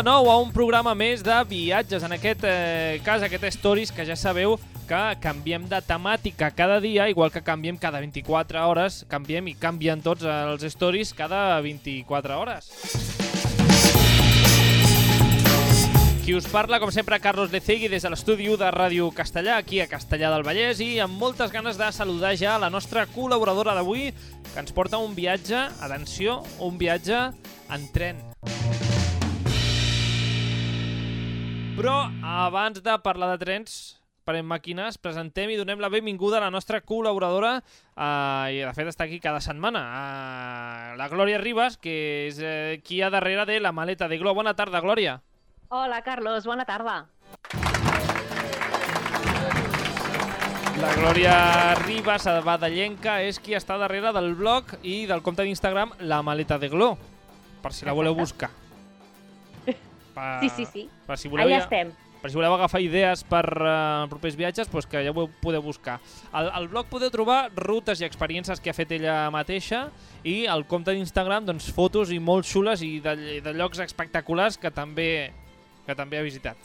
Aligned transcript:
de 0.00 0.04
nou 0.08 0.30
a 0.30 0.38
un 0.40 0.48
programa 0.48 0.94
més 0.96 1.20
de 1.20 1.34
viatges. 1.44 2.00
En 2.06 2.14
aquest 2.14 2.40
eh, 2.48 3.00
cas, 3.04 3.20
aquest 3.20 3.42
Stories, 3.52 3.90
que 3.92 4.06
ja 4.08 4.14
sabeu 4.16 4.54
que 4.88 5.00
canviem 5.20 5.66
de 5.68 5.76
temàtica 5.84 6.48
cada 6.56 6.78
dia, 6.80 7.10
igual 7.12 7.28
que 7.28 7.42
canviem 7.44 7.76
cada 7.76 8.00
24 8.00 8.62
hores, 8.64 9.02
canviem 9.10 9.50
i 9.50 9.54
canvien 9.60 10.00
tots 10.00 10.24
els 10.24 10.64
Stories 10.72 11.12
cada 11.12 11.60
24 11.60 12.38
hores. 12.40 12.70
Qui 16.24 16.32
us 16.38 16.48
parla, 16.48 16.80
com 16.80 16.88
sempre, 16.94 17.20
Carlos 17.20 17.52
Lecegui, 17.52 17.92
des 17.92 18.06
de 18.06 18.14
l'estudi 18.14 18.48
1 18.48 18.56
de 18.62 18.72
Ràdio 18.72 19.10
Castellà, 19.12 19.58
aquí 19.60 19.82
a 19.84 19.90
Castellà 19.90 20.32
del 20.32 20.46
Vallès, 20.48 20.80
i 20.80 20.94
amb 21.04 21.20
moltes 21.20 21.52
ganes 21.52 21.76
de 21.76 21.92
saludar 21.92 22.32
ja 22.40 22.56
la 22.56 22.72
nostra 22.72 23.04
col·laboradora 23.04 23.76
d'avui, 23.76 24.14
que 24.48 24.64
ens 24.64 24.72
porta 24.72 25.02
un 25.02 25.12
viatge, 25.18 25.66
atenció, 25.84 26.40
un 26.56 26.80
viatge 26.80 27.26
en 27.68 27.88
tren. 27.92 28.24
Però 31.80 32.10
abans 32.20 32.82
de 32.84 32.94
parlar 33.00 33.30
de 33.30 33.38
trens, 33.40 33.74
per 34.28 34.34
en 34.36 34.44
màquines, 34.44 34.98
presentem 35.00 35.48
i 35.48 35.54
donem 35.56 35.80
la 35.80 35.88
benvinguda 35.88 36.36
a 36.36 36.42
la 36.42 36.50
nostra 36.52 36.82
col·laboradora 36.84 37.54
eh, 37.56 38.52
i 38.52 38.58
de 38.60 38.74
fet 38.76 38.90
està 38.90 39.06
aquí 39.06 39.16
cada 39.16 39.40
setmana, 39.40 39.80
eh, 39.88 40.98
la 41.00 41.08
Glòria 41.08 41.40
Ribas, 41.40 41.78
que 41.80 41.96
és 42.26 42.42
eh, 42.44 42.82
qui 42.84 42.98
hi 42.98 43.00
ha 43.00 43.08
darrere 43.08 43.48
de 43.48 43.56
la 43.64 43.72
maleta 43.72 44.10
de 44.12 44.20
Glo. 44.20 44.36
Bona 44.36 44.52
tarda, 44.52 44.84
Glòria. 44.84 45.22
Hola, 45.72 46.04
Carlos, 46.04 46.44
bona 46.44 46.68
tarda. 46.68 47.00
La 50.84 50.94
Glòria 51.00 51.34
Ribas, 51.86 52.28
Badellenca, 52.44 53.22
és 53.24 53.40
qui 53.40 53.56
està 53.56 53.80
darrere 53.80 54.12
del 54.12 54.34
blog 54.36 54.76
i 54.82 55.06
del 55.08 55.24
compte 55.24 55.48
d'Instagram 55.48 55.96
La 56.04 56.20
Maleta 56.20 56.60
de 56.60 56.68
Glo, 56.68 56.98
per 57.64 57.72
si 57.72 57.88
la 57.88 57.96
voleu 57.96 58.20
buscar. 58.20 58.52
Per, 60.14 60.28
Sí, 60.42 60.48
sí, 60.56 60.64
sí. 60.66 60.88
Per 61.06 61.18
si 61.18 61.28
voleu, 61.28 61.46
Allà 61.46 61.60
ja, 61.60 61.64
estem. 61.66 61.92
per 62.20 62.30
si 62.30 62.36
voleu 62.36 62.52
agafar 62.52 62.80
idees 62.84 63.22
per 63.24 63.44
uh, 63.62 64.08
propers 64.10 64.36
viatges, 64.36 64.68
doncs 64.68 64.86
que 64.90 65.04
ja 65.06 65.12
ho 65.14 65.28
podeu 65.40 65.62
buscar. 65.64 65.98
Al, 66.32 66.50
al 66.52 66.68
blog 66.68 66.90
podeu 66.90 67.10
trobar 67.10 67.50
rutes 67.56 68.02
i 68.02 68.08
experiències 68.08 68.60
que 68.60 68.70
ha 68.70 68.76
fet 68.76 68.92
ella 68.98 69.30
mateixa 69.32 69.86
i 70.24 70.44
al 70.46 70.66
compte 70.68 70.92
d'Instagram 70.92 71.46
doncs, 71.48 71.70
fotos 71.72 72.12
i 72.12 72.18
molt 72.18 72.44
xules 72.44 72.82
i 72.84 72.98
de, 73.00 73.40
de 73.40 73.54
llocs 73.56 73.80
espectaculars 73.86 74.58
que 74.60 74.70
també, 74.70 75.30
que 75.86 75.96
també 75.96 76.18
ha 76.20 76.26
visitat. 76.26 76.56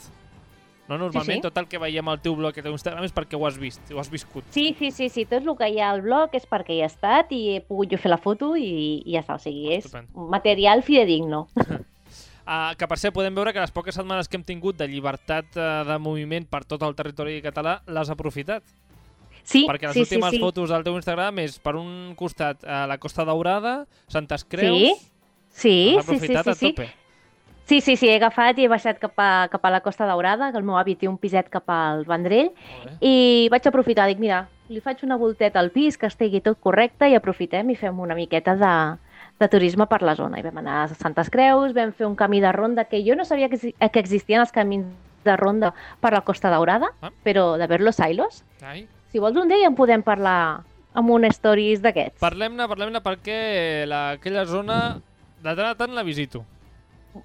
No, 0.86 0.94
normalment 1.00 1.40
sí. 1.40 1.42
tot 1.42 1.56
el 1.58 1.66
que 1.66 1.80
veiem 1.82 2.06
al 2.06 2.20
teu 2.22 2.36
blog 2.38 2.54
i 2.54 2.60
al 2.62 2.66
teu 2.68 2.74
Instagram 2.76 3.02
és 3.08 3.10
perquè 3.16 3.34
ho 3.34 3.42
has 3.48 3.56
vist, 3.58 3.88
ho 3.90 3.98
has 3.98 4.06
viscut. 4.12 4.44
Sí, 4.54 4.68
sí, 4.78 4.92
sí, 4.94 5.08
sí, 5.10 5.24
tot 5.26 5.42
el 5.42 5.56
que 5.58 5.66
hi 5.72 5.80
ha 5.82 5.88
al 5.90 6.04
blog 6.04 6.36
és 6.38 6.44
perquè 6.46 6.76
hi 6.76 6.84
he 6.84 6.86
estat 6.86 7.32
i 7.34 7.40
he 7.56 7.60
pogut 7.64 7.90
jo 7.90 7.98
fer 7.98 8.12
la 8.12 8.20
foto 8.22 8.52
i, 8.54 9.02
i 9.02 9.16
ja 9.16 9.24
està, 9.24 9.34
o 9.34 9.42
sigui, 9.42 9.72
és 9.74 9.88
Estupend. 9.88 10.12
material 10.36 10.84
fidedigno. 10.86 11.48
Uh, 12.46 12.76
que 12.78 12.86
per 12.86 12.98
cert 13.02 13.10
podem 13.10 13.34
veure 13.34 13.50
que 13.50 13.58
les 13.58 13.72
poques 13.74 13.96
setmanes 13.98 14.28
que 14.30 14.38
hem 14.38 14.44
tingut 14.46 14.76
de 14.78 14.86
llibertat 14.86 15.56
uh, 15.58 15.82
de 15.88 15.96
moviment 15.98 16.44
per 16.46 16.60
tot 16.62 16.84
el 16.86 16.94
territori 16.94 17.40
català 17.42 17.80
l'has 17.90 18.12
aprofitat. 18.12 18.62
Sí, 19.42 19.64
perquè 19.66 19.90
les 19.90 19.98
sí, 19.98 20.04
últimes 20.04 20.30
sí, 20.30 20.38
sí. 20.38 20.42
fotos 20.42 20.70
del 20.70 20.84
teu 20.86 20.94
Instagram 20.94 21.40
és 21.42 21.58
per 21.62 21.74
un 21.78 22.14
costat 22.18 22.62
uh, 22.62 22.84
la 22.86 23.00
Costa 23.02 23.26
Daurada, 23.26 23.80
Santes 24.06 24.46
Creus... 24.46 25.02
Sí, 25.50 25.98
sí, 25.98 25.98
sí, 26.06 26.18
sí, 26.20 26.26
sí, 26.28 26.36
a 26.36 26.54
sí. 26.54 26.70
tope. 26.70 26.86
Sí, 27.66 27.80
sí, 27.80 27.96
sí, 27.96 28.06
he 28.06 28.14
agafat 28.20 28.60
i 28.60 28.66
he 28.66 28.70
baixat 28.70 29.00
cap 29.02 29.18
a, 29.18 29.48
cap 29.50 29.64
a 29.66 29.72
la 29.74 29.80
Costa 29.82 30.06
Daurada, 30.06 30.52
que 30.52 30.60
el 30.60 30.66
meu 30.66 30.76
avi 30.78 30.94
té 30.94 31.08
un 31.10 31.16
piset 31.18 31.48
cap 31.50 31.66
al 31.74 32.04
Vendrell, 32.06 32.52
i 33.02 33.48
vaig 33.50 33.66
aprofitar, 33.66 34.06
dic, 34.06 34.20
mira, 34.22 34.44
li 34.70 34.78
faig 34.84 35.02
una 35.02 35.18
volteta 35.18 35.58
al 35.58 35.72
pis, 35.74 35.98
que 35.98 36.06
estigui 36.06 36.38
tot 36.46 36.60
correcte, 36.62 37.08
i 37.10 37.18
aprofitem 37.18 37.74
i 37.74 37.78
fem 37.80 37.98
una 37.98 38.14
miqueta 38.14 38.54
de, 38.54 38.70
de 39.38 39.48
turisme 39.48 39.86
per 39.86 40.02
la 40.02 40.14
zona. 40.16 40.38
I 40.40 40.42
vam 40.46 40.58
anar 40.62 40.76
a 40.84 40.88
Santes 40.94 41.28
Creus, 41.30 41.74
vam 41.76 41.92
fer 41.92 42.06
un 42.06 42.14
camí 42.16 42.40
de 42.40 42.52
ronda, 42.52 42.84
que 42.88 43.02
jo 43.04 43.16
no 43.16 43.24
sabia 43.24 43.48
que, 43.48 43.58
que 43.58 44.00
existien 44.00 44.40
els 44.40 44.52
camins 44.52 44.86
de 45.26 45.36
ronda 45.36 45.72
per 46.00 46.12
la 46.14 46.22
Costa 46.22 46.50
Daurada, 46.50 46.92
Ah. 47.02 47.10
però 47.24 47.56
de 47.58 47.66
ver-los 47.66 47.96
Silos. 47.96 48.44
Ai. 48.62 48.86
Si 49.10 49.18
vols 49.18 49.36
un 49.36 49.48
dia 49.48 49.66
en 49.66 49.74
podem 49.74 50.02
parlar 50.02 50.62
amb 50.94 51.10
un 51.10 51.24
stories 51.28 51.82
d'aquests. 51.82 52.20
Parlem-ne, 52.20 52.66
parlem-ne 52.68 53.00
perquè 53.04 53.84
la, 53.86 54.12
aquella 54.16 54.46
zona 54.46 55.00
de 55.42 55.54
tant 55.54 55.66
a 55.68 55.74
tant 55.74 55.92
la 55.94 56.02
visito. 56.02 56.44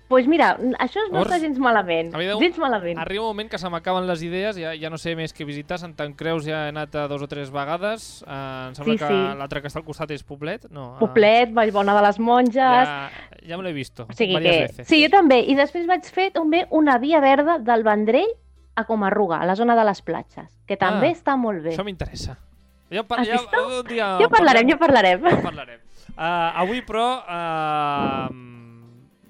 Pues 0.07 0.28
mira, 0.28 0.57
això 0.79 1.00
no 1.09 1.13
Llavors, 1.19 1.31
està 1.31 1.40
gens 1.41 1.57
malament. 1.59 2.13
a 2.13 2.18
mi 2.18 2.25
deu- 2.25 2.40
Gens 2.40 2.57
malament. 2.57 2.97
Arriba 3.00 3.24
un 3.24 3.29
moment 3.29 3.50
que 3.50 3.57
se 3.57 3.69
m'acaben 3.69 4.07
les 4.07 4.22
idees, 4.24 4.56
ja, 4.57 4.74
ja 4.75 4.90
no 4.90 4.97
sé 4.97 5.16
més 5.16 5.34
què 5.34 5.46
visitar. 5.46 5.78
Sant 5.79 5.96
Creus 6.16 6.46
ja 6.46 6.66
he 6.66 6.69
anat 6.69 6.96
a 6.96 7.07
dos 7.07 7.22
o 7.22 7.28
tres 7.28 7.52
vegades. 7.52 8.24
Uh, 8.28 8.68
em 8.69 8.75
sembla 8.75 8.94
Sí, 8.94 8.97
que 9.00 9.07
sí. 9.07 9.38
l'altre 9.40 9.62
que 9.62 9.68
està 9.68 9.79
al 9.79 9.85
costat 9.85 10.12
és 10.12 10.24
Poblet. 10.24 10.69
No, 10.72 10.96
ah, 10.96 11.00
Poblet, 11.00 11.53
Vallbona 11.53 11.96
de 11.96 12.02
les 12.07 12.19
Monges... 12.19 12.56
Ja, 12.56 13.09
ja 13.47 13.57
me 13.57 13.63
l'he 13.63 13.74
visto, 13.74 14.06
O 14.09 14.13
sigui 14.13 14.35
que... 14.35 14.41
veces. 14.41 14.88
Sí, 14.88 15.02
jo 15.03 15.09
també. 15.09 15.40
I 15.47 15.56
després 15.56 15.88
vaig 15.88 16.03
fer 16.06 16.31
també 16.31 16.66
una 16.69 16.97
via 16.97 17.19
verda 17.19 17.58
del 17.59 17.84
Vendrell 17.84 18.29
a 18.75 18.85
Comarruga, 18.85 19.41
a 19.41 19.46
la 19.46 19.56
zona 19.56 19.75
de 19.75 19.84
les 19.84 20.02
platges, 20.02 20.47
que 20.66 20.78
també 20.78 21.08
Ah, 21.09 21.12
està 21.12 21.35
molt 21.38 21.62
bé. 21.63 21.72
Això 21.75 21.84
m'interessa. 21.84 22.38
Ja, 22.91 23.03
par 23.03 23.23
ja, 23.25 23.38
vist? 23.40 23.53
un 23.56 23.85
dia 23.88 24.18
Ja 24.19 24.28
parlarem, 24.28 24.68
ja 24.68 24.78
parlarem. 24.78 25.22
Ja 25.23 25.41
parlarem. 25.41 25.79
Uh, 26.12 26.59
avui, 26.59 26.81
però, 26.84 27.23
uh, 27.23 28.28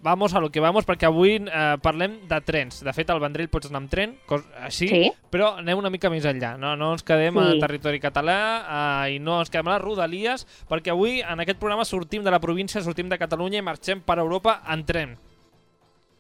vamos 0.02 0.34
a 0.34 0.40
lo 0.40 0.50
que 0.52 0.60
vamos, 0.60 0.86
perquè 0.86 1.06
avui 1.08 1.38
uh, 1.40 1.78
parlem 1.82 2.20
de 2.28 2.40
trens. 2.42 2.82
De 2.84 2.94
fet, 2.94 3.10
al 3.10 3.20
Vendrell 3.22 3.50
pots 3.50 3.70
anar 3.70 3.84
amb 3.84 3.90
tren, 3.92 4.16
cos, 4.26 4.44
així, 4.62 4.88
Sí. 4.90 5.12
però 5.32 5.54
anem 5.60 5.78
una 5.78 5.90
mica 5.94 6.10
més 6.10 6.26
enllà. 6.26 6.58
No, 6.58 6.76
no 6.76 6.92
ens 6.94 7.04
quedem 7.04 7.38
Sí. 7.38 7.58
a 7.58 7.60
territori 7.60 8.00
català 8.00 8.38
uh, 8.62 9.10
i 9.14 9.20
no 9.20 9.40
ens 9.40 9.50
quedem 9.50 9.68
a 9.68 9.78
les 9.78 9.84
rodalies, 9.86 10.48
perquè 10.70 10.92
avui 10.92 11.22
en 11.22 11.40
aquest 11.40 11.60
programa 11.60 11.86
sortim 11.86 12.24
de 12.24 12.32
la 12.32 12.40
província, 12.40 12.82
sortim 12.82 13.10
de 13.10 13.18
Catalunya 13.22 13.60
i 13.60 13.62
marxem 13.62 14.02
per 14.02 14.18
Europa 14.20 14.62
en 14.68 14.86
tren. 14.86 15.18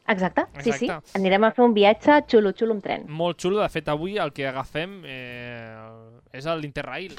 Exacte, 0.07 0.45
sí, 0.59 0.71
sí. 0.73 0.85
Exacte. 0.85 1.11
Anirem 1.15 1.43
a 1.45 1.51
fer 1.55 1.63
un 1.63 1.73
viatge 1.73 2.23
xulo-xulo 2.27 2.73
amb 2.75 2.83
tren. 2.83 3.05
Molt 3.07 3.39
xulo, 3.39 3.61
de 3.61 3.69
fet, 3.69 3.87
avui 3.87 4.17
el 4.17 4.33
que 4.33 4.47
agafem 4.49 5.01
eh, 5.05 5.75
és 6.33 6.45
l'Interrail. 6.45 7.15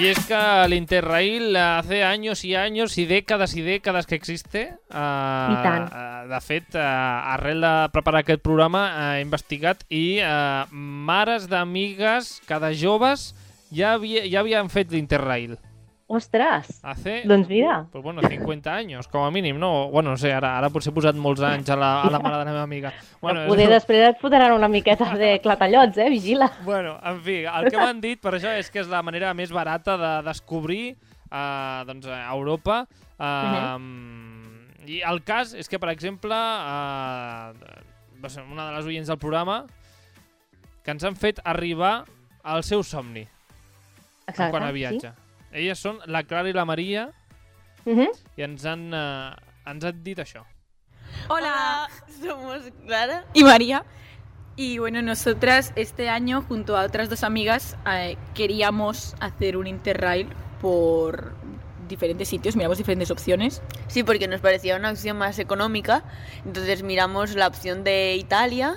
Y 0.00 0.06
es 0.06 0.26
que 0.26 0.64
el 0.64 0.74
Interrail 0.74 1.56
hace 1.56 2.04
años 2.04 2.44
y 2.44 2.54
años 2.54 2.96
y 2.98 3.04
décadas 3.04 3.56
y 3.56 3.62
décadas 3.62 4.06
que 4.06 4.14
existe. 4.14 4.74
Uh, 4.90 4.94
I 4.94 5.56
tant. 5.64 5.90
Uh, 5.90 6.28
de 6.30 6.40
fet, 6.40 6.68
uh, 6.76 7.34
arrel 7.34 7.60
de 7.60 7.72
preparar 7.90 8.22
aquest 8.22 8.44
programa 8.44 8.84
uh, 8.92 9.16
he 9.16 9.24
investigat 9.26 9.82
i 9.90 10.20
uh, 10.22 10.70
mares 10.70 11.48
d'amigues, 11.50 12.36
cada 12.46 12.70
joves, 12.70 13.32
ja, 13.74 13.96
havia, 13.96 14.22
ja 14.30 14.44
havien 14.44 14.70
fet 14.70 14.94
l'Interrail. 14.94 15.58
Ostres! 16.10 16.80
Hace 16.82 17.22
Doncs 17.26 17.48
mira, 17.50 17.86
pues 17.92 18.02
bueno, 18.02 18.22
50 18.26 18.74
años, 18.74 19.06
com 19.08 19.26
a 19.26 19.30
mínim, 19.30 19.58
no? 19.58 19.90
Bueno, 19.90 20.10
no 20.10 20.16
sé, 20.16 20.32
ara, 20.32 20.54
ara 20.56 20.70
potser 20.72 20.88
he 20.88 20.96
posat 20.96 21.18
molts 21.20 21.42
anys 21.44 21.68
a 21.68 21.76
la, 21.76 21.90
a 22.00 22.08
la 22.08 22.18
mare 22.24 22.38
de 22.38 22.46
la 22.46 22.46
meva 22.48 22.62
amiga. 22.62 22.94
bueno, 23.20 23.42
és- 23.42 23.50
poder 23.52 23.66
després 23.68 24.06
et 24.06 24.22
fotran 24.22 24.54
una 24.56 24.70
miqueta 24.72 25.10
de 25.20 25.34
clatallots, 25.44 26.00
eh? 26.00 26.08
Vigila. 26.08 26.48
Bueno, 26.64 26.96
en 27.04 27.20
fi, 27.20 27.42
el 27.44 27.68
que 27.68 27.76
m'han 27.76 28.00
dit 28.00 28.22
per 28.24 28.32
això 28.38 28.54
és 28.56 28.72
que 28.72 28.80
és 28.80 28.88
la 28.88 29.02
manera 29.04 29.34
més 29.36 29.52
barata 29.52 29.98
de 30.00 30.14
descobrir 30.30 30.96
uh, 31.28 31.84
doncs, 31.84 32.08
a 32.08 32.24
Europa. 32.32 32.80
Uh, 33.20 33.76
I 34.88 35.02
el 35.04 35.20
cas 35.28 35.52
és 35.52 35.68
que, 35.68 35.76
per 35.76 35.92
exemple, 35.92 36.32
uh, 36.32 37.52
una 38.48 38.70
de 38.70 38.72
les 38.78 38.88
oients 38.88 39.12
del 39.12 39.20
programa 39.20 39.66
que 40.82 40.96
ens 40.96 41.04
han 41.04 41.20
fet 41.20 41.44
arribar 41.44 42.06
al 42.48 42.64
seu 42.64 42.80
somni 42.80 43.28
Exacte, 44.24 44.54
quan 44.56 44.64
a 44.64 44.72
viatge. 44.72 45.12
Elles 45.52 45.78
són 45.78 45.98
la 46.06 46.22
Clara 46.24 46.48
i 46.48 46.52
la 46.52 46.64
Maria 46.64 47.10
Sí. 47.84 47.90
Mhm. 47.94 48.08
i 48.36 48.42
ens 48.42 48.64
han, 48.66 48.92
uh, 48.92 49.70
ens 49.70 49.84
han 49.84 50.02
dit 50.04 50.18
això. 50.18 50.44
Hola, 51.28 51.88
somos 52.22 52.62
Clara 52.86 53.24
y 53.32 53.44
María. 53.44 53.84
Y 54.56 54.78
bueno, 54.78 55.00
nosotras 55.02 55.72
este 55.76 56.08
año, 56.08 56.42
junto 56.42 56.76
a 56.76 56.82
otras 56.82 57.08
dos 57.08 57.22
amigas, 57.22 57.76
eh, 57.86 58.16
queríamos 58.34 59.14
hacer 59.20 59.56
un 59.56 59.68
interrail 59.68 60.28
por 60.60 61.32
diferentes 61.88 62.28
sitios, 62.28 62.56
miramos 62.56 62.76
diferentes 62.76 63.10
opciones. 63.10 63.62
Sí, 63.86 64.02
porque 64.02 64.26
nos 64.28 64.40
parecía 64.40 64.76
una 64.76 64.90
opción 64.90 65.16
más 65.16 65.38
económica. 65.38 66.02
Entonces 66.44 66.82
miramos 66.82 67.34
la 67.36 67.46
opción 67.46 67.84
de 67.84 68.16
Italia 68.16 68.76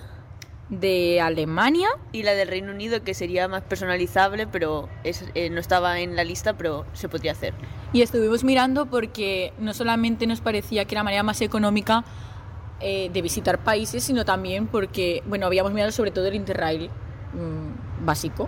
De 0.72 1.20
Alemania, 1.22 1.90
y 2.14 2.24
la 2.24 2.32
del 2.34 2.48
Reino 2.48 2.72
Unido, 2.72 3.04
que 3.04 3.14
sería 3.14 3.48
más 3.50 3.62
personalizable, 3.62 4.48
pero 4.48 4.88
es- 5.04 5.26
eh, 5.36 5.50
no 5.50 5.60
estaba 5.60 6.00
en 6.00 6.16
la 6.16 6.24
lista, 6.24 6.54
pero 6.58 6.86
se 6.94 7.08
podría 7.10 7.34
hacer. 7.34 7.54
y 7.94 8.02
estuvimos 8.02 8.44
mirando 8.46 8.86
porque 8.86 9.52
no 9.60 9.74
solamente 9.74 10.26
nos 10.28 10.40
parecía 10.42 10.86
que 10.86 10.96
era 10.96 11.00
la 11.02 11.04
manera 11.04 11.24
más 11.24 11.42
económica 11.42 12.06
eh, 12.80 13.10
de 13.14 13.22
visitar 13.22 13.60
países, 13.64 14.02
sino 14.04 14.24
también 14.26 14.66
porque, 14.68 15.22
bueno, 15.28 15.46
habíamos 15.46 15.72
mirado 15.74 15.92
sobre 15.92 16.10
todo 16.12 16.26
el 16.28 16.36
interrail 16.36 16.90
mm, 17.34 18.06
básico. 18.06 18.48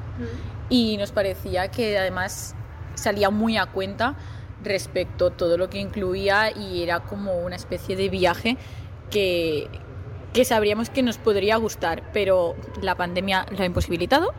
y 0.70 0.96
nos 0.98 1.12
parecía 1.12 1.70
que 1.70 1.98
además 2.00 2.56
salía 2.96 3.30
muy 3.30 3.58
a 3.58 3.66
cuenta 3.68 4.16
respecto 4.64 5.28
a 5.28 5.32
todo 5.32 5.58
lo 5.58 5.70
que 5.70 5.80
incluía 5.80 6.52
y 6.58 6.82
era 6.84 7.02
como 7.02 7.38
una 7.40 7.58
especie 7.58 7.96
de 7.98 8.08
viaje 8.10 8.58
que, 9.12 9.68
que 10.34 10.46
sabríamos 10.46 10.90
que 10.90 11.04
nos 11.04 11.18
podría 11.18 11.58
gustar, 11.58 12.04
pero 12.12 12.56
la 12.82 12.96
pandemia 12.96 13.46
lo 13.56 13.62
ha 13.64 13.66
imposibilitado. 13.66 14.34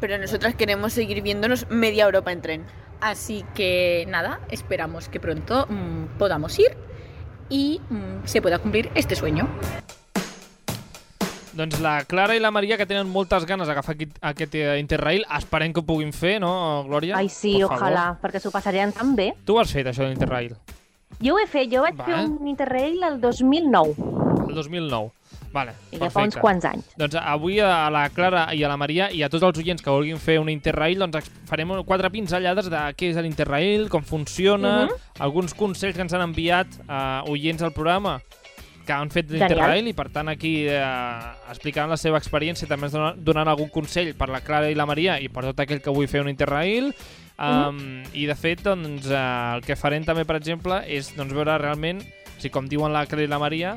Pero 0.00 0.18
nosotras 0.18 0.56
queremos 0.56 0.92
seguir 0.92 1.22
viéndonos 1.22 1.70
media 1.70 2.04
Europa 2.04 2.32
en 2.32 2.42
tren. 2.42 2.64
Así 3.00 3.44
que 3.54 4.04
nada, 4.08 4.40
esperamos 4.50 5.08
que 5.08 5.20
pronto 5.20 5.66
mm, 5.68 6.18
podamos 6.18 6.58
ir 6.58 6.76
y 7.48 7.80
mm, 7.88 8.24
se 8.24 8.42
pueda 8.42 8.58
cumplir 8.58 8.90
este 8.94 9.14
sueño. 9.14 9.48
Doncs 11.52 11.80
la 11.84 12.04
Clara 12.08 12.34
i 12.34 12.40
la 12.40 12.50
Maria, 12.50 12.78
que 12.80 12.86
tenen 12.88 13.10
moltes 13.12 13.44
ganes 13.44 13.68
d'agafar 13.68 13.92
aquest, 13.94 14.14
aquest 14.24 14.54
eh, 14.56 14.78
Interrail, 14.80 15.26
esperem 15.36 15.74
que 15.76 15.82
ho 15.82 15.84
puguin 15.84 16.14
fer, 16.16 16.38
no, 16.40 16.82
Glòria? 16.86 17.18
Ai, 17.18 17.28
sí, 17.28 17.58
Por 17.60 17.74
favor. 17.74 17.82
ojalà, 17.82 18.04
perquè 18.22 18.40
s'ho 18.40 18.50
passarien 18.50 18.94
tan 18.96 19.12
bé. 19.14 19.34
Tu 19.44 19.52
ho 19.52 19.60
has 19.60 19.70
fet, 19.70 19.86
això 19.90 20.06
de 20.06 20.14
l'Interrail, 20.14 20.56
Jo 21.20 21.34
ho 21.36 21.38
he 21.38 21.46
fet, 21.46 21.68
jo 21.70 21.82
vaig 21.84 21.94
Va. 21.98 22.06
fer 22.06 22.22
un 22.24 22.48
Interrail 22.48 23.02
el 23.04 23.20
2009, 23.20 23.92
el 24.52 24.58
2009. 24.60 25.10
Vale, 25.52 25.72
i 25.92 25.98
ja 26.00 26.08
fa 26.12 26.22
uns 26.26 26.36
quants 26.40 26.64
anys. 26.68 26.90
Doncs 27.00 27.16
avui 27.18 27.58
a 27.64 27.88
la 27.92 28.06
Clara 28.12 28.46
i 28.56 28.62
a 28.64 28.68
la 28.68 28.76
Maria 28.80 29.08
i 29.12 29.22
a 29.24 29.30
tots 29.32 29.44
els 29.48 29.58
oients 29.62 29.82
que 29.84 29.92
vulguin 29.92 30.20
fer 30.20 30.38
un 30.40 30.48
Interrail, 30.52 31.00
doncs 31.00 31.30
farem 31.48 31.72
quatre 31.88 32.10
pinzellades 32.12 32.68
de 32.72 32.82
què 32.96 33.10
és 33.12 33.20
l'Interrail, 33.20 33.88
com 33.92 34.04
funciona, 34.04 34.86
Mhm. 34.86 35.00
alguns 35.24 35.54
consells 35.54 35.96
que 35.96 36.02
ens 36.02 36.12
han 36.12 36.22
enviat 36.28 36.68
uh, 36.88 37.24
oients 37.30 37.62
al 37.62 37.72
programa 37.72 38.20
que 38.84 38.92
han 38.92 39.10
fet 39.14 39.30
l'Interrail 39.30 39.86
i 39.86 39.92
per 39.94 40.08
tant 40.10 40.28
aquí 40.28 40.66
eh, 40.66 40.80
explicaran 41.52 41.88
la 41.92 41.96
seva 41.96 42.18
experiència 42.18 42.66
també 42.66 42.88
ens 42.88 42.92
donen, 42.96 43.20
donen 43.22 43.46
algun 43.46 43.68
consell 43.70 44.08
per 44.18 44.26
la 44.28 44.40
Clara 44.42 44.72
i 44.72 44.74
la 44.74 44.86
Maria 44.90 45.20
i 45.22 45.28
per 45.30 45.44
tot 45.44 45.60
aquell 45.62 45.78
que 45.80 45.92
vulgui 45.94 46.08
fer 46.10 46.20
un 46.24 46.28
Interrail 46.32 46.88
um, 47.38 47.78
i 48.12 48.26
de 48.26 48.34
fet 48.34 48.64
doncs, 48.66 49.06
eh, 49.06 49.54
el 49.54 49.62
que 49.62 49.76
farem 49.78 50.02
també 50.02 50.24
per 50.26 50.34
exemple 50.40 50.80
és 50.90 51.12
doncs, 51.14 51.30
veure 51.32 51.54
realment 51.62 52.02
si 52.42 52.50
com 52.50 52.66
diuen 52.66 52.90
la 52.92 53.06
Clara 53.06 53.22
i 53.22 53.30
la 53.30 53.38
Maria 53.38 53.76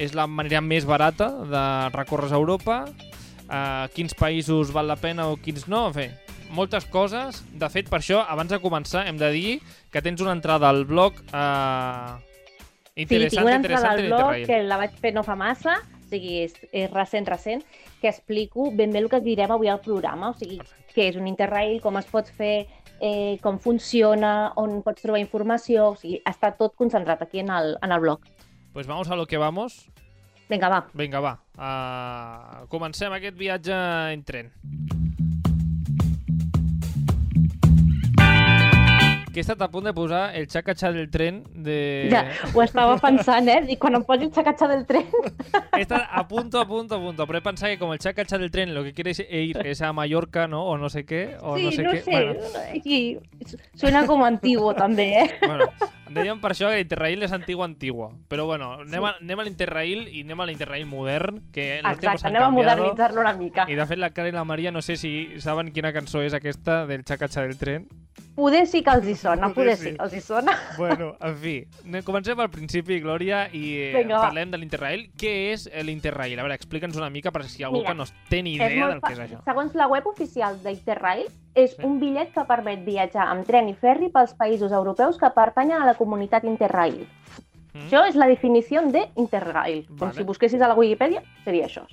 és 0.00 0.14
la 0.16 0.26
manera 0.26 0.60
més 0.64 0.86
barata 0.88 1.28
de 1.48 1.64
recórrer 1.96 2.32
a 2.32 2.40
Europa 2.40 2.82
uh, 2.88 3.86
quins 3.94 4.14
països 4.16 4.72
val 4.72 4.88
la 4.88 4.96
pena 4.96 5.28
o 5.28 5.36
quins 5.36 5.68
no 5.68 5.86
en 5.90 5.96
fi, 5.96 6.08
moltes 6.50 6.84
coses 6.88 7.42
de 7.52 7.68
fet 7.72 7.88
per 7.92 8.00
això 8.00 8.24
abans 8.28 8.52
de 8.52 8.60
començar 8.62 9.06
hem 9.08 9.20
de 9.20 9.32
dir 9.34 9.56
que 9.92 10.02
tens 10.04 10.20
una 10.24 10.36
entrada 10.36 10.68
al 10.68 10.84
blog 10.88 11.20
uh, 11.32 12.20
Sí, 12.92 13.06
tinc 13.06 13.22
interessant, 13.22 13.46
una 13.46 13.56
entrada 13.56 13.92
interessant 13.96 14.00
al 14.02 14.34
blog 14.36 14.48
que 14.50 14.56
la 14.68 14.76
vaig 14.82 14.96
fer 15.00 15.14
no 15.16 15.22
fa 15.24 15.32
massa, 15.38 15.78
o 15.80 16.08
sigui, 16.10 16.42
és, 16.44 16.58
és 16.76 16.90
recent, 16.92 17.24
recent, 17.24 17.62
que 18.02 18.10
explico 18.10 18.66
ben 18.76 18.92
bé 18.92 19.00
el 19.00 19.08
que 19.08 19.22
direm 19.24 19.54
avui 19.54 19.70
al 19.72 19.80
programa, 19.80 20.28
o 20.28 20.36
sigui, 20.36 20.58
Perfecte. 20.60 20.92
què 20.92 21.06
és 21.08 21.16
un 21.16 21.30
Interrail, 21.30 21.78
com 21.80 21.96
es 21.96 22.10
pot 22.12 22.28
fer, 22.36 22.66
eh, 23.00 23.38
com 23.40 23.56
funciona, 23.64 24.52
on 24.60 24.82
pots 24.84 25.06
trobar 25.06 25.22
informació, 25.24 25.86
o 25.94 25.96
sigui, 25.96 26.20
està 26.28 26.52
tot 26.58 26.76
concentrat 26.76 27.24
aquí 27.24 27.40
en 27.40 27.48
el, 27.56 27.78
en 27.80 27.96
el 27.96 28.04
blog. 28.04 28.28
Pues 28.72 28.86
vamos 28.86 29.10
a 29.10 29.16
lo 29.16 29.26
que 29.26 29.36
vamos. 29.36 29.88
Vinga, 30.48 30.68
va. 30.68 30.86
vinga 30.92 31.20
va, 31.20 31.38
uh, 31.56 32.66
comencem 32.68 33.14
aquest 33.16 33.38
viatge 33.38 33.78
en 34.12 34.24
tren 34.26 34.50
que 39.32 39.40
he 39.40 39.44
estat 39.44 39.60
a 39.64 39.68
punt 39.72 39.88
de 39.88 39.94
posar 39.96 40.34
el 40.36 40.46
xacatxà 40.48 40.92
del 40.92 41.08
tren 41.10 41.42
de... 41.54 42.08
Ja, 42.12 42.26
ho 42.52 42.62
estava 42.62 42.98
pensant, 43.00 43.48
eh? 43.48 43.62
I 43.72 43.76
quan 43.80 43.96
em 43.98 44.04
posi 44.04 44.28
el 44.28 44.32
xacatxa 44.34 44.68
del 44.70 44.84
tren... 44.86 45.08
He 45.76 45.82
estat 45.82 46.04
a 46.10 46.26
punto, 46.28 46.60
a 46.60 46.66
punto, 46.68 46.96
a 46.96 47.00
punto. 47.00 47.26
Pero 47.26 47.38
he 47.38 47.42
pensado 47.42 47.72
que 47.72 47.78
como 47.78 47.94
el 47.94 47.98
chacacha 47.98 48.38
del 48.38 48.50
tren 48.50 48.74
lo 48.74 48.84
que 48.84 48.92
quiere 48.92 49.12
es 49.12 49.20
ir 49.30 49.58
es 49.64 49.80
a 49.82 49.92
Mallorca, 49.92 50.46
¿no? 50.46 50.64
O 50.66 50.76
no 50.78 50.90
sé 50.90 51.04
qué. 51.04 51.36
O 51.40 51.56
sí, 51.56 51.64
no 51.64 51.72
sé 51.72 51.82
no 51.82 51.90
qué. 51.92 52.00
sé, 52.02 52.10
Bueno, 52.10 52.34
aquí 52.76 53.18
suena 53.74 54.06
com 54.06 54.22
antiguo, 54.24 54.74
també, 54.74 55.06
eh? 55.22 55.26
bueno, 55.46 55.66
dèiem 56.12 56.40
per 56.42 56.52
això 56.52 56.68
que 56.68 56.76
l'Interrail 56.82 57.24
és 57.24 57.32
antigua, 57.32 57.64
antigua. 57.64 58.10
Però 58.28 58.44
bueno, 58.46 58.72
anem, 58.84 59.06
a, 59.08 59.14
anem 59.22 59.40
a 59.40 59.46
l'Interrail 59.48 60.04
i 60.12 60.22
anem 60.26 60.42
a 60.44 60.46
l'Interrail 60.50 60.86
modern, 60.86 61.40
que 61.54 61.80
tiempos 61.80 61.96
Exacte, 62.04 62.28
han 62.28 62.36
anem 62.36 62.46
a 62.46 62.52
modernitzar-lo 62.52 63.24
una 63.24 63.32
mica. 63.38 63.66
I 63.68 63.78
de 63.78 63.86
fet 63.88 63.98
la 64.02 64.10
Clara 64.12 64.28
i 64.28 64.36
la 64.36 64.44
Maria 64.44 64.72
no 64.74 64.82
sé 64.84 64.98
si 65.00 65.40
saben 65.40 65.72
quina 65.72 65.92
cançó 65.96 66.20
és 66.22 66.36
aquesta 66.36 66.82
del 66.86 67.04
xacatxa 67.08 67.46
del 67.46 67.56
tren. 67.58 67.88
Poder 68.34 68.66
sí 68.66 68.80
que 68.82 68.90
els 68.90 69.06
hi 69.06 69.14
sona, 69.14 69.50
Poder 69.52 69.74
poder 69.74 69.76
sí. 69.76 69.84
sí 69.90 69.96
que 69.96 70.04
els 70.04 70.14
hi 70.16 70.20
sona. 70.24 70.54
Bueno, 70.78 71.10
en 71.20 71.36
fi, 71.36 71.54
comencem 72.04 72.40
al 72.40 72.48
principi, 72.50 72.96
Glòria, 73.04 73.42
i 73.52 73.62
eh, 73.76 73.90
Vinga, 73.98 74.16
va. 74.16 74.22
parlem 74.30 74.50
de 74.54 74.60
l'Interrail. 74.62 75.02
Què 75.20 75.32
és 75.52 75.66
eh, 75.70 75.82
l'Interrail? 75.84 76.38
A 76.40 76.46
veure, 76.46 76.56
explica'ns 76.56 76.96
una 76.96 77.10
mica 77.12 77.30
per 77.30 77.44
si 77.44 77.62
algú 77.62 77.82
Mira, 77.82 77.92
que 77.92 77.98
no 78.00 78.06
té 78.30 78.40
ni 78.42 78.54
idea 78.56 78.88
del 78.88 79.02
que 79.04 79.12
és 79.12 79.20
això. 79.26 79.42
Segons 79.44 79.74
la 79.76 79.86
web 79.92 80.06
oficial 80.08 80.56
d'Interrail, 80.64 81.26
és 81.54 81.76
Sí. 81.76 81.84
un 81.84 81.98
bitllet 82.00 82.32
que 82.32 82.44
permet 82.48 82.84
viatjar 82.86 83.28
amb 83.28 83.44
tren 83.46 83.68
i 83.68 83.74
ferri 83.74 84.08
pels 84.08 84.32
països 84.34 84.72
europeus 84.72 85.18
que 85.20 85.28
pertanyen 85.36 85.82
a 85.82 85.86
la 85.86 85.94
comunitat 86.00 86.44
Interrail. 86.48 87.02
Mm? 87.74 87.86
Això 87.86 88.02
és 88.08 88.16
la 88.16 88.26
definició 88.28 88.80
d'Interrail. 88.88 89.86
Com 89.88 90.08
Vale. 90.08 90.14
si 90.16 90.24
busquessis 90.24 90.60
a 90.60 90.68
la 90.68 90.74
Wikipedia, 90.74 91.22
seria 91.44 91.66
això. 91.68 91.84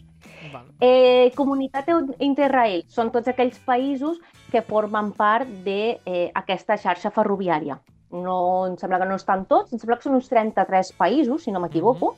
Val. 0.54 0.68
Eh, 0.80 1.32
comunitat 1.36 1.90
Interrail 2.20 2.84
són 2.88 3.12
tots 3.12 3.28
aquells 3.28 3.60
països 3.66 4.20
que 4.52 4.62
formen 4.62 5.12
part 5.18 5.48
d'aquesta 5.66 6.78
xarxa 6.78 7.12
ferroviària. 7.12 7.80
No, 8.12 8.66
em 8.68 8.78
sembla 8.82 8.98
que 9.00 9.06
no 9.06 9.16
estan 9.20 9.46
tots, 9.46 9.74
em 9.74 9.80
sembla 9.80 9.98
que 10.00 10.08
són 10.08 10.16
uns 10.18 10.30
33 10.32 10.94
països, 10.98 11.44
si 11.44 11.52
no 11.52 11.60
m'equivoco, 11.62 12.16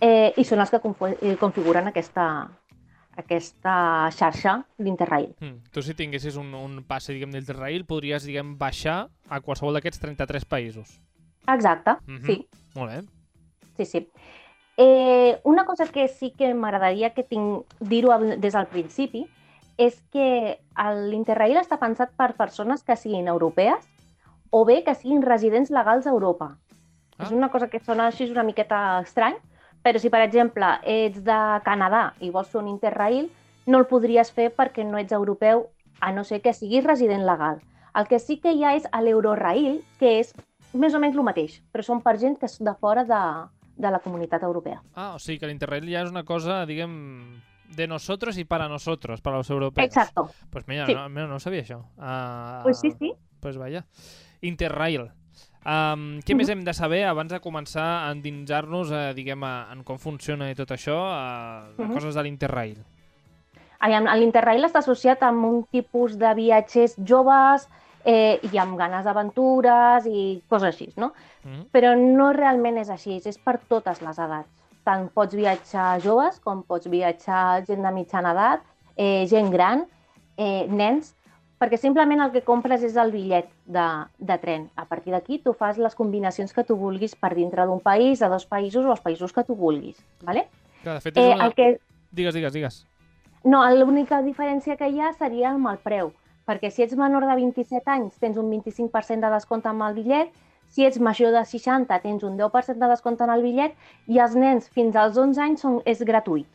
eh, 0.00 0.32
i 0.36 0.44
són 0.44 0.60
els 0.62 0.70
que 0.70 0.80
eh, 1.20 1.36
configuren 1.36 1.90
aquesta, 1.90 2.48
aquesta 3.18 4.08
xarxa 4.14 4.54
d'Interrail. 4.78 5.34
Mm. 5.42 5.58
Tu 5.74 5.82
si 5.82 5.94
tinguessis 5.98 6.36
un, 6.40 6.54
un 6.54 6.78
passe, 6.86 7.12
diguem, 7.12 7.32
d'Interrail, 7.34 7.84
podries, 7.84 8.24
diguem, 8.24 8.54
baixar 8.60 9.08
a 9.28 9.40
qualsevol 9.44 9.74
d'aquests 9.76 10.00
33 10.00 10.46
països. 10.48 10.96
Exacte, 11.48 11.96
Mhm. 12.06 12.24
sí, 12.26 12.48
Molt 12.74 12.92
bé. 12.92 13.02
sí, 13.76 13.84
sí. 13.84 14.08
Eh, 14.80 15.40
una 15.42 15.64
cosa 15.66 15.86
que 15.86 16.06
sí 16.06 16.30
que 16.30 16.52
m'agradaria 16.54 17.10
que 17.10 17.24
tinc 17.26 17.66
dir-ho 17.80 18.14
des 18.38 18.54
del 18.54 18.68
principi 18.70 19.24
és 19.74 19.96
que 20.14 20.60
l'Interrail 21.10 21.58
està 21.58 21.80
pensat 21.82 22.12
per 22.14 22.36
persones 22.38 22.84
que 22.86 22.94
siguin 22.94 23.26
europees 23.26 23.88
o 24.54 24.62
bé 24.64 24.84
que 24.86 24.94
siguin 24.94 25.26
residents 25.26 25.74
legals 25.74 26.06
a 26.06 26.14
Europa. 26.14 26.52
Ah. 27.18 27.26
És 27.26 27.34
una 27.34 27.50
cosa 27.50 27.66
que 27.66 27.82
sona 27.82 28.06
així 28.06 28.30
una 28.30 28.46
miqueta 28.46 29.00
estrany, 29.02 29.34
però 29.82 29.98
si, 29.98 30.14
per 30.14 30.22
exemple, 30.22 30.70
ets 30.86 31.26
de 31.26 31.40
Canadà 31.66 32.12
i 32.22 32.30
vols 32.30 32.54
fer 32.54 32.62
un 32.62 32.70
Interrail, 32.70 33.26
no 33.66 33.82
el 33.82 33.90
podries 33.90 34.30
fer 34.30 34.52
perquè 34.54 34.86
no 34.86 35.02
ets 35.02 35.12
europeu, 35.12 35.66
a 35.98 36.14
no 36.14 36.22
ser 36.22 36.38
que 36.38 36.54
siguis 36.54 36.86
resident 36.86 37.26
legal. 37.26 37.58
El 37.98 38.06
que 38.06 38.22
sí 38.22 38.38
que 38.38 38.54
hi 38.54 38.62
ha 38.62 38.76
és 38.78 38.86
l'Eurorail, 39.02 39.82
que 39.98 40.20
és 40.22 40.34
més 40.72 40.94
o 40.94 41.02
menys 41.02 41.18
el 41.18 41.26
mateix, 41.26 41.58
però 41.74 41.82
són 41.82 42.06
per 42.06 42.14
gent 42.22 42.38
que 42.38 42.46
és 42.46 42.60
de 42.62 42.74
fora 42.78 43.02
de, 43.02 43.22
de 43.78 43.90
la 43.90 44.00
comunitat 44.00 44.42
europea. 44.42 44.82
Ah, 44.94 45.14
o 45.14 45.18
sigui 45.22 45.38
que 45.38 45.46
l'Interrail 45.46 45.86
ja 45.88 46.02
és 46.02 46.10
una 46.10 46.24
cosa, 46.26 46.64
diguem, 46.66 47.40
de 47.76 47.86
nosotros 47.86 48.36
y 48.38 48.44
para 48.44 48.68
nosotros, 48.68 49.20
para 49.20 49.36
los 49.36 49.50
europeos. 49.50 49.86
Exacto. 49.86 50.30
Pues 50.50 50.66
mira, 50.66 50.86
Sí. 50.86 50.94
no, 50.94 51.08
no 51.08 51.38
sabia 51.38 51.62
això. 51.62 51.82
Ah, 51.98 52.60
Pues 52.64 52.80
sí, 52.80 52.90
sí. 52.98 53.12
Pues 53.40 53.56
vaya. 53.56 53.84
Interrail. 54.40 55.10
Um, 55.68 56.20
què 56.24 56.34
més 56.34 56.48
hem 56.48 56.62
de 56.64 56.72
saber 56.72 57.02
abans 57.04 57.30
de 57.30 57.40
començar 57.44 58.06
a 58.08 58.12
endinsar-nos, 58.14 58.90
eh, 58.90 59.12
diguem, 59.14 59.42
a, 59.44 59.68
en 59.72 59.82
com 59.84 59.98
funciona 59.98 60.50
i 60.50 60.54
tot 60.54 60.70
això, 60.70 60.96
a, 60.96 61.66
a 61.66 61.72
Mhm. 61.76 61.92
coses 61.94 62.14
de 62.14 62.22
l'Interrail? 62.22 62.78
L'Interrail 63.80 64.64
està 64.64 64.78
associat 64.80 65.22
amb 65.22 65.44
un 65.44 65.64
tipus 65.70 66.16
de 66.18 66.32
viatgers 66.34 66.96
joves 67.04 67.68
eh, 68.04 68.38
i 68.52 68.58
amb 68.58 68.76
ganes 68.78 69.04
d'aventures 69.04 70.06
i 70.06 70.42
coses 70.48 70.74
així, 70.74 70.88
no? 70.96 71.12
Mm? 71.44 71.66
Però 71.72 71.94
no 71.98 72.32
realment 72.32 72.78
és 72.78 72.90
així, 72.90 73.20
és 73.24 73.38
per 73.38 73.58
totes 73.68 74.00
les 74.02 74.18
edats. 74.18 74.48
Tant 74.84 75.08
pots 75.12 75.34
viatjar 75.36 75.98
joves 76.00 76.40
com 76.40 76.62
pots 76.62 76.88
viatjar 76.88 77.64
gent 77.66 77.82
de 77.84 77.92
mitjana 77.92 78.32
edat, 78.32 78.60
eh, 78.96 79.26
gent 79.28 79.50
gran, 79.52 79.84
eh, 80.36 80.66
nens, 80.68 81.14
perquè 81.58 81.76
simplement 81.76 82.20
el 82.22 82.30
que 82.30 82.44
compres 82.46 82.82
és 82.86 82.94
el 82.96 83.10
bitllet 83.10 83.48
de, 83.66 83.86
de 84.18 84.36
tren. 84.38 84.68
A 84.76 84.84
partir 84.86 85.12
d'aquí 85.12 85.40
tu 85.42 85.52
fas 85.52 85.76
les 85.78 85.94
combinacions 85.98 86.52
que 86.54 86.62
tu 86.64 86.76
vulguis 86.78 87.16
per 87.18 87.34
dintre 87.34 87.66
d'un 87.66 87.80
país, 87.80 88.20
de 88.20 88.28
dos 88.30 88.46
països 88.46 88.86
o 88.86 88.92
els 88.94 89.00
països 89.02 89.32
que 89.34 89.42
tu 89.44 89.56
vulguis. 89.58 89.98
¿vale? 90.22 90.46
Que 90.84 90.90
de 90.94 91.00
fet 91.00 91.16
és 91.18 91.24
Eh, 91.24 91.34
una... 91.34 91.46
el 91.46 91.54
que, 91.54 91.80
Digues, 92.10 92.32
digues, 92.34 92.52
digues. 92.54 92.86
no, 93.44 93.60
l'única 93.74 94.22
diferència 94.22 94.76
que 94.78 94.88
hi 94.88 95.00
ha 95.00 95.12
seria 95.12 95.50
amb 95.50 95.68
el 95.68 95.76
preu, 95.84 96.12
perquè 96.48 96.70
si 96.72 96.82
ets 96.82 96.96
menor 96.96 97.26
de 97.28 97.34
27 97.36 97.90
anys 97.92 98.16
tens 98.18 98.38
un 98.40 98.48
25% 98.50 99.20
de 99.20 99.30
descompte 99.36 99.68
amb 99.68 99.84
el 99.84 99.94
bitllet, 100.00 100.32
si 100.68 100.84
ets 100.84 100.98
major 101.00 101.32
de 101.32 101.44
60 101.44 102.00
tens 102.02 102.24
un 102.24 102.36
10% 102.40 102.80
de 102.80 102.88
descompte 102.88 103.24
en 103.24 103.30
el 103.36 103.44
bitllet 103.44 103.76
i 104.08 104.18
els 104.20 104.34
nens 104.36 104.68
fins 104.72 104.96
als 104.96 105.16
11 105.20 105.40
anys 105.44 105.60
són, 105.64 105.78
és 105.84 106.00
gratuït. 106.02 106.48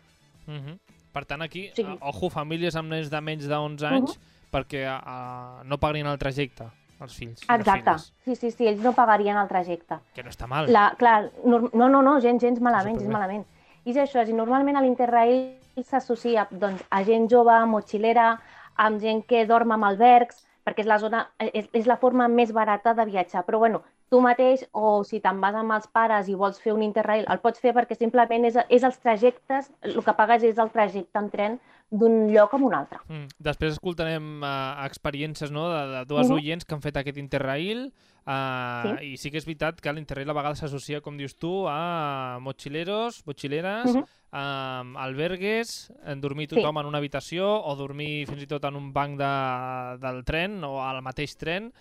Mm 0.47 0.79
Per 1.13 1.25
tant, 1.29 1.43
aquí, 1.45 1.67
Sí. 1.75 1.83
sí. 1.83 1.97
ojo, 2.01 2.27
famílies 2.33 2.75
amb 2.75 2.89
nens 2.89 3.12
de 3.12 3.19
menys 3.21 3.45
de 3.45 3.53
11 3.53 3.85
anys, 3.85 4.15
perquè 4.51 4.79
uh, 4.89 5.62
no 5.63 5.77
paguin 5.77 6.07
el 6.09 6.17
trajecte, 6.17 6.65
els 7.00 7.13
fills. 7.13 7.43
Exacte, 7.53 7.93
sí, 8.25 8.33
sí, 8.35 8.50
sí, 8.50 8.65
ells 8.65 8.81
no 8.81 8.93
pagarien 8.97 9.38
el 9.38 9.47
trajecte. 9.47 10.00
Que 10.15 10.23
no 10.23 10.31
està 10.33 10.47
mal. 10.50 10.71
La, 10.73 10.95
clar, 10.97 11.29
nor- 11.45 11.69
no, 11.75 11.88
no, 11.88 12.01
no, 12.01 12.15
gens, 12.19 12.41
gens 12.41 12.57
malament, 12.59 12.97
gens 12.97 13.12
malament. 13.13 13.45
I 13.85 13.91
és 13.93 13.97
això, 14.07 14.25
i 14.27 14.33
normalment 14.33 14.75
a 14.75 14.81
l'Interrail 14.81 15.59
s'associa 15.83 16.47
doncs, 16.50 16.81
a 16.89 17.03
gent 17.05 17.29
jove, 17.29 17.59
motxilera, 17.69 18.39
amb 18.75 19.01
gent 19.01 19.23
que 19.27 19.45
dorm 19.45 19.71
amb 19.75 19.87
albergs, 19.89 20.43
perquè 20.63 20.83
és 20.83 20.89
la, 20.89 20.97
zona, 20.99 21.23
és, 21.39 21.67
és 21.73 21.87
la 21.89 21.97
forma 22.01 22.27
més 22.31 22.53
barata 22.55 22.93
de 22.97 23.05
viatjar. 23.09 23.43
Però 23.47 23.59
bueno, 23.59 23.83
tu 24.13 24.22
mateix 24.22 24.62
o 24.77 25.00
si 25.08 25.17
te'n 25.24 25.39
vas 25.41 25.55
amb 25.58 25.74
els 25.74 25.88
pares 25.89 26.27
i 26.29 26.36
vols 26.38 26.60
fer 26.62 26.75
un 26.75 26.84
interrail, 26.86 27.25
el 27.34 27.39
pots 27.41 27.62
fer 27.63 27.74
perquè 27.74 27.98
simplement 27.98 28.46
és, 28.46 28.60
és 28.70 28.84
els 28.86 29.00
trajectes, 29.01 29.72
el 29.82 29.98
que 30.05 30.13
pagues 30.20 30.43
és 30.46 30.60
el 30.62 30.70
trajecte 30.70 31.17
en 31.17 31.32
tren 31.34 31.55
d'un 31.93 32.27
lloc 32.34 32.53
a 32.53 32.58
un 32.58 32.74
altre. 32.77 33.00
Mm. 33.10 33.27
Després 33.46 33.74
escoltarem 33.75 34.41
uh, 34.41 34.86
experiències 34.86 35.51
no, 35.53 35.65
de, 35.72 35.82
de 35.96 36.05
dues 36.10 36.27
Mhm. 36.27 36.32
-huh. 36.36 36.41
oients 36.41 36.65
que 36.65 36.75
han 36.75 36.82
fet 36.82 36.98
aquest 36.98 37.17
Interrail 37.17 37.91
uh, 38.25 38.98
sí. 39.00 39.13
i 39.13 39.17
sí 39.17 39.32
que 39.32 39.38
és 39.38 39.46
veritat 39.46 39.82
que 39.82 39.93
l'Interrail 39.93 40.29
a 40.29 40.34
vegades 40.34 40.60
s'associa, 40.60 41.01
com 41.01 41.17
dius 41.17 41.36
tu, 41.38 41.65
a 41.67 42.38
mochileros, 42.41 43.24
mochileres, 43.25 43.86
uh 43.86 43.98
Mhm. 43.98 44.03
-huh. 44.03 44.93
uh, 44.96 45.01
albergues, 45.03 45.91
en 46.05 46.22
dormir 46.22 46.48
Sí. 46.50 46.55
tothom 46.55 46.77
en 46.77 46.86
una 46.86 46.98
habitació 47.00 47.62
o 47.63 47.75
dormir 47.75 48.27
fins 48.27 48.43
i 48.43 48.48
tot 48.48 48.63
en 48.65 48.75
un 48.75 48.93
banc 48.93 49.17
de, 49.17 49.98
del 50.08 50.24
tren 50.24 50.63
o 50.63 50.82
al 50.82 51.01
mateix 51.01 51.36
tren. 51.38 51.72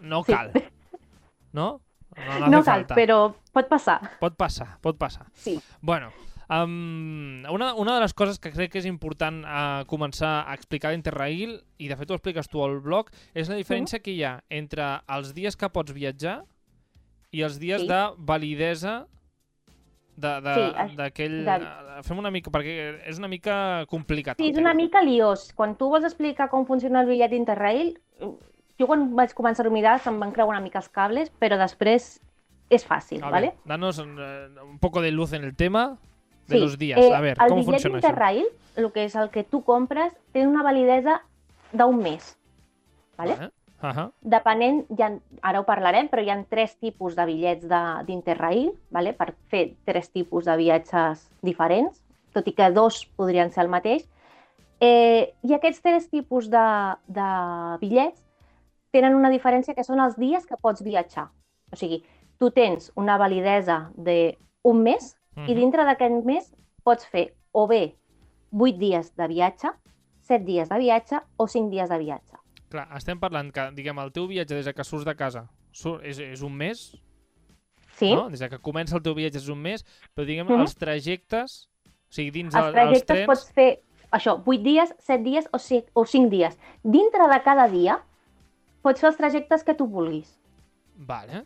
No 0.00 0.22
Sí. 0.24 0.32
No? 1.52 1.80
No, 2.16 2.48
No, 2.48 2.58
cal, 2.62 2.84
falta. 2.84 2.94
però 2.94 3.34
pot 3.52 3.68
passar. 3.68 4.00
Pot 4.20 4.36
passar, 4.36 4.78
pot 4.82 4.98
passar. 4.98 5.26
Sí. 5.32 5.58
Bueno, 5.80 6.10
um, 6.50 7.42
una, 7.50 7.72
una 7.74 7.94
de 7.94 8.00
les 8.02 8.12
coses 8.12 8.38
que 8.38 8.50
crec 8.52 8.72
que 8.72 8.78
és 8.82 8.86
important 8.88 9.42
uh, 9.44 9.84
començar 9.88 10.42
a 10.46 10.54
explicar 10.54 10.90
d'Interrail, 10.92 11.54
i 11.78 11.88
de 11.88 11.96
fet 11.96 12.10
ho 12.10 12.14
expliques 12.18 12.48
tu 12.52 12.60
al 12.64 12.80
blog, 12.84 13.08
és 13.34 13.48
la 13.48 13.56
diferència 13.56 14.02
que 14.04 14.12
hi 14.12 14.22
ha 14.24 14.34
entre 14.50 15.00
els 15.08 15.32
dies 15.34 15.56
que 15.56 15.70
pots 15.72 15.92
viatjar 15.96 16.42
i 17.32 17.40
els 17.42 17.58
dies 17.58 17.80
Sí. 17.80 17.88
de 17.88 18.02
validesa 18.18 19.06
de- 20.16 20.40
de- 20.44 20.54
Sí, 20.90 20.96
d'aquell... 20.96 21.38
de- 21.46 21.58
De... 21.58 22.02
Fem 22.04 22.18
una 22.18 22.30
mica, 22.30 22.50
perquè 22.52 23.00
és 23.08 23.18
una 23.18 23.28
mica 23.28 23.86
complicat. 23.88 24.36
Sí, 24.36 24.50
és 24.50 24.58
una 24.58 24.74
mica 24.74 25.00
liós. 25.02 25.52
Quan 25.56 25.76
tu 25.78 25.88
vols 25.88 26.04
explicar 26.04 26.50
com 26.50 26.66
funciona 26.66 27.00
el 27.00 27.08
bitllet 27.08 27.30
d'Interrail, 27.32 27.94
jo 28.82 28.88
quan 28.90 29.06
vaig 29.14 29.32
començar 29.38 29.64
a 29.66 29.70
mirar 29.70 30.00
se'm 30.02 30.18
van 30.20 30.32
creuar 30.34 30.56
una 30.56 30.64
mica 30.64 30.80
els 30.82 30.88
cables, 30.90 31.30
però 31.40 31.56
després 31.60 32.18
és 32.72 32.84
fàcil, 32.88 33.22
A 33.22 33.30
¿vale? 33.30 33.52
ver, 33.52 33.56
danos 33.68 33.98
eh, 34.00 34.48
un 34.64 34.78
poco 34.80 35.00
de 35.02 35.10
luz 35.12 35.32
en 35.34 35.44
el 35.44 35.54
tema 35.54 35.98
de 36.48 36.56
Sí, 36.56 36.60
los 36.60 36.78
días. 36.78 36.98
eh, 36.98 37.14
a 37.14 37.20
ver, 37.20 37.36
el 37.40 37.48
¿cómo 37.48 37.62
funciona 37.62 37.98
això? 37.98 38.00
d'Interrail, 38.02 38.46
el 38.76 38.90
que 38.92 39.04
és 39.04 39.14
el 39.16 39.28
que 39.30 39.44
tu 39.44 39.62
compres, 39.62 40.12
té 40.32 40.46
una 40.46 40.62
validesa 40.64 41.20
d'un 41.72 41.98
mes, 42.02 42.36
¿vale? 43.16 43.36
Vale. 43.36 43.50
Ahà. 43.82 44.12
Depenent, 44.22 44.84
hi 44.94 45.02
ha, 45.02 45.08
ara 45.42 45.58
ho 45.60 45.64
parlarem, 45.66 46.06
però 46.08 46.22
hi 46.22 46.30
ha 46.30 46.36
tres 46.48 46.76
tipus 46.78 47.16
de 47.18 47.24
bitllets 47.26 47.66
de- 47.68 48.04
d'Interrail, 48.06 48.72
¿vale? 48.90 49.12
per 49.12 49.34
fer 49.50 49.74
tres 49.84 50.10
tipus 50.12 50.44
de 50.46 50.56
viatges 50.56 51.28
diferents, 51.42 52.00
tot 52.32 52.46
i 52.46 52.52
que 52.54 52.70
dos 52.70 53.04
podrien 53.16 53.50
ser 53.50 53.64
el 53.64 53.70
mateix. 53.70 54.06
Eh, 54.80 55.34
I 55.42 55.54
aquests 55.54 55.82
tres 55.82 56.08
tipus 56.10 56.48
de, 56.50 56.62
de 57.08 57.26
bitllets 57.80 58.22
tenen 58.92 59.14
una 59.16 59.30
diferència 59.32 59.74
que 59.74 59.84
són 59.84 60.00
els 60.04 60.16
dies 60.20 60.46
que 60.46 60.56
pots 60.60 60.82
viatjar. 60.84 61.30
O 61.72 61.76
sigui, 61.76 62.02
tu 62.38 62.50
tens 62.52 62.90
una 62.96 63.16
validesa 63.18 63.90
d'un 63.96 64.82
mes 64.82 65.14
i 65.36 65.40
Mhm. 65.40 65.54
dintre 65.56 65.84
d'aquest 65.84 66.24
mes 66.24 66.52
pots 66.84 67.06
fer 67.06 67.32
o 67.52 67.66
bé 67.66 67.96
8 68.52 68.76
dies 68.78 69.14
de 69.16 69.26
viatge, 69.28 69.70
7 70.20 70.44
dies 70.44 70.68
de 70.68 70.78
viatge 70.78 71.20
o 71.36 71.46
5 71.48 71.70
dies 71.70 71.88
de 71.88 71.98
viatge. 71.98 72.36
Clar, 72.68 72.88
estem 72.96 73.18
parlant 73.20 73.50
que, 73.52 73.70
diguem, 73.72 73.98
el 73.98 74.12
teu 74.12 74.26
viatge 74.26 74.54
des 74.54 74.74
que 74.74 74.84
surts 74.84 75.04
de 75.04 75.14
casa 75.16 75.48
sur, 75.72 76.00
és, 76.04 76.18
és 76.18 76.42
un 76.42 76.52
mes, 76.54 76.92
Sí? 77.96 78.14
no? 78.14 78.28
Des 78.30 78.40
que 78.40 78.58
comença 78.58 78.96
el 78.96 79.02
teu 79.02 79.14
viatge 79.14 79.38
és 79.38 79.48
un 79.48 79.58
mes, 79.60 79.84
però 80.14 80.26
diguem, 80.26 80.46
Mhm. 80.46 80.60
els 80.60 80.74
trajectes, 80.76 81.68
o 81.86 82.12
sigui, 82.12 82.30
dins 82.30 82.54
Els 82.54 82.62
el, 82.62 82.64
els 82.66 82.74
trajectes 82.74 83.06
trens... 83.06 83.26
pots 83.26 83.52
fer 83.52 83.82
això, 84.10 84.42
8 84.44 84.62
dies, 84.62 84.94
7 84.98 85.22
dies 85.22 85.48
o 85.52 85.58
5, 85.58 85.86
o 85.94 86.04
5 86.04 86.28
dies. 86.30 86.58
Dintre 86.82 87.26
de 87.28 87.42
cada 87.42 87.68
dia 87.68 88.02
pots 88.82 89.00
fer 89.00 89.08
els 89.12 89.16
trajectes 89.16 89.64
que 89.64 89.74
tu 89.78 89.86
vulguis. 89.86 90.38
Vale. 90.96 91.44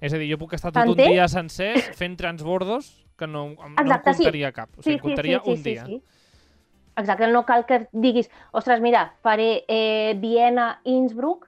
És 0.00 0.12
a 0.14 0.18
dir, 0.18 0.28
jo 0.30 0.38
puc 0.38 0.52
estar 0.54 0.70
tot 0.72 0.86
un 0.88 0.96
dia 0.96 1.26
sencer 1.28 1.72
fent 1.98 2.16
transbordos 2.16 2.92
que 3.18 3.26
no, 3.26 3.48
em- 3.50 3.56
no 3.56 3.66
em 3.66 3.78
Exacte, 3.82 4.14
sí. 4.14 4.22
comptaria 4.22 4.52
cap. 4.52 4.70
O 4.78 4.82
sigui, 4.82 4.94
em 4.96 5.02
comptaria 5.02 5.40
un 5.44 5.62
dia. 5.62 5.84
Sí, 5.86 5.98
sí. 5.98 6.02
Exacte, 6.98 7.26
no 7.30 7.44
cal 7.46 7.64
que 7.66 7.88
diguis, 7.92 8.28
ostres, 8.52 8.80
mira, 8.82 9.04
faré 9.22 9.64
eh, 9.68 10.14
Viena, 10.18 10.80
Innsbruck 10.84 11.44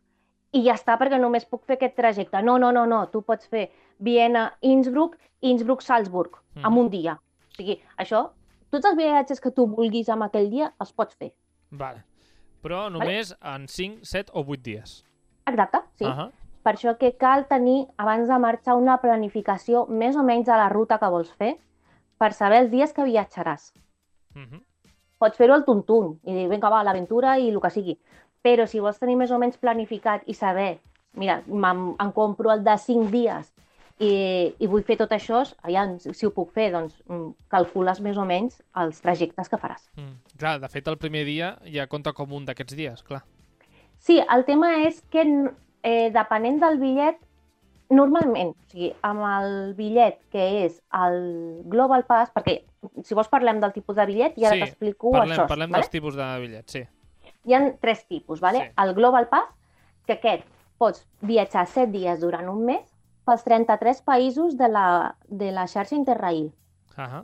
i 0.52 0.62
ja 0.64 0.74
està 0.74 0.96
perquè 0.98 1.18
només 1.18 1.46
puc 1.46 1.64
fer 1.66 1.76
aquest 1.78 1.96
trajecte. 1.96 2.42
No, 2.42 2.56
no, 2.58 2.70
no, 2.74 2.84
no, 2.86 3.04
tu 3.10 3.22
pots 3.22 3.46
fer 3.50 3.68
Viena, 3.98 4.52
Innsbruck, 4.62 5.16
Innsbruck, 5.40 5.82
Salzburg, 5.82 6.36
Mhm. 6.54 6.66
en 6.66 6.78
un 6.78 6.90
dia. 6.90 7.14
O 7.14 7.54
sigui, 7.56 7.80
això, 7.98 8.30
tots 8.70 8.84
els 8.86 8.96
viatges 8.96 9.40
que 9.40 9.50
tu 9.50 9.66
vulguis 9.66 10.08
en 10.08 10.22
aquell 10.22 10.50
dia 10.50 10.72
els 10.80 10.92
pots 10.92 11.14
fer. 11.16 11.32
Vale. 11.70 12.02
Però 12.64 12.88
només 12.92 13.32
en 13.40 13.66
5, 13.68 14.04
7 14.04 14.32
o 14.34 14.44
8 14.44 14.62
dies. 14.62 15.00
Exacte, 15.48 15.80
sí. 15.96 16.04
Ahà. 16.04 16.30
Per 16.60 16.74
això 16.74 16.92
que 17.00 17.14
cal 17.16 17.46
tenir, 17.48 17.86
abans 17.96 18.28
de 18.28 18.38
marxar, 18.38 18.76
una 18.76 18.98
planificació 19.00 19.86
més 19.88 20.16
o 20.16 20.24
menys 20.26 20.46
de 20.46 20.56
la 20.60 20.68
ruta 20.68 20.98
que 21.00 21.08
vols 21.08 21.30
fer 21.40 21.54
per 22.20 22.34
saber 22.36 22.66
els 22.66 22.70
dies 22.70 22.92
que 22.92 23.06
viatjaràs. 23.06 23.72
Mhm. 24.34 24.60
Pots 25.18 25.36
fer-ho 25.36 25.54
al 25.54 25.64
tuntun 25.64 26.18
i 26.24 26.34
dir, 26.34 26.48
vinga, 26.48 26.68
va, 26.68 26.82
l'aventura 26.84 27.38
i 27.38 27.48
el 27.48 27.60
que 27.60 27.70
sigui. 27.70 27.98
Però 28.42 28.66
si 28.66 28.80
vols 28.80 28.98
tenir 28.98 29.16
més 29.16 29.30
o 29.30 29.38
menys 29.38 29.56
planificat 29.56 30.22
i 30.26 30.34
saber, 30.34 30.80
mira, 31.14 31.42
em, 31.46 31.96
em 31.98 32.12
compro 32.12 32.52
el 32.52 32.64
de 32.64 32.76
5 32.78 33.10
dies 33.10 33.52
i, 34.00 34.10
i 34.58 34.66
vull 34.70 34.82
fer 34.88 34.96
tot 34.96 35.10
això, 35.12 35.42
allà, 35.66 35.84
si 36.00 36.26
ho 36.26 36.30
puc 36.32 36.54
fer, 36.56 36.70
doncs 36.72 36.96
mm, 37.04 37.34
calcules 37.52 38.00
més 38.00 38.16
o 38.16 38.24
menys 38.24 38.60
els 38.80 39.00
trajectes 39.04 39.50
que 39.52 39.58
faràs. 39.60 39.90
Mm. 40.00 40.14
Clar, 40.40 40.54
de 40.62 40.70
fet, 40.72 40.86
el 40.88 40.96
primer 41.00 41.26
dia 41.28 41.54
ja 41.68 41.84
compta 41.90 42.14
com 42.16 42.32
un 42.32 42.46
d'aquests 42.48 42.76
dies, 42.78 43.02
clar. 43.04 43.20
Sí, 44.00 44.16
el 44.20 44.46
tema 44.48 44.70
és 44.86 45.02
que 45.12 45.26
eh, 45.84 46.08
depenent 46.14 46.60
del 46.62 46.78
bitllet, 46.80 47.18
normalment, 47.92 48.54
o 48.54 48.70
sigui, 48.72 48.88
amb 49.04 49.26
el 49.26 49.74
bitllet 49.76 50.16
que 50.32 50.46
és 50.62 50.78
el 50.96 51.18
Global 51.68 52.06
Pass, 52.08 52.30
perquè 52.32 52.60
si 53.04 53.16
vols 53.18 53.28
parlem 53.28 53.60
del 53.60 53.74
tipus 53.74 53.98
de 53.98 54.06
bitllet 54.08 54.38
i 54.40 54.46
ara 54.46 54.56
Sí, 54.56 54.62
t'explico 54.64 55.12
això. 55.18 55.44
parlem 55.50 55.68
vale? 55.68 55.82
dels 55.82 55.92
tipus 55.92 56.16
de 56.16 56.28
bitllets, 56.40 56.72
sí. 56.78 56.84
Hi 57.48 57.56
ha 57.56 57.60
tres 57.82 58.06
tipus, 58.06 58.40
vale? 58.40 58.62
Sí. 58.64 58.72
El 58.84 58.94
Global 58.96 59.28
Pass, 59.28 59.52
que 60.06 60.16
aquest 60.16 60.48
pots 60.80 61.04
viatjar 61.20 61.66
7 61.68 61.90
dies 61.92 62.20
durant 62.24 62.48
un 62.48 62.64
mes 62.64 62.86
pels 63.30 63.44
33 63.46 64.02
països 64.06 64.56
de 64.58 64.68
la, 64.68 64.86
de 65.30 65.52
la 65.54 65.66
xarxa 65.70 65.94
Interrail, 65.96 66.48
Ahà. 66.96 67.22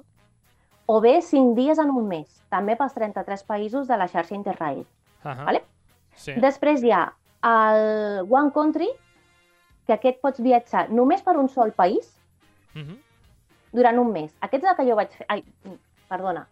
o 0.86 1.00
bé 1.02 1.16
5 1.22 1.54
dies 1.58 1.78
en 1.82 1.90
un 1.90 2.06
mes, 2.08 2.28
també 2.52 2.76
pels 2.78 2.94
33 2.94 3.42
països 3.48 3.88
de 3.90 3.96
la 3.98 4.06
xarxa 4.08 4.36
Interrail. 4.38 4.84
Ahà. 5.24 5.44
Vale? 5.48 5.64
Sí. 6.14 6.32
Després 6.40 6.84
hi 6.86 6.92
ha 6.94 7.02
el 7.46 8.22
One 8.30 8.52
Country, 8.54 8.88
que 9.86 9.94
aquest 9.94 10.20
pots 10.22 10.40
viatjar 10.42 10.88
només 10.90 11.22
per 11.22 11.36
un 11.38 11.48
sol 11.48 11.72
país 11.72 12.12
Mhm. 12.74 12.96
durant 13.72 13.98
un 13.98 14.10
mes. 14.12 14.32
Aquest 14.40 14.64
és 14.64 14.70
el 14.70 14.76
que 14.76 14.84
jo 14.88 14.96
vaig 14.96 15.10
fer... 15.14 15.26
Ai, 15.28 15.42
perdona. 16.08 16.46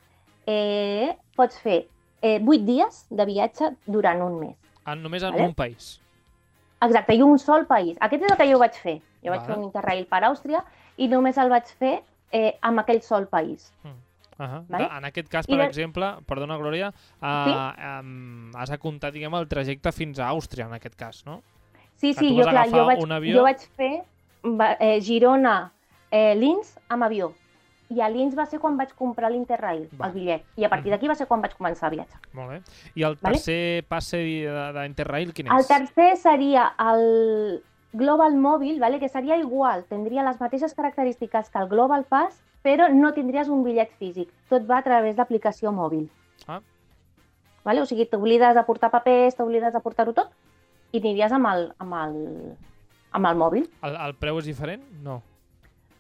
Eh, 0.47 1.17
pots 1.37 1.59
fer 1.61 1.87
eh, 2.23 2.39
8 2.41 2.65
dies 2.67 3.07
de 3.11 3.25
viatge 3.27 3.71
durant 3.87 4.21
un 4.23 4.39
mes. 4.41 4.57
En, 4.87 5.03
només 5.03 5.23
en 5.23 5.33
Vale. 5.33 5.47
un 5.49 5.55
país. 5.55 6.01
Exacte, 6.85 7.15
i 7.17 7.23
un 7.23 7.39
sol 7.39 7.67
país. 7.67 7.97
Aquest 8.01 8.23
és 8.27 8.31
el 8.33 8.37
que 8.37 8.47
jo 8.53 8.59
vaig 8.61 8.75
fer. 8.77 8.99
Jo 9.25 9.31
vaig 9.31 9.41
Vale. 9.41 9.47
fer 9.49 9.59
un 9.59 9.65
Interrail 9.65 10.07
per 10.07 10.23
Àustria 10.25 10.65
i 10.97 11.09
només 11.09 11.39
el 11.39 11.49
vaig 11.51 11.67
fer 11.79 12.03
eh, 12.31 12.59
amb 12.63 12.81
aquell 12.81 13.01
sol 13.03 13.27
país. 13.29 13.73
Ahà. 14.37 14.65
Vale? 14.69 14.89
En 14.99 15.05
aquest 15.05 15.29
cas, 15.31 15.47
I 15.49 15.53
per 15.53 15.61
de- 15.61 15.67
exemple, 15.69 16.07
perdona, 16.27 16.57
Glòria, 16.59 16.89
uh, 17.23 18.01
um, 18.01 18.51
has 18.57 18.69
de 18.71 18.79
comptar, 18.79 19.13
diguem, 19.13 19.33
el 19.39 19.47
trajecte 19.49 19.93
fins 19.93 20.19
a 20.19 20.29
Àustria, 20.33 20.67
en 20.67 20.73
aquest 20.75 20.97
cas, 20.97 21.25
no? 21.25 21.41
Sí, 21.97 22.13
Que 22.13 22.21
sí, 22.21 22.37
jo, 22.37 22.43
clar, 22.43 22.69
jo 22.69 22.85
vaig, 22.85 22.99
avió? 23.13 23.37
jo 23.39 23.43
vaig 23.45 23.61
fer 23.77 23.93
eh, 24.81 25.01
Girona, 25.01 25.71
eh, 26.11 26.35
Linz 26.35 26.77
amb 26.89 27.05
avió. 27.05 27.33
I 27.95 28.01
a 28.01 28.09
Linz 28.09 28.35
va 28.37 28.47
ser 28.47 28.59
quan 28.59 28.77
vaig 28.77 28.91
comprar 28.99 29.31
l'Interrail, 29.31 29.89
el 29.93 30.13
bitllet. 30.13 30.43
I 30.57 30.65
a 30.65 30.69
partir 30.73 30.91
d'aquí 30.91 31.07
va 31.07 31.15
ser 31.15 31.27
quan 31.29 31.41
vaig 31.45 31.53
començar 31.55 31.87
a 31.87 31.91
viatjar. 31.91 32.19
Molt 32.33 32.51
bé. 32.51 32.61
I 32.97 33.03
el 33.05 33.15
Vale. 33.21 33.37
tercer 33.37 33.85
passe 33.87 34.17
de- 34.17 34.73
d'Interrail, 34.73 35.33
quin 35.33 35.47
és? 35.47 35.53
El 35.53 35.67
tercer 35.69 36.17
seria 36.17 36.73
el 36.79 37.63
Global 37.95 38.35
Mobile, 38.35 38.81
¿vale? 38.81 38.99
que 38.99 39.09
seria 39.09 39.37
igual, 39.39 39.85
tindria 39.87 40.25
les 40.27 40.41
mateixes 40.41 40.75
característiques 40.75 41.49
que 41.49 41.59
el 41.63 41.69
Global 41.71 42.03
Pass, 42.11 42.41
però 42.65 42.89
no 42.91 43.13
tindries 43.15 43.49
un 43.49 43.63
bitllet 43.63 43.93
físic. 44.01 44.33
Tot 44.51 44.67
va 44.69 44.81
a 44.81 44.83
través 44.83 45.15
d'aplicació 45.15 45.71
mòbil. 45.73 46.09
Ah. 46.51 46.59
Vale? 47.65 47.81
O 47.85 47.87
sigui, 47.87 48.09
t'oblides 48.11 48.57
de 48.59 48.65
portar 48.67 48.91
papers, 48.91 49.37
t'oblides 49.39 49.73
de 49.73 49.81
portar-ho 49.85 50.13
tot 50.13 50.33
i 50.93 50.99
aniries 50.99 51.33
amb 51.33 51.47
el, 51.53 51.69
amb 51.79 51.95
el, 52.01 52.19
amb 53.15 53.31
el 53.31 53.39
mòbil. 53.39 53.71
El, 53.87 53.97
el 54.09 54.15
preu 54.19 54.43
és 54.43 54.51
diferent? 54.51 54.83
No. 55.07 55.21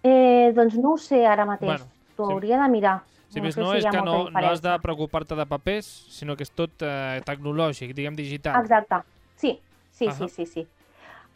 Eh, 0.02 0.50
doncs 0.56 0.74
no 0.76 0.96
ho 0.96 0.98
sé 1.00 1.22
ara 1.26 1.46
mateix. 1.48 1.70
Bueno, 1.78 1.90
T'ho 2.18 2.26
si- 2.26 2.32
hauria 2.34 2.58
de 2.62 2.68
mirar. 2.74 2.98
Si 3.34 3.40
més 3.42 3.54
sé 3.56 3.62
no, 3.62 3.70
si 3.72 3.78
és 3.80 3.86
que 3.90 4.02
no, 4.02 4.28
no 4.30 4.46
has 4.46 4.60
de 4.62 4.74
preocupar-te 4.82 5.34
de 5.38 5.46
papers, 5.46 5.86
sinó 6.14 6.36
que 6.36 6.44
és 6.46 6.50
tot 6.54 6.82
eh, 6.86 7.20
tecnològic, 7.26 7.94
diguem 7.94 8.14
digital. 8.18 8.60
Exacte. 8.62 9.00
Sí, 9.36 9.56
sí, 9.90 10.06
Ahà. 10.10 10.18
sí, 10.18 10.28
sí, 10.28 10.46
sí. 10.46 10.66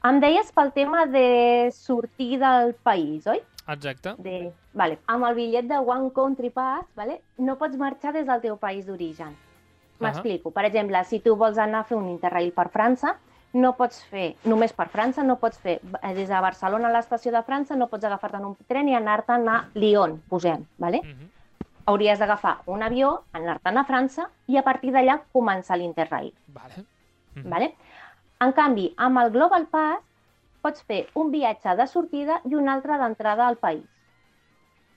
Em 0.07 0.21
deies 0.23 0.50
pel 0.55 0.71
tema 0.71 1.07
de 1.11 1.71
sortir 1.75 2.38
del 2.38 2.75
país, 2.87 3.26
oi? 3.26 3.40
Exacte. 3.69 4.14
De... 4.23 4.52
Vale. 4.78 5.00
Amb 5.11 5.26
el 5.26 5.35
bitllet 5.35 5.67
de 5.67 5.78
One 5.83 6.12
Country 6.14 6.50
Pass, 6.55 6.87
vale? 6.97 7.21
no 7.38 7.57
pots 7.59 7.76
marxar 7.76 8.12
des 8.14 8.26
del 8.26 8.40
teu 8.40 8.57
país 8.57 8.87
d'origen. 8.87 9.35
M'explico. 9.99 10.52
Per 10.55 10.62
exemple, 10.69 11.00
si 11.05 11.19
tu 11.19 11.35
vols 11.37 11.59
anar 11.59 11.81
a 11.83 11.88
fer 11.88 11.97
un 11.99 12.07
Interrail 12.12 12.52
per 12.55 12.69
França, 12.71 13.17
no 13.59 13.73
pots 13.75 14.05
fer, 14.07 14.37
només 14.47 14.73
per 14.76 14.87
França, 14.93 15.25
no 15.26 15.38
pots 15.43 15.59
fer 15.59 15.81
eh, 15.81 16.12
des 16.14 16.28
de 16.28 16.40
Barcelona 16.45 16.87
a 16.87 16.95
l'estació 16.95 17.33
de 17.35 17.43
França, 17.43 17.75
no 17.75 17.88
pots 17.90 18.07
agafar-te 18.07 18.38
un 18.45 18.55
tren 18.71 18.88
i 18.88 18.95
anar-te'n 18.95 19.49
a 19.50 19.59
Lyon, 19.75 20.21
posem, 20.31 20.64
¿vale? 20.78 21.02
Mhm. 21.02 21.35
hauries 21.88 22.19
d'agafar 22.21 22.59
un 22.69 22.83
avió, 22.85 23.23
anar-te'n 23.33 23.78
a 23.81 23.85
França 23.88 24.26
i 24.47 24.59
a 24.59 24.62
partir 24.62 24.90
d'allà 24.93 25.23
començar 25.33 25.78
l'Interrail. 25.81 26.35
Vale. 26.52 26.85
Mhm. 27.35 27.49
Vale? 27.49 27.75
En 28.40 28.52
canvi, 28.54 28.92
amb 28.97 29.18
el 29.18 29.30
Global 29.35 29.66
Pass 29.66 30.04
pots 30.62 30.83
fer 30.87 31.07
un 31.18 31.30
viatge 31.33 31.75
de 31.78 31.87
sortida 31.90 32.40
i 32.47 32.54
un 32.59 32.68
altre 32.68 32.99
d'entrada 33.00 33.47
al 33.49 33.57
país. 33.57 33.85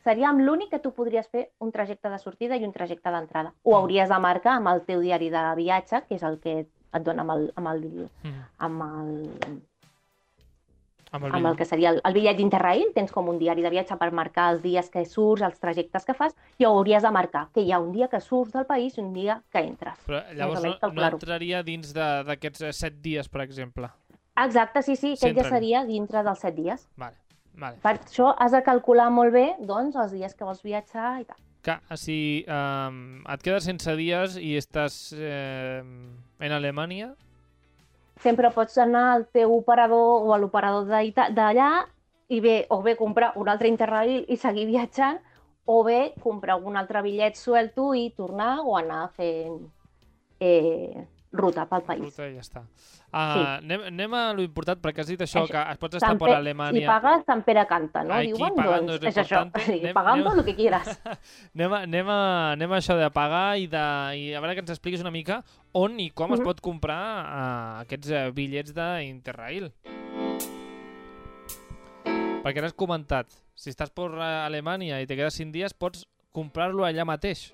Seria 0.03 0.29
amb 0.31 0.41
l'únic 0.41 0.71
que 0.71 0.79
tu 0.81 0.91
podries 0.97 1.27
fer 1.29 1.47
un 1.61 1.71
trajecte 1.71 2.09
de 2.09 2.17
sortida 2.17 2.57
i 2.57 2.65
un 2.65 2.71
trajecte 2.73 3.11
d'entrada. 3.13 3.53
Ho 3.63 3.71
Mm. 3.71 3.75
hauries 3.79 4.09
de 4.09 4.19
marcar 4.19 4.53
amb 4.57 4.67
el 4.67 4.81
teu 4.85 4.99
diari 5.01 5.29
de 5.29 5.43
viatge, 5.55 6.03
que 6.07 6.15
és 6.15 6.23
el 6.23 6.39
que 6.39 6.59
et 6.93 7.03
dona 7.03 7.21
amb 7.21 7.31
el, 7.31 7.51
amb 7.55 7.67
el, 7.67 8.09
Mhm. 8.23 8.41
amb 8.57 8.81
el, 8.81 9.61
Amb 11.11 11.25
el 11.27 11.33
amb 11.35 11.47
el 11.49 11.57
que 11.59 11.65
seria 11.67 11.89
el, 11.91 11.97
el 12.07 12.13
bitllet 12.15 12.37
d'Interrail, 12.37 12.93
tens 12.95 13.11
com 13.11 13.27
un 13.27 13.37
diari 13.39 13.61
de 13.61 13.69
viatge 13.69 13.97
per 13.99 14.11
marcar 14.15 14.45
els 14.53 14.61
dies 14.63 14.87
que 14.89 15.03
surts, 15.05 15.41
els 15.43 15.59
trajectes 15.59 16.05
que 16.07 16.13
fas, 16.15 16.35
i 16.57 16.63
ho 16.63 16.69
hauries 16.71 17.03
de 17.03 17.11
marcar, 17.11 17.49
que 17.53 17.61
hi 17.65 17.73
ha 17.73 17.79
un 17.83 17.91
dia 17.91 18.07
que 18.07 18.21
surts 18.23 18.53
del 18.53 18.65
país 18.65 18.95
i 18.97 19.01
un 19.01 19.11
dia 19.13 19.41
que 19.51 19.59
entres. 19.59 19.97
Però 20.07 20.21
llavors 20.33 20.63
no, 20.63 20.77
no 20.93 21.07
entraria 21.09 21.63
dins 21.67 21.91
de- 21.93 22.23
d'aquests 22.29 22.61
eh, 22.61 22.71
set 22.73 23.01
dies, 23.03 23.27
per 23.27 23.41
exemple. 23.43 23.89
Exacte, 24.39 24.81
sí, 24.81 24.95
sí, 24.95 25.17
Sí, 25.17 25.27
aquest 25.27 25.49
ja 25.49 25.49
seria 25.57 25.83
dintre 25.85 26.23
dels 26.23 26.39
set 26.39 26.55
dies. 26.55 26.87
Vale, 26.95 27.17
vale. 27.59 27.77
Per 27.83 27.97
això 27.97 28.31
has 28.39 28.55
de 28.55 28.61
calcular 28.63 29.09
molt 29.11 29.33
bé 29.35 29.47
doncs, 29.59 29.95
els 29.99 30.13
dies 30.15 30.33
que 30.33 30.47
vols 30.47 30.63
viatjar 30.63 31.17
i 31.19 31.25
tal. 31.25 31.37
Que, 31.61 31.75
si 31.99 32.45
um, 32.47 33.19
et 33.29 33.43
quedes 33.43 33.67
sense 33.67 33.93
dies 33.99 34.37
i 34.39 34.55
estàs 34.57 35.11
eh, 35.13 35.83
en 36.39 36.51
Alemanya, 36.55 37.11
Sempre 38.21 38.51
pots 38.53 38.77
anar 38.77 39.05
al 39.15 39.25
teu 39.33 39.55
operador 39.55 40.27
o 40.27 40.33
a 40.33 40.37
l'operador 40.37 40.85
d'allà 40.85 41.71
i 42.29 42.39
bé, 42.39 42.65
o 42.69 42.81
bé 42.85 42.95
comprar 42.95 43.33
un 43.41 43.49
altre 43.49 43.67
Interrail 43.71 44.25
i 44.29 44.37
seguir 44.37 44.67
viatjant, 44.69 45.17
o 45.65 45.81
bé 45.83 46.13
comprar 46.21 46.59
un 46.61 46.77
altre 46.77 47.01
bitllet 47.01 47.37
suelto 47.37 47.91
i 47.97 48.09
tornar 48.17 48.59
o 48.61 48.77
anar 48.77 49.07
fent 49.17 49.57
eh, 50.39 51.07
ruta 51.33 51.65
pel 51.65 51.81
país. 51.87 52.01
ruta 52.03 52.27
i 52.27 52.33
ja 52.35 52.41
està. 52.41 52.61
Uh, 53.11 53.59
anem, 53.61 53.81
anem 53.87 54.13
a 54.13 54.33
lo 54.33 54.41
important, 54.43 54.79
perquè 54.83 54.99
has 55.03 55.07
dit 55.07 55.19
això, 55.19 55.43
Això. 55.45 55.51
que 55.51 55.71
es 55.71 55.77
pots 55.79 55.95
estar 55.95 56.09
Sant 56.09 56.19
per 56.19 56.27
Pe- 56.29 56.35
Alemanya. 56.35 56.79
Si 56.79 56.85
pagas, 56.85 57.23
Sant 57.25 57.43
Pere 57.43 57.65
canta, 57.67 58.03
no? 58.03 58.13
Aquí 58.15 58.33
Diuen, 58.33 58.55
pagando 58.55 58.97
doncs 58.99 59.07
és 59.17 59.17
això. 59.23 59.41
Sí, 59.65 59.79
Anem- 59.79 59.93
pagando 59.93 60.29
anem- 60.29 60.37
lo 60.37 60.43
que 60.45 60.55
quieras. 60.55 60.99
Anem 61.55 61.73
a, 61.73 61.79
anem, 61.87 62.09
a, 62.09 62.19
anem 62.53 62.71
a 62.71 62.77
això 62.77 62.97
de 62.99 63.09
pagar 63.11 63.57
i, 63.59 63.67
de, 63.67 63.85
i 64.19 64.33
a 64.33 64.39
veure 64.43 64.55
que 64.55 64.63
ens 64.65 64.71
expliquis 64.75 65.01
una 65.01 65.11
mica 65.11 65.41
on 65.73 65.99
i 65.99 66.09
com 66.11 66.33
es 66.33 66.39
Mhm. 66.39 66.45
pot 66.45 66.61
comprar 66.61 67.01
uh, 67.23 67.81
aquests 67.85 68.11
uh, 68.11 68.31
bitllets 68.35 68.73
d'Interrail. 68.75 69.71
Perquè 72.41 72.57
ara 72.57 72.67
has 72.71 72.73
comentat, 72.73 73.27
si 73.53 73.69
estàs 73.69 73.91
per 73.93 74.09
eh, 74.17 74.45
Alemanya 74.47 74.97
i 75.01 75.05
te 75.05 75.15
quedes 75.15 75.35
5 75.37 75.51
dies, 75.53 75.75
pots 75.77 76.07
comprar-lo 76.33 76.87
allà 76.87 77.05
mateix. 77.05 77.51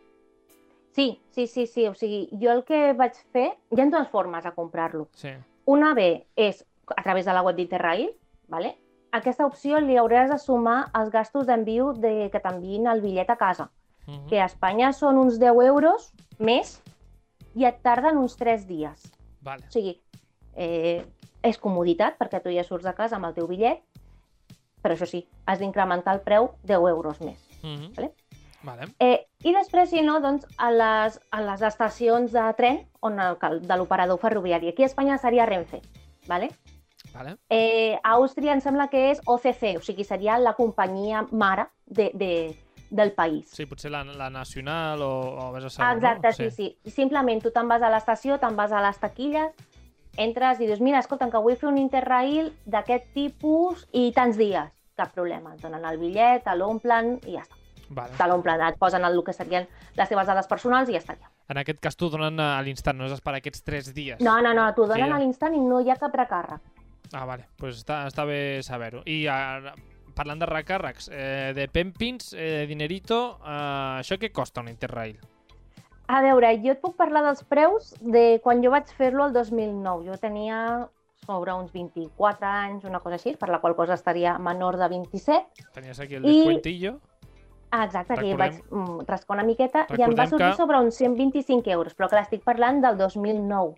Sí, 0.98 1.22
sí, 1.30 1.46
sí, 1.46 1.68
sí. 1.70 1.86
O 1.88 1.94
sigui, 1.94 2.26
jo 2.42 2.50
el 2.52 2.64
que 2.66 2.92
vaig 2.98 3.14
fer... 3.36 3.52
Hi 3.70 3.84
ha 3.84 3.86
dues 3.94 4.10
formes 4.10 4.44
de 4.44 4.52
comprar-lo. 4.56 5.06
Sí. 5.14 5.36
Una 5.70 5.94
bé 5.94 6.26
és 6.36 6.64
a 6.90 7.04
través 7.06 7.30
de 7.30 7.36
la 7.38 7.44
web 7.46 7.56
d'Interrail, 7.60 8.10
¿vale? 8.50 8.74
aquesta 9.12 9.46
opció 9.46 9.80
li 9.80 9.98
hauràs 9.98 10.32
de 10.32 10.38
sumar 10.42 10.90
els 10.98 11.12
gastos 11.14 11.48
d'enviu 11.48 11.94
de 11.96 12.30
que 12.34 12.42
t'enviïn 12.44 12.88
el 12.92 13.04
bitllet 13.06 13.30
a 13.30 13.38
casa, 13.38 13.70
Uh 14.08 14.14
-huh. 14.14 14.30
que 14.30 14.40
a 14.40 14.46
Espanya 14.46 14.94
són 14.94 15.18
uns 15.18 15.38
10 15.38 15.66
euros 15.68 16.14
més 16.40 16.82
i 17.56 17.66
et 17.66 17.82
tarden 17.84 18.18
uns 18.18 18.38
3 18.38 18.66
dies. 18.66 19.12
Vale. 19.42 19.66
O 19.68 19.72
sigui, 19.72 20.02
eh, 20.56 21.06
és 21.44 21.58
comoditat 21.58 22.18
perquè 22.18 22.42
tu 22.42 22.50
ja 22.50 22.64
surts 22.64 22.86
de 22.86 22.94
casa 22.94 23.18
amb 23.18 23.26
el 23.26 23.34
teu 23.34 23.48
bitllet, 23.48 23.82
però 24.82 24.94
això 24.94 25.06
sí, 25.06 25.28
has 25.46 25.60
d'incrementar 25.60 26.14
el 26.14 26.22
preu 26.22 26.52
10 26.64 26.88
euros 26.88 27.20
més. 27.20 27.40
Uh 27.64 27.70
-huh. 27.70 27.96
Vale. 27.96 28.14
Vale. 28.64 28.90
Eh, 29.00 29.28
I 29.46 29.54
després, 29.54 29.92
si 29.92 30.02
no, 30.02 30.18
doncs, 30.20 30.48
a 30.58 30.72
les, 30.74 31.20
a 31.32 31.44
les 31.46 31.62
estacions 31.62 32.34
de 32.34 32.50
tren 32.58 32.82
on 33.06 33.20
el, 33.22 33.38
de 33.62 33.78
l'operador 33.78 34.20
ferroviari. 34.20 34.70
Aquí 34.74 34.84
a 34.84 34.90
Espanya 34.90 35.18
seria 35.22 35.46
Renfe. 35.46 35.82
¿vale? 36.28 36.52
Vale. 37.14 37.38
Eh, 37.50 37.98
a 38.04 38.14
Àustria 38.14 38.54
em 38.54 38.62
sembla 38.62 38.90
que 38.92 39.10
és 39.12 39.22
OCC, 39.26 39.78
o 39.80 39.82
sigui, 39.82 40.06
seria 40.06 40.38
la 40.38 40.54
companyia 40.54 41.24
mare 41.32 41.70
de, 41.86 42.12
de, 42.14 42.32
del 42.92 43.14
país. 43.16 43.50
Sí, 43.56 43.66
potser 43.66 43.92
la, 43.92 44.04
la 44.04 44.30
nacional 44.30 45.02
o, 45.02 45.12
o 45.48 45.52
vés 45.56 45.66
a 45.66 45.72
saber, 45.72 45.98
Exacte, 45.98 46.28
no? 46.28 46.34
sí, 46.38 46.52
sí. 46.52 46.92
Simplement 46.94 47.42
tu 47.42 47.54
te'n 47.56 47.72
vas 47.72 47.82
a 47.82 47.92
l'estació, 47.94 48.38
te'n 48.44 48.60
vas 48.60 48.76
a 48.76 48.84
les 48.86 49.00
taquilles, 49.02 49.56
entres 50.18 50.62
i 50.62 50.68
dius, 50.68 50.82
mira, 50.84 51.00
escolta, 51.00 51.30
que 51.32 51.42
vull 51.42 51.58
fer 51.58 51.72
un 51.72 51.80
interrail 51.82 52.52
d'aquest 52.66 53.14
tipus 53.16 53.88
i 53.94 54.12
tants 54.14 54.38
dies. 54.38 54.74
Cap 54.98 55.14
problema, 55.14 55.54
et 55.54 55.62
donen 55.62 55.86
el 55.86 56.00
bitllet, 56.02 56.46
l'omplen 56.58 57.18
i 57.26 57.38
ja 57.38 57.46
està. 57.46 57.57
Vale. 57.90 58.12
Te 58.18 58.28
l'omplen, 58.28 58.62
et 58.62 58.78
posen 58.78 59.06
el 59.06 59.22
que 59.24 59.34
serien 59.34 59.68
les 59.96 60.10
teves 60.10 60.28
dades 60.28 60.48
personals 60.48 60.90
i 60.90 60.94
ja 60.94 61.00
estaria. 61.00 61.30
En 61.50 61.58
aquest 61.58 61.80
cas 61.80 61.96
t'ho 61.96 62.10
donen 62.10 62.40
a 62.40 62.62
l'instant, 62.62 62.98
no 62.98 63.06
has 63.06 63.12
d'esperar 63.12 63.38
aquests 63.40 63.64
3 63.64 63.94
dies. 63.96 64.20
No, 64.22 64.42
no, 64.42 64.54
no, 64.54 64.66
t'ho 64.76 64.86
donen 64.88 65.08
Sí. 65.08 65.12
a 65.14 65.20
l'instant 65.20 65.56
i 65.56 65.60
no 65.60 65.80
hi 65.82 65.90
ha 65.90 65.96
cap 65.96 66.14
recàrrec. 66.14 66.60
Ah, 67.14 67.24
vale, 67.26 67.46
pues 67.58 67.78
està, 67.86 68.06
està 68.08 68.26
bé 68.28 68.60
saber-ho. 68.64 69.02
I 69.06 69.28
ara, 69.32 69.74
parlant 70.14 70.40
de 70.40 70.46
recàrrecs, 70.50 71.08
eh, 71.14 71.54
de 71.56 71.68
Pempins, 71.70 72.34
eh, 72.34 72.66
dinerito, 72.68 73.40
eh, 73.46 74.02
això 74.02 74.18
què 74.20 74.32
costa 74.34 74.60
un 74.62 74.68
Interrail? 74.68 75.18
A 76.10 76.22
veure, 76.22 76.54
jo 76.64 76.72
et 76.72 76.80
puc 76.82 76.96
parlar 76.98 77.22
dels 77.24 77.44
preus 77.44 77.94
de 78.02 78.40
quan 78.44 78.62
jo 78.64 78.72
vaig 78.72 78.88
fer-lo 78.96 79.26
el 79.28 79.34
2009. 79.34 80.06
Jo 80.08 80.18
tenia 80.18 80.90
sobre 81.26 81.52
uns 81.54 81.72
24 81.74 82.46
anys, 82.48 82.84
una 82.86 83.00
cosa 83.02 83.16
així, 83.16 83.36
per 83.36 83.50
la 83.50 83.60
qual 83.60 83.76
cosa 83.76 83.94
estaria 83.96 84.38
menor 84.38 84.78
de 84.78 84.88
27. 84.88 85.66
Tenies 85.74 86.00
aquí 86.00 86.16
el 86.16 86.26
I- 86.26 86.36
descuentillo. 86.38 87.00
Ah, 87.72 87.84
exacte, 87.86 88.14
aquí 88.14 88.32
Recordem- 88.34 88.38
vaig 88.38 88.64
mm, 88.72 89.06
rascar 89.08 89.36
una 89.36 89.44
miqueta 89.44 89.86
i 89.90 89.94
em 89.94 89.98
Recordem 89.98 90.18
va 90.18 90.28
sortir 90.28 90.48
que- 90.52 90.56
sobre 90.56 90.78
uns 90.80 90.96
125 90.96 91.70
euros, 91.70 91.96
però 91.98 92.08
clar, 92.10 92.24
estic 92.24 92.44
parlant 92.44 92.82
del 92.82 92.98
2009. 92.98 93.76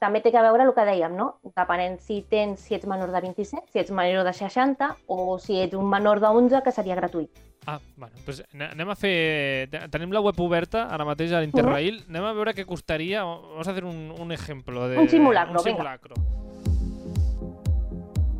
També 0.00 0.20
té 0.20 0.30
que 0.30 0.40
veure 0.42 0.62
el 0.64 0.74
que 0.74 0.82
dèiem, 0.84 1.14
no? 1.16 1.38
Depenent 1.56 1.98
si 2.00 2.22
tens, 2.28 2.60
si 2.60 2.74
ets 2.74 2.86
menor 2.86 3.10
de 3.10 3.20
27, 3.20 3.64
si 3.72 3.78
ets 3.78 3.90
major 3.90 4.22
de 4.24 4.32
60 4.32 4.96
o 5.06 5.38
si 5.38 5.58
ets 5.62 5.74
un 5.74 5.88
menor 5.88 6.20
de 6.20 6.26
11, 6.26 6.62
que 6.62 6.72
seria 6.72 6.94
gratuït. 6.96 7.30
Ah, 7.66 7.78
bueno, 7.96 8.14
ane- 8.52 8.70
anem 8.72 8.90
a 8.90 8.94
fer... 8.96 9.68
te- 9.70 9.88
Tenim 9.88 10.12
la 10.12 10.20
web 10.20 10.38
oberta 10.40 10.88
ara 10.92 11.04
mateix 11.06 11.32
a 11.32 11.40
l'Interrail. 11.40 12.04
Anem 12.10 12.24
a 12.24 12.32
veure 12.34 12.52
què 12.54 12.66
costaria. 12.66 13.22
Vamos 13.24 13.66
a 13.66 13.70
hacer 13.70 13.84
un, 13.84 14.12
un 14.20 14.32
ejemplo. 14.32 14.86
De, 14.88 14.98
Un 14.98 15.08
simulacro, 15.08 15.58
un 15.58 15.64
venga. 15.64 15.78
simulacro. 15.78 16.14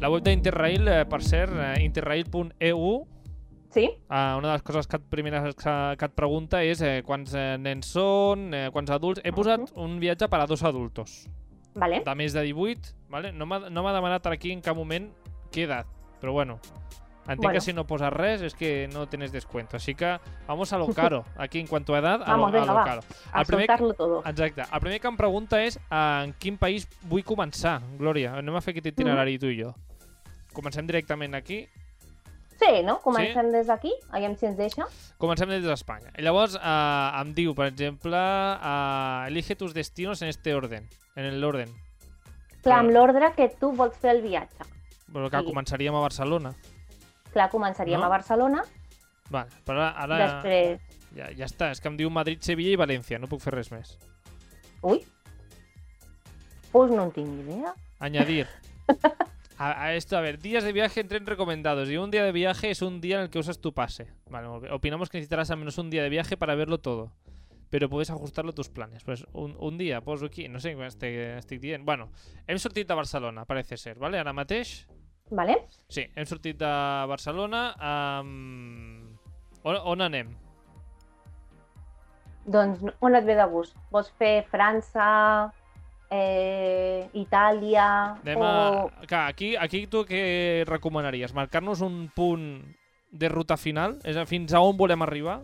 La 0.00 0.10
web 0.10 0.22
d'Interrail, 0.22 0.86
eh, 0.88 1.04
per 1.06 1.22
cert, 1.22 1.52
eh, 1.56 1.82
interrail.eu, 1.82 3.06
Sí? 3.74 3.88
Uh, 4.06 4.38
una 4.38 4.52
de 4.52 4.52
les 4.54 4.62
coses 4.62 4.86
que 4.86 5.00
et, 5.00 5.06
primeres 5.10 5.56
que, 5.58 5.72
que 5.98 6.06
et 6.06 6.14
pregunta 6.14 6.60
és 6.62 6.78
eh, 6.86 7.00
quants 7.02 7.32
eh, 7.34 7.56
nens 7.58 7.88
són, 7.90 8.52
eh, 8.54 8.68
quants 8.70 8.92
adults... 8.94 9.20
He 9.26 9.32
posat 9.34 9.72
un 9.82 9.96
viatge 9.98 10.28
per 10.30 10.38
a 10.44 10.46
dos 10.46 10.62
adultos, 10.62 11.24
Vale. 11.74 12.04
de 12.06 12.14
més 12.14 12.32
de 12.36 12.44
18, 12.46 12.94
¿vale? 13.10 13.32
no 13.34 13.48
m'ha 13.50 13.64
no 13.66 13.82
demanat 13.90 14.30
aquí 14.30 14.52
en 14.54 14.62
cap 14.62 14.78
moment 14.78 15.10
què 15.50 15.66
edat, 15.66 15.90
però 16.22 16.36
bueno, 16.36 16.60
entenc 17.24 17.40
Bueno. 17.42 17.56
que 17.56 17.60
si 17.66 17.72
no 17.74 17.82
poses 17.88 18.12
res 18.14 18.42
és 18.46 18.54
que 18.54 18.86
no 18.92 19.08
tienes 19.10 19.32
descuento, 19.32 19.74
així 19.76 19.96
que 19.98 20.20
vamos 20.46 20.72
a 20.72 20.78
lo 20.78 20.86
caro, 20.94 21.24
aquí 21.36 21.58
en 21.58 21.66
cuanto 21.66 21.96
a 21.96 21.98
edad, 21.98 22.22
a, 22.22 22.36
Vamos, 22.36 22.52
lo, 22.52 22.58
a 22.58 22.60
venga, 22.60 22.72
lo 22.72 22.78
va. 22.78 22.84
caro. 22.84 23.00
A 23.32 23.40
El 23.40 23.46
primer, 23.46 23.66
todo. 23.96 24.22
exacte, 24.24 24.62
el 24.70 24.80
primer 24.80 25.00
que 25.00 25.08
em 25.08 25.16
pregunta 25.16 25.58
és 25.64 25.80
eh, 25.90 26.20
en 26.28 26.34
quin 26.38 26.58
país 26.62 26.86
vull 27.10 27.24
començar, 27.26 27.80
Glòria, 27.98 28.36
anem 28.38 28.54
a 28.54 28.62
fer 28.62 28.76
aquest 28.76 28.92
itinerari 28.94 29.34
tu 29.42 29.50
i 29.50 29.58
jo. 29.64 29.74
Comencem 30.54 30.86
directament 30.86 31.34
aquí, 31.34 31.64
Sí, 32.64 32.82
no? 32.82 32.98
Comencem 33.02 33.50
des 33.52 33.66
d'aquí, 33.68 33.92
aviam 34.10 34.34
si 34.40 34.46
ens 34.46 34.56
deixa. 34.56 34.86
Comencem 35.20 35.48
des 35.52 35.64
d'Espanya. 35.64 36.12
Llavors 36.18 36.54
eh, 36.56 37.20
em 37.20 37.34
diu, 37.36 37.54
per 37.54 37.66
exemple, 37.68 38.16
eh, 38.16 39.26
elige 39.28 39.56
tus 39.56 39.74
destinos 39.74 40.22
en 40.22 40.28
este 40.28 40.54
orden, 40.54 40.88
en 41.16 41.24
el 41.24 41.44
orden. 41.44 41.68
Clar, 42.64 42.78
amb 42.80 42.90
l'ordre 42.94 43.32
que 43.36 43.50
tu 43.60 43.72
vols 43.76 43.96
fer 44.00 44.14
el 44.16 44.22
viatge. 44.22 44.64
Però 45.12 45.28
que 45.30 45.42
Sí. 45.42 45.46
començaríem 45.50 45.94
a 45.94 46.00
Barcelona. 46.00 46.54
Clar, 47.34 47.50
començaríem 47.50 48.00
No? 48.00 48.06
a 48.06 48.08
Barcelona, 48.08 48.64
Vale, 49.30 49.48
però 49.64 49.80
ara, 49.80 49.92
ara 50.04 50.18
després... 50.18 50.80
ja, 51.16 51.30
ja 51.32 51.46
està. 51.46 51.70
És 51.72 51.80
que 51.80 51.88
em 51.88 51.96
diu 51.96 52.10
Madrid, 52.10 52.40
Sevilla 52.44 52.70
i 52.70 52.76
València. 52.76 53.18
No 53.18 53.26
puc 53.26 53.40
fer 53.40 53.54
res 53.54 53.70
més. 53.72 53.98
Ui! 54.82 55.00
Pues 56.72 56.90
no 56.90 57.04
en 57.04 57.12
tinc 57.12 57.40
idea. 57.40 57.74
Añadir. 58.00 58.46
A, 59.58 59.84
a 59.84 59.94
esto, 59.94 60.16
a 60.16 60.20
ver, 60.20 60.38
días 60.40 60.64
de 60.64 60.72
viaje 60.72 61.00
en 61.00 61.08
tren 61.08 61.26
recomendados. 61.26 61.88
Y 61.88 61.96
un 61.96 62.10
día 62.10 62.24
de 62.24 62.32
viaje 62.32 62.70
es 62.70 62.82
un 62.82 63.00
día 63.00 63.16
en 63.16 63.22
el 63.22 63.30
que 63.30 63.38
usas 63.38 63.60
tu 63.60 63.72
pase. 63.72 64.08
Vale, 64.28 64.48
opinamos 64.70 65.08
que 65.08 65.18
necesitarás 65.18 65.50
al 65.50 65.58
menos 65.58 65.78
un 65.78 65.90
día 65.90 66.02
de 66.02 66.08
viaje 66.08 66.36
para 66.36 66.54
verlo 66.54 66.78
todo. 66.78 67.12
Pero 67.70 67.88
puedes 67.88 68.10
ajustarlo 68.10 68.50
a 68.50 68.54
tus 68.54 68.68
planes. 68.68 69.04
Pues 69.04 69.26
un, 69.32 69.56
un 69.58 69.78
dia, 69.78 70.00
poso 70.00 70.26
aquí, 70.26 70.48
no 70.48 70.60
sé 70.60 70.72
estic, 70.86 71.14
estic 71.38 71.60
dient. 71.60 71.84
Bueno, 71.84 72.10
hem 72.46 72.58
sortit 72.58 72.86
de 72.88 72.94
Barcelona, 72.94 73.44
parece 73.44 73.76
ser, 73.76 73.98
vale? 73.98 74.18
Ara 74.18 74.32
mateix, 74.32 74.86
Vale? 75.30 75.56
sí, 75.88 76.06
hem 76.14 76.26
sortit 76.26 76.58
de 76.58 76.66
Barcelona. 77.08 77.74
Um... 77.80 79.14
On, 79.64 79.76
on 79.82 80.02
anem? 80.04 80.34
Doncs 82.44 82.82
on 83.00 83.14
et 83.16 83.24
ve 83.24 83.34
de 83.38 83.46
gust? 83.48 83.72
Vols 83.90 84.10
fer 84.20 84.44
França, 84.50 85.06
eh, 86.14 87.08
Itàlia 87.18 87.86
Anem 88.22 88.38
o... 88.38 88.46
a... 88.46 89.06
Clar, 89.10 89.26
aquí, 89.32 89.54
aquí 89.58 89.84
tu 89.90 90.04
què 90.08 90.64
recomanaries? 90.68 91.34
Marcar-nos 91.34 91.82
un 91.84 92.06
punt 92.14 92.46
de 93.10 93.28
ruta 93.30 93.56
final? 93.58 93.98
És 94.06 94.16
a, 94.18 94.24
fins 94.26 94.54
a 94.54 94.62
on 94.62 94.78
volem 94.78 95.02
arribar? 95.06 95.40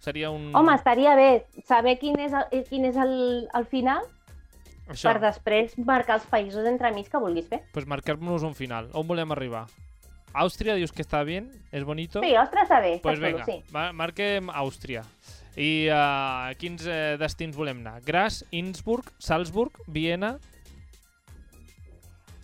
Seria 0.00 0.30
un... 0.30 0.50
Home, 0.56 0.74
estaria 0.76 1.14
bé 1.18 1.30
saber 1.68 1.96
quin 2.00 2.18
és 2.20 2.34
el, 2.36 2.62
quin 2.68 2.84
és 2.88 2.96
el, 3.00 3.14
el 3.56 3.64
final 3.70 4.04
Això, 4.86 5.08
per 5.10 5.18
després 5.24 5.72
marcar 5.82 6.20
els 6.20 6.28
països 6.30 6.66
entremig 6.68 7.08
que 7.10 7.18
vulguis 7.18 7.48
fer. 7.50 7.62
pues 7.74 7.88
marcar-nos 7.90 8.44
un 8.46 8.54
final. 8.54 8.90
On 8.94 9.06
volem 9.08 9.32
arribar? 9.34 9.64
Àustria, 10.36 10.76
dius 10.76 10.92
que 10.92 11.02
està 11.02 11.22
bien? 11.24 11.48
És 11.72 11.82
bonito? 11.88 12.20
Sí, 12.22 12.34
ostres, 12.36 12.68
està 12.68 12.78
bé, 12.84 12.98
pues 13.02 13.16
està 13.16 13.32
xulo, 13.32 13.40
vinga, 13.40 13.46
sí. 13.48 13.72
ma- 13.72 13.90
marquem 13.96 14.50
Àustria. 14.52 15.02
I 15.56 15.88
uh, 15.88 16.50
quins 16.60 16.84
eh, 16.86 17.16
destins 17.20 17.56
volem 17.56 17.78
anar? 17.80 18.02
Graz, 18.04 18.42
Innsbruck, 18.52 19.12
Salzburg, 19.18 19.78
Viena... 19.88 20.36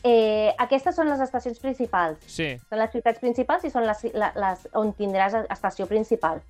Eh, 0.05 0.51
aquestes 0.59 0.97
són 0.99 1.07
les 1.13 1.21
estacions 1.23 1.61
principals. 1.63 2.19
Sí, 2.27 2.49
Són 2.67 2.81
les 2.81 2.91
ciutats 2.91 3.21
principals 3.23 3.63
i 3.69 3.71
són 3.71 3.85
les, 3.87 4.01
la- 4.19 4.33
les 4.35 4.65
on 4.75 4.89
tindràs 4.99 5.37
estació 5.47 5.87
principal. 5.87 6.41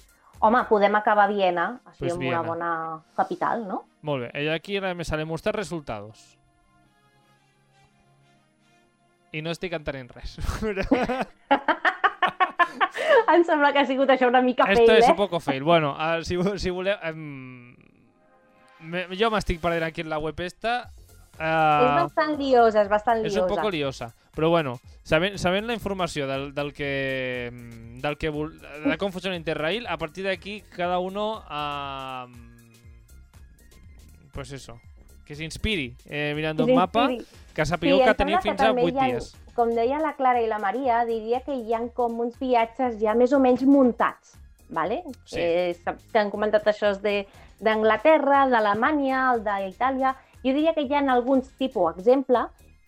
Home, 0.40 0.62
podem 0.70 0.94
acabar 0.96 1.26
a 1.28 1.30
Viena, 1.34 1.66
així 1.84 1.98
Pues 2.06 2.14
amb 2.14 2.22
Viena. 2.24 2.38
una 2.40 2.48
bona 2.48 2.70
capital, 3.18 3.66
no? 3.68 3.82
molt 4.02 4.24
bé. 4.24 4.30
I 4.42 4.48
aquí 4.54 4.78
ara 4.80 4.94
me 4.94 5.04
sale 5.04 5.26
mostrar 5.28 5.52
resultados. 5.54 6.22
I 9.32 9.42
no 9.44 9.52
estic 9.52 9.72
entenent 9.76 10.08
res. 10.16 10.38
em 13.34 13.44
sembla 13.44 13.72
que 13.72 13.80
ha 13.82 13.86
sigut 13.86 14.10
això 14.10 14.28
una 14.28 14.42
mica 14.42 14.64
Esto 14.68 14.86
fail, 14.86 14.98
es 14.98 15.08
eh? 15.08 15.10
un 15.10 15.16
poco 15.16 15.40
fail. 15.40 15.62
Bueno, 15.62 15.92
uh, 15.96 16.22
si, 16.24 16.38
si 16.58 16.70
voleu... 16.70 16.96
Um, 17.10 17.74
me, 18.80 19.06
jo 19.18 19.30
m'estic 19.30 19.60
perdent 19.62 19.84
aquí 19.86 20.02
en 20.02 20.10
la 20.10 20.18
web 20.18 20.38
esta. 20.40 20.82
És 21.32 21.40
Uh, 21.42 22.04
bastant 22.04 22.34
liosa, 22.38 22.82
és 22.82 22.88
bastant 22.92 23.22
és 23.24 23.32
liosa. 23.32 23.42
un 23.42 23.48
poco 23.48 23.70
liosa. 23.72 24.10
Però 24.36 24.50
bueno, 24.52 24.76
sabent, 25.02 25.38
sabent 25.40 25.66
la 25.66 25.74
informació 25.74 26.26
del, 26.28 26.52
del 26.54 26.72
que... 26.76 27.50
Del 28.02 28.18
que 28.18 28.28
vol, 28.30 28.52
de 28.60 28.96
com 29.00 29.10
funciona 29.12 29.36
Interrail, 29.36 29.86
a 29.88 29.96
partir 29.98 30.24
d'aquí 30.28 30.60
cada 30.76 30.98
uno... 30.98 31.42
Uh, 31.48 32.28
pues 34.32 34.52
eso, 34.52 34.80
que 35.26 35.34
s'inspiri 35.36 35.94
eh, 36.06 36.32
mirando 36.34 36.64
un 36.64 36.74
mapa, 36.74 37.08
que 37.54 37.66
sapigueu 37.66 37.98
Sí, 38.00 38.04
que 38.06 38.14
teniu 38.16 38.38
fins 38.40 38.60
a 38.60 38.70
també 38.70 38.86
8 38.88 38.94
hi 38.94 38.98
ha- 38.98 39.08
dies. 39.10 39.26
Com 39.54 39.74
deia 39.76 39.98
la 40.00 40.14
Clara 40.16 40.40
i 40.40 40.46
la 40.48 40.58
Maria, 40.58 41.02
diria 41.04 41.42
que 41.44 41.54
hi 41.54 41.74
ha 41.76 41.82
com 41.94 42.20
uns 42.24 42.38
viatges 42.40 42.96
ja 43.02 43.12
més 43.14 43.32
o 43.36 43.38
menys 43.42 43.62
muntats, 43.68 44.36
¿vale? 44.72 45.02
Sí. 45.28 45.38
Eh, 45.40 45.76
T'han 46.12 46.30
comentat 46.32 46.64
això 46.72 46.94
de- 47.02 47.26
d'Anglaterra, 47.60 48.46
d'Alemanya, 48.48 49.32
el 49.34 49.42
d'Itàlia... 49.44 50.14
Jo 50.42 50.50
diria 50.50 50.72
que 50.74 50.82
hi 50.82 50.94
ha 50.96 50.98
alguns 51.12 51.52
tipus 51.54 51.92
exemple 52.00 52.40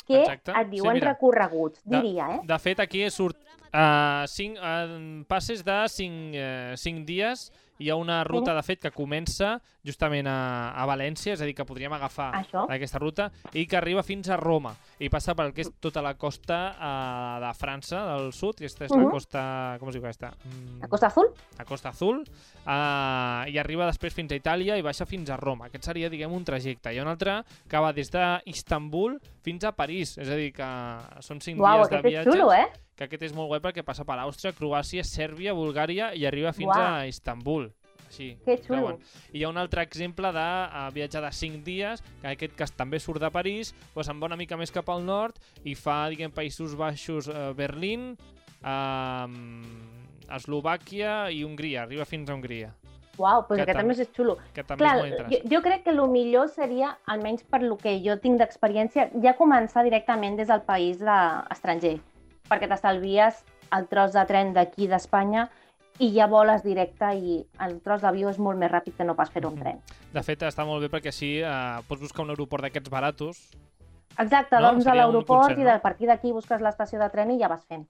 que 0.09 0.23
Exacte. 0.25 0.51
et 0.51 0.65
Sí, 0.67 0.71
diuen 0.73 0.95
mira. 0.99 1.13
recorreguts, 1.13 1.85
De- 1.85 2.01
diria, 2.01 2.27
eh? 2.35 2.41
De 2.43 2.59
fet, 2.59 2.81
aquí 2.83 3.05
surt 3.15 3.37
uh, 3.71 4.25
cinc, 4.27 4.57
uh, 4.59 5.23
passes 5.31 5.63
de 5.65 5.77
5 5.89 6.35
uh, 6.35 6.77
cinc 6.77 7.05
dies. 7.07 7.53
Hi 7.79 7.89
ha 7.91 7.97
una 7.97 8.23
ruta, 8.23 8.55
de 8.55 8.63
fet, 8.63 8.79
que 8.81 8.91
comença 8.95 9.57
justament 9.85 10.29
a, 10.31 10.71
a 10.79 10.85
València, 10.87 11.33
és 11.35 11.41
a 11.43 11.45
dir, 11.49 11.55
que 11.59 11.65
podríem 11.67 11.93
agafar 11.93 12.29
Això. 12.39 12.63
aquesta 12.71 13.01
ruta, 13.03 13.27
i 13.53 13.67
que 13.67 13.77
arriba 13.77 14.03
fins 14.07 14.29
a 14.31 14.37
Roma, 14.39 14.75
i 15.03 15.09
passa 15.11 15.35
per 15.35 15.47
el 15.49 15.53
que 15.53 15.63
és 15.67 15.71
tota 15.83 16.01
la 16.01 16.15
costa 16.15 16.59
uh, 16.79 17.41
de 17.43 17.51
França, 17.59 18.05
del 18.15 18.31
sud, 18.33 18.61
i 18.63 18.69
aquesta 18.69 18.85
és 18.87 18.91
la 18.95 19.03
Mhm. 19.03 19.11
costa... 19.11 19.77
Com 19.81 19.89
es 19.91 19.95
diu 19.99 20.05
aquesta? 20.05 20.31
Mm, 20.45 20.81
La 20.83 20.89
Costa 20.89 21.07
Azul? 21.09 21.33
la 21.59 21.65
Costa 21.65 21.89
Azul, 21.91 22.23
uh, 22.65 23.45
i 23.51 23.59
arriba 23.59 23.87
després 23.91 24.15
fins 24.15 24.33
a 24.33 24.39
Itàlia 24.39 24.79
i 24.79 24.83
baixa 24.83 25.05
fins 25.07 25.31
a 25.31 25.37
Roma. 25.37 25.67
Aquest 25.67 25.85
seria, 25.91 26.09
diguem, 26.11 26.33
un 26.33 26.45
trajecte. 26.45 26.93
Hi 26.95 26.99
ha 26.99 27.03
un 27.03 27.09
altre 27.11 27.43
que 27.69 27.79
va 27.83 27.93
des 27.93 28.11
d'Istanbul 28.11 29.19
fins 29.45 29.65
a 29.69 29.73
París, 29.77 30.17
és 30.19 30.31
a 30.33 30.37
dir, 30.41 30.51
que 30.57 30.67
són 31.25 31.41
5 31.45 31.61
Uau, 31.63 31.83
dies 31.85 31.93
de 31.93 32.03
viatge 32.09 32.31
xulo, 32.33 32.51
eh? 32.57 32.67
que 32.97 33.05
aquest 33.09 33.25
és 33.29 33.35
molt 33.37 33.51
guai 33.51 33.61
perquè 33.61 33.85
passa 33.85 34.05
per 34.09 34.17
Àustria, 34.23 34.55
Croàcia, 34.57 35.05
Sèrbia, 35.05 35.53
Bulgària 35.57 36.13
i 36.17 36.25
arriba 36.27 36.53
fins 36.57 36.73
Uau. 36.73 36.81
a 36.81 37.07
Istanbul. 37.11 37.69
Així, 38.09 38.37
Que 38.45 38.57
xulo. 38.63 38.67
creuen. 38.69 38.99
I 39.33 39.41
hi 39.41 39.43
ha 39.45 39.49
un 39.51 39.59
altre 39.59 39.83
exemple 39.83 40.31
de 40.33 40.45
uh, 40.69 40.85
viatge 40.95 41.21
de 41.21 41.33
5 41.33 41.65
dies, 41.67 42.01
que 42.21 42.29
en 42.29 42.33
aquest 42.37 42.55
cas 42.55 42.71
també 42.73 43.01
surt 43.03 43.21
de 43.21 43.31
París, 43.35 43.73
doncs 43.95 44.07
se'n 44.07 44.21
va 44.23 44.29
una 44.31 44.39
mica 44.39 44.57
més 44.57 44.71
cap 44.71 44.89
al 44.89 45.03
nord 45.05 45.41
i 45.65 45.75
fa, 45.75 46.05
diguem, 46.13 46.31
Països 46.31 46.77
Baixos, 46.79 47.27
uh, 47.29 47.51
Berlín, 47.59 48.13
uh, 48.63 49.27
Eslovàquia 50.37 51.29
i 51.35 51.43
Hongria, 51.45 51.83
arriba 51.85 52.07
fins 52.09 52.31
a 52.31 52.35
Hongria, 52.39 52.71
Uau, 53.17 53.43
doncs 53.43 53.57
Que 53.57 53.63
aquest 53.63 53.79
també- 53.79 53.95
també 53.95 54.03
és 54.03 54.13
xulo. 54.17 54.37
que 54.53 54.65
també 54.65 54.85
Clar, 54.85 55.07
és 55.07 55.17
jo, 55.31 55.39
jo 55.57 55.63
crec 55.63 55.85
que 55.85 55.91
el 55.91 56.01
millor 56.09 56.49
seria, 56.49 56.97
almenys 57.07 57.45
per 57.45 57.63
lo 57.63 57.77
que 57.77 58.01
jo 58.03 58.19
tinc 58.19 58.39
d'experiència, 58.41 59.11
ja 59.23 59.37
començar 59.37 59.85
directament 59.85 60.37
des 60.37 60.49
del 60.49 60.63
país 60.63 60.99
de, 60.99 61.19
estranger, 61.51 62.01
perquè 62.51 62.69
t'estalvies 62.69 63.45
el 63.73 63.87
tros 63.89 64.13
de 64.13 64.25
tren 64.27 64.53
d'aquí 64.53 64.89
d'Espanya 64.89 65.49
i 66.01 66.13
ja 66.13 66.27
voles 66.27 66.63
directe 66.65 67.15
i 67.15 67.47
el 67.61 67.81
tros 67.81 68.03
d'avió 68.03 68.29
és 68.31 68.39
molt 68.39 68.59
més 68.59 68.71
ràpid 68.71 68.97
que 68.97 69.05
no 69.05 69.15
pas 69.15 69.31
fer 69.31 69.47
un 69.47 69.57
tren. 69.59 69.79
De 70.13 70.23
fet, 70.23 70.43
està 70.43 70.67
molt 70.67 70.83
bé 70.83 70.89
perquè 70.91 71.13
així 71.13 71.41
uh, 71.43 71.83
pots 71.87 72.01
buscar 72.03 72.25
un 72.25 72.31
aeroport 72.31 72.63
d'aquests 72.67 72.91
baratos 72.91 73.51
Exacte, 74.19 74.57
No? 74.57 74.69
dorms 74.69 74.87
a 74.87 74.91
Seria 74.91 75.07
un 75.07 75.13
l'aeroport 75.15 75.59
i 75.59 75.67
a 75.69 75.81
partir 75.83 76.07
d'aquí 76.07 76.31
busques 76.33 76.61
l'estació 76.61 77.01
de 77.01 77.09
tren 77.11 77.31
i 77.35 77.39
ja 77.41 77.49
vas 77.49 77.65
fent. 77.67 77.87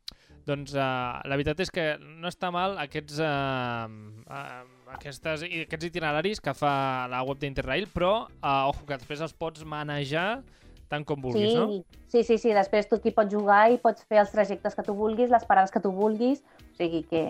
Doncs 0.46 0.74
uh, 0.74 1.20
la 1.24 1.36
veritat 1.36 1.60
és 1.60 1.70
que 1.70 1.96
no 2.00 2.28
està 2.28 2.50
mal 2.52 2.78
aquests, 2.78 3.18
uh, 3.18 3.88
uh, 4.28 4.64
aquestes, 4.94 5.44
aquests 5.64 5.88
itineraris 5.90 6.40
que 6.40 6.54
fa 6.56 7.06
la 7.10 7.22
web 7.26 7.38
d'Interrail, 7.42 7.88
però 7.92 8.26
uh, 8.26 8.68
ojo, 8.70 8.84
que 8.86 8.96
després 8.96 9.20
els 9.24 9.34
pots 9.34 9.64
manejar 9.64 10.42
tant 10.88 11.04
com 11.04 11.20
vulguis, 11.20 11.50
sí, 11.50 11.56
no? 11.56 11.82
sí, 12.12 12.22
sí, 12.22 12.38
sí, 12.38 12.52
després 12.54 12.86
tu 12.88 12.98
t'hi 13.02 13.10
pots 13.16 13.32
jugar 13.32 13.70
i 13.72 13.78
pots 13.82 14.04
fer 14.08 14.20
els 14.22 14.30
trajectes 14.30 14.76
que 14.76 14.84
tu 14.86 14.94
vulguis, 14.94 15.32
les 15.32 15.44
parades 15.48 15.72
que 15.74 15.80
tu 15.82 15.90
vulguis, 15.92 16.44
o 16.60 16.76
sigui 16.78 17.02
que 17.10 17.24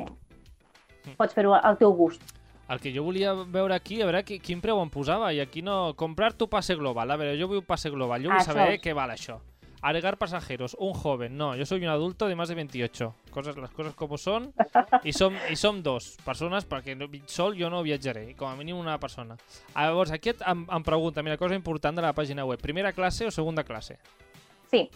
Mm. 1.04 1.16
pots 1.18 1.34
fer-ho 1.36 1.54
al 1.54 1.76
teu 1.76 1.92
gust. 1.92 2.22
El 2.72 2.80
que 2.80 2.92
jo 2.94 3.02
volia 3.04 3.34
veure 3.34 3.74
aquí, 3.74 4.00
a 4.00 4.06
veure 4.08 4.22
qui, 4.24 4.38
quin 4.40 4.62
preu 4.64 4.78
em 4.80 4.88
posava, 4.88 5.34
i 5.36 5.40
aquí 5.42 5.60
no... 5.60 5.92
Comprar 6.00 6.32
tu 6.32 6.48
pase 6.48 6.74
global. 6.80 7.10
A 7.10 7.18
veure, 7.20 7.34
jo 7.36 7.48
vull 7.50 7.60
un 7.60 7.66
pase 7.68 7.90
global, 7.92 8.24
jo 8.24 8.30
vull 8.32 8.40
Això. 8.40 8.54
saber 8.56 8.78
què 8.80 8.94
val 8.96 9.12
això. 9.12 9.36
Agregar 9.86 10.16
pasajeros, 10.16 10.74
un 10.80 10.94
joven, 10.94 11.36
no, 11.36 11.54
yo 11.56 11.66
soy 11.66 11.82
un 11.84 11.90
adulto 11.90 12.26
de 12.26 12.34
más 12.34 12.48
de 12.48 12.54
28. 12.54 13.14
Cosas, 13.30 13.54
las 13.58 13.68
cosas 13.70 13.92
como 13.94 14.16
son. 14.16 14.54
I 15.02 15.12
som, 15.12 15.34
i 15.50 15.56
som 15.56 15.82
dos 15.82 16.16
persones, 16.24 16.64
perquè 16.66 16.96
no, 16.96 17.04
sol 17.26 17.52
jo 17.58 17.68
no 17.68 17.82
viatjaré, 17.84 18.34
com 18.34 18.48
a 18.48 18.56
mínim 18.56 18.78
una 18.80 18.96
persona. 18.98 19.36
Llavors, 19.76 20.10
aquí 20.10 20.30
et- 20.30 20.40
em, 20.46 20.64
em 20.72 20.82
pregunta, 20.82 21.22
mira, 21.22 21.36
cosa 21.36 21.54
important 21.54 21.94
de 21.94 22.00
la 22.00 22.14
pàgina 22.14 22.46
web, 22.46 22.58
primera 22.62 22.94
classe 22.94 23.26
o 23.26 23.30
segunda 23.30 23.62
classe? 23.62 23.98
Sí, 24.70 24.88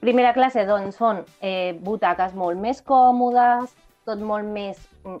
primera 0.00 0.34
classe 0.34 0.66
doncs 0.68 0.96
són 1.00 1.24
eh, 1.40 1.72
butaques 1.80 2.34
molt 2.34 2.60
més 2.60 2.82
còmodes, 2.84 3.72
tot 4.04 4.20
molt 4.20 4.44
més, 4.44 4.76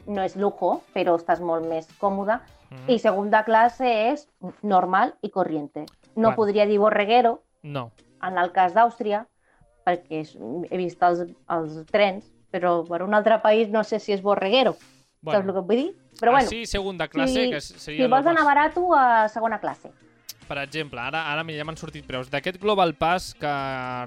no 0.06 0.20
és 0.22 0.36
lujo, 0.36 0.82
però 0.92 1.16
estàs 1.16 1.40
molt 1.40 1.64
més 1.64 1.88
còmode, 1.98 2.40
Mm. 2.74 2.90
i 2.90 2.98
segunda 2.98 3.44
classe 3.44 3.86
és 4.10 4.28
normal 4.62 5.14
i 5.22 5.30
corriente. 5.30 5.86
No 6.16 6.28
Bueno. 6.28 6.36
podria 6.36 6.66
dir 6.66 6.78
borreguero, 6.78 7.40
No. 7.62 7.92
En 8.28 8.38
el 8.40 8.52
cas 8.54 8.74
d'Àustria, 8.76 9.24
perquè 9.84 10.22
he 10.24 10.80
vist 10.80 11.02
els, 11.04 11.26
els 11.52 11.76
trens, 11.92 12.26
però 12.54 12.78
per 12.88 13.02
un 13.04 13.14
altre 13.16 13.40
país 13.42 13.70
no 13.72 13.84
sé 13.84 14.00
si 14.00 14.14
és 14.14 14.22
borreguero, 14.24 14.76
bueno. 15.20 15.38
saps 15.38 15.48
el 15.48 15.54
que 15.56 15.64
vull 15.68 15.82
dir? 15.82 15.90
Però 16.20 16.30
bueno, 16.30 16.46
Així, 16.46 16.64
segunda 16.70 17.08
classe, 17.10 17.34
si, 17.34 17.50
que 17.50 17.60
seria... 17.60 18.04
si 18.04 18.10
vols 18.10 18.28
anar 18.30 18.44
barat, 18.46 18.78
a 18.78 19.28
segona 19.32 19.58
classe. 19.60 19.90
Per 20.44 20.58
exemple, 20.60 21.00
ara, 21.00 21.24
ara 21.32 21.44
ja 21.48 21.64
m'han 21.64 21.78
sortit 21.80 22.04
preus. 22.06 22.28
D'aquest 22.30 22.60
Global 22.62 22.94
Pass, 23.00 23.32
que 23.40 23.52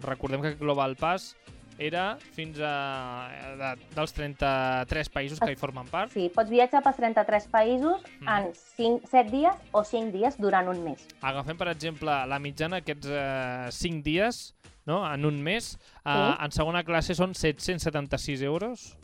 recordem 0.05 0.43
que 0.43 0.53
aquest 0.53 0.61
Global 0.61 0.95
Pass 0.99 1.33
era 1.77 2.17
fins 2.35 2.59
a... 2.59 3.29
De, 3.59 3.71
dels 3.95 4.13
33 4.13 5.09
països 5.13 5.39
que 5.39 5.51
hi 5.53 5.57
formen 5.59 5.87
part. 5.91 6.11
Sí, 6.13 6.27
pots 6.33 6.49
viatjar 6.49 6.81
pels 6.85 6.97
33 6.97 7.47
països 7.53 8.03
Mm. 8.21 8.27
en 8.33 8.47
5, 8.55 9.07
7 9.11 9.29
dies 9.31 9.55
o 9.71 9.83
5 9.83 10.11
dies 10.11 10.37
durant 10.41 10.67
un 10.69 10.83
mes. 10.83 11.03
Agafem, 11.21 11.57
per 11.57 11.67
exemple, 11.69 12.11
la 12.27 12.39
mitjana, 12.39 12.81
aquests 12.81 13.07
eh, 13.11 13.67
5 13.71 14.01
dies, 14.03 14.55
no? 14.85 15.01
en 15.13 15.25
un 15.25 15.41
mes. 15.43 15.75
Eh, 16.03 16.09
Sí. 16.09 16.43
En 16.45 16.51
segona 16.51 16.83
classe 16.83 17.13
són 17.15 17.33
776 17.35 18.41
euros. 18.41 18.97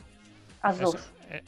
Els 0.64 0.78
dos, 0.80 1.08
eh, 1.30 1.42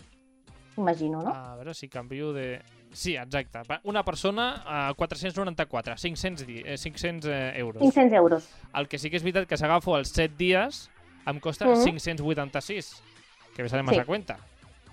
imagino, 0.77 1.23
no? 1.23 1.33
A 1.33 1.55
veure 1.57 1.75
si 1.75 1.89
canvio 1.89 2.33
de... 2.33 2.61
Sí, 2.93 3.15
exacte. 3.17 3.61
Una 3.85 4.03
persona, 4.05 4.63
eh, 4.91 4.95
494, 4.97 5.97
500, 5.97 6.47
di 6.47 6.63
eh, 6.65 6.77
500 6.79 7.31
eh, 7.31 7.53
euros. 7.59 7.81
500 7.83 8.13
euros. 8.17 8.49
El 8.75 8.89
que 8.89 8.99
sí 8.99 9.11
que 9.11 9.17
és 9.19 9.25
veritat 9.25 9.49
que 9.49 9.57
s'agafo 9.59 9.97
els 9.99 10.13
7 10.15 10.35
dies 10.39 10.87
em 11.27 11.41
costa 11.41 11.67
Mhm. 11.67 11.85
586, 11.85 13.03
que 13.55 13.63
me 13.63 13.69
sale 13.69 13.83
más 13.83 13.95
Sí. 13.95 14.01
a 14.01 14.05
cuenta. 14.05 14.39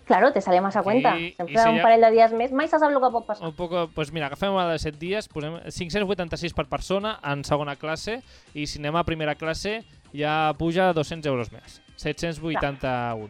Claro, 0.06 0.34
te 0.34 0.42
sale 0.42 0.60
más 0.60 0.76
a 0.76 0.84
cuenta. 0.84 1.18
I- 1.18 1.34
Sempre 1.38 1.54
i 1.54 1.58
si 1.58 1.70
un 1.70 1.78
ja- 1.78 1.82
parell 1.84 2.02
de 2.02 2.12
dies 2.12 2.34
més, 2.34 2.52
mai 2.52 2.68
se 2.68 2.78
sap 2.78 2.90
el 2.92 3.00
que 3.00 3.10
pot 3.10 3.26
passar. 3.26 3.48
Un 3.48 3.56
poco, 3.56 3.88
pues 3.96 4.12
mira, 4.12 4.26
agafem 4.28 4.54
la 4.54 4.68
de 4.68 4.78
7 4.80 4.98
dies, 5.00 5.30
posem 5.30 5.62
586 5.72 6.54
per 6.54 6.66
persona 6.68 7.20
en 7.24 7.46
segona 7.46 7.78
classe 7.78 8.22
i 8.54 8.68
si 8.68 8.80
anem 8.80 8.98
a 8.98 9.06
primera 9.06 9.36
classe 9.36 9.86
ja 10.14 10.54
puja 10.60 10.92
200 10.92 11.26
euros 11.32 11.52
més. 11.54 11.82
781. 11.96 13.30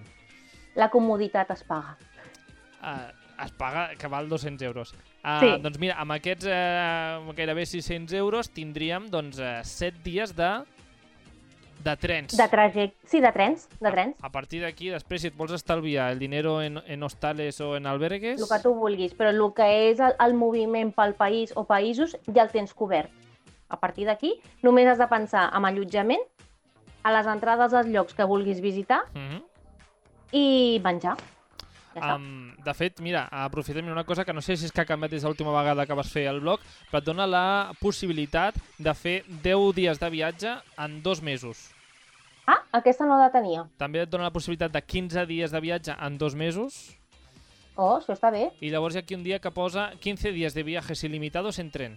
La 0.76 0.90
comoditat 0.90 1.52
es 1.52 1.64
paga. 1.64 1.98
Uh, 2.82 3.44
es 3.46 3.52
paga 3.52 3.96
que 3.96 4.08
val 4.08 4.28
200 4.28 4.62
euros. 4.66 4.94
Uh, 5.24 5.40
Sí. 5.40 5.62
Doncs 5.62 5.78
mira, 5.80 5.96
amb 6.02 6.12
aquests 6.12 6.46
uh, 6.46 7.34
gairebé 7.36 7.66
600 7.66 8.14
euros 8.18 8.50
tindríem 8.50 9.08
doncs, 9.10 9.38
uh, 9.40 9.62
7 9.64 10.00
dies 10.04 10.36
de, 10.36 10.64
de 11.84 11.96
trens. 11.98 12.36
De 12.38 12.48
trajecte... 12.48 12.96
Sí, 13.10 13.20
de 13.22 13.32
trens, 13.36 13.68
de 13.80 13.92
trens. 13.92 14.16
A 14.24 14.30
partir 14.32 14.62
d'aquí, 14.64 14.90
després, 14.94 15.22
si 15.22 15.28
et 15.32 15.36
vols 15.38 15.52
estalviar 15.52 16.12
el 16.14 16.20
dinero 16.20 16.62
en, 16.64 16.80
en 16.88 17.04
hostales 17.04 17.60
o 17.62 17.76
en 17.76 17.86
albergues... 17.88 18.40
El 18.42 18.48
que 18.48 18.62
tu 18.64 18.74
vulguis, 18.74 19.14
però 19.18 19.30
el 19.34 19.42
que 19.58 19.68
és 19.90 20.00
el, 20.00 20.16
el 20.24 20.34
moviment 20.40 20.94
pel 20.96 21.14
país 21.20 21.52
o 21.60 21.66
països 21.68 22.16
ja 22.30 22.46
el 22.48 22.52
tens 22.54 22.74
cobert. 22.74 23.12
A 23.70 23.80
partir 23.82 24.06
d'aquí, 24.06 24.36
només 24.62 24.88
has 24.88 25.00
de 25.02 25.08
pensar 25.10 25.50
en 25.58 25.66
allotjament, 25.66 26.22
a 27.04 27.12
les 27.12 27.28
entrades 27.28 27.74
als 27.76 27.90
llocs 27.92 28.14
que 28.16 28.24
vulguis 28.24 28.62
visitar 28.64 29.02
Mhm. 29.14 29.42
i 30.32 30.80
menjar. 30.84 31.18
Ja. 31.94 32.16
Um, 32.16 32.56
de 32.64 32.74
fet, 32.74 32.98
mira, 33.06 33.28
aprofitem 33.30 33.86
una 33.92 34.04
cosa 34.04 34.24
que 34.26 34.34
no 34.34 34.42
sé 34.42 34.56
si 34.58 34.66
és 34.66 34.72
que 34.74 34.82
ha 34.82 34.86
canviat 34.90 35.12
des 35.12 35.22
de 35.22 35.28
l'última 35.30 35.52
vegada 35.54 35.86
que 35.86 35.94
vas 35.94 36.10
fer 36.10 36.24
el 36.32 36.40
blog, 36.42 36.60
però 36.90 37.04
et 37.04 37.06
dona 37.06 37.28
la 37.30 37.74
possibilitat 37.80 38.56
de 38.80 38.94
fer 38.98 39.20
10 39.44 39.76
dies 39.78 40.00
de 40.02 40.10
viatge 40.10 40.56
en 40.82 41.04
dos 41.04 41.22
mesos. 41.22 41.70
Ah, 42.48 42.60
aquesta 42.76 43.06
no 43.08 43.18
la 43.18 43.30
tenia. 43.32 43.64
També 43.80 44.02
et 44.04 44.10
dona 44.12 44.26
la 44.28 44.34
possibilitat 44.36 44.74
de 44.74 44.82
15 44.82 45.26
dies 45.30 45.52
de 45.54 45.62
viatge 45.64 45.96
en 45.96 46.18
dos 46.18 46.36
mesos 46.36 46.98
Oh, 47.76 47.96
això 47.98 48.14
està 48.14 48.30
bé. 48.32 48.52
i 48.62 48.70
llavors 48.70 48.94
hi 48.94 49.00
ha 49.00 49.02
aquí 49.02 49.16
un 49.16 49.24
dia 49.24 49.40
que 49.40 49.50
posa 49.52 49.92
15 50.00 50.32
dies 50.36 50.54
de 50.54 50.64
viajes 50.64 51.04
ilimitados 51.04 51.58
en 51.60 51.72
tren. 51.72 51.96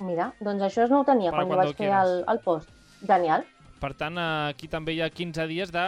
Mira, 0.00 0.32
doncs 0.40 0.62
això 0.66 0.88
no 0.88 1.00
ho 1.00 1.04
tenia 1.04 1.30
Para 1.30 1.44
quan 1.44 1.52
cuando 1.54 1.68
vaig 1.68 1.76
fer 1.76 1.92
el, 1.94 2.24
el 2.28 2.40
post. 2.40 2.72
Genial. 3.06 3.44
Per 3.80 3.92
tant, 3.94 4.18
aquí 4.18 4.68
també 4.68 4.96
hi 4.96 5.00
ha 5.04 5.10
15 5.10 5.46
dies 5.46 5.70
de 5.72 5.84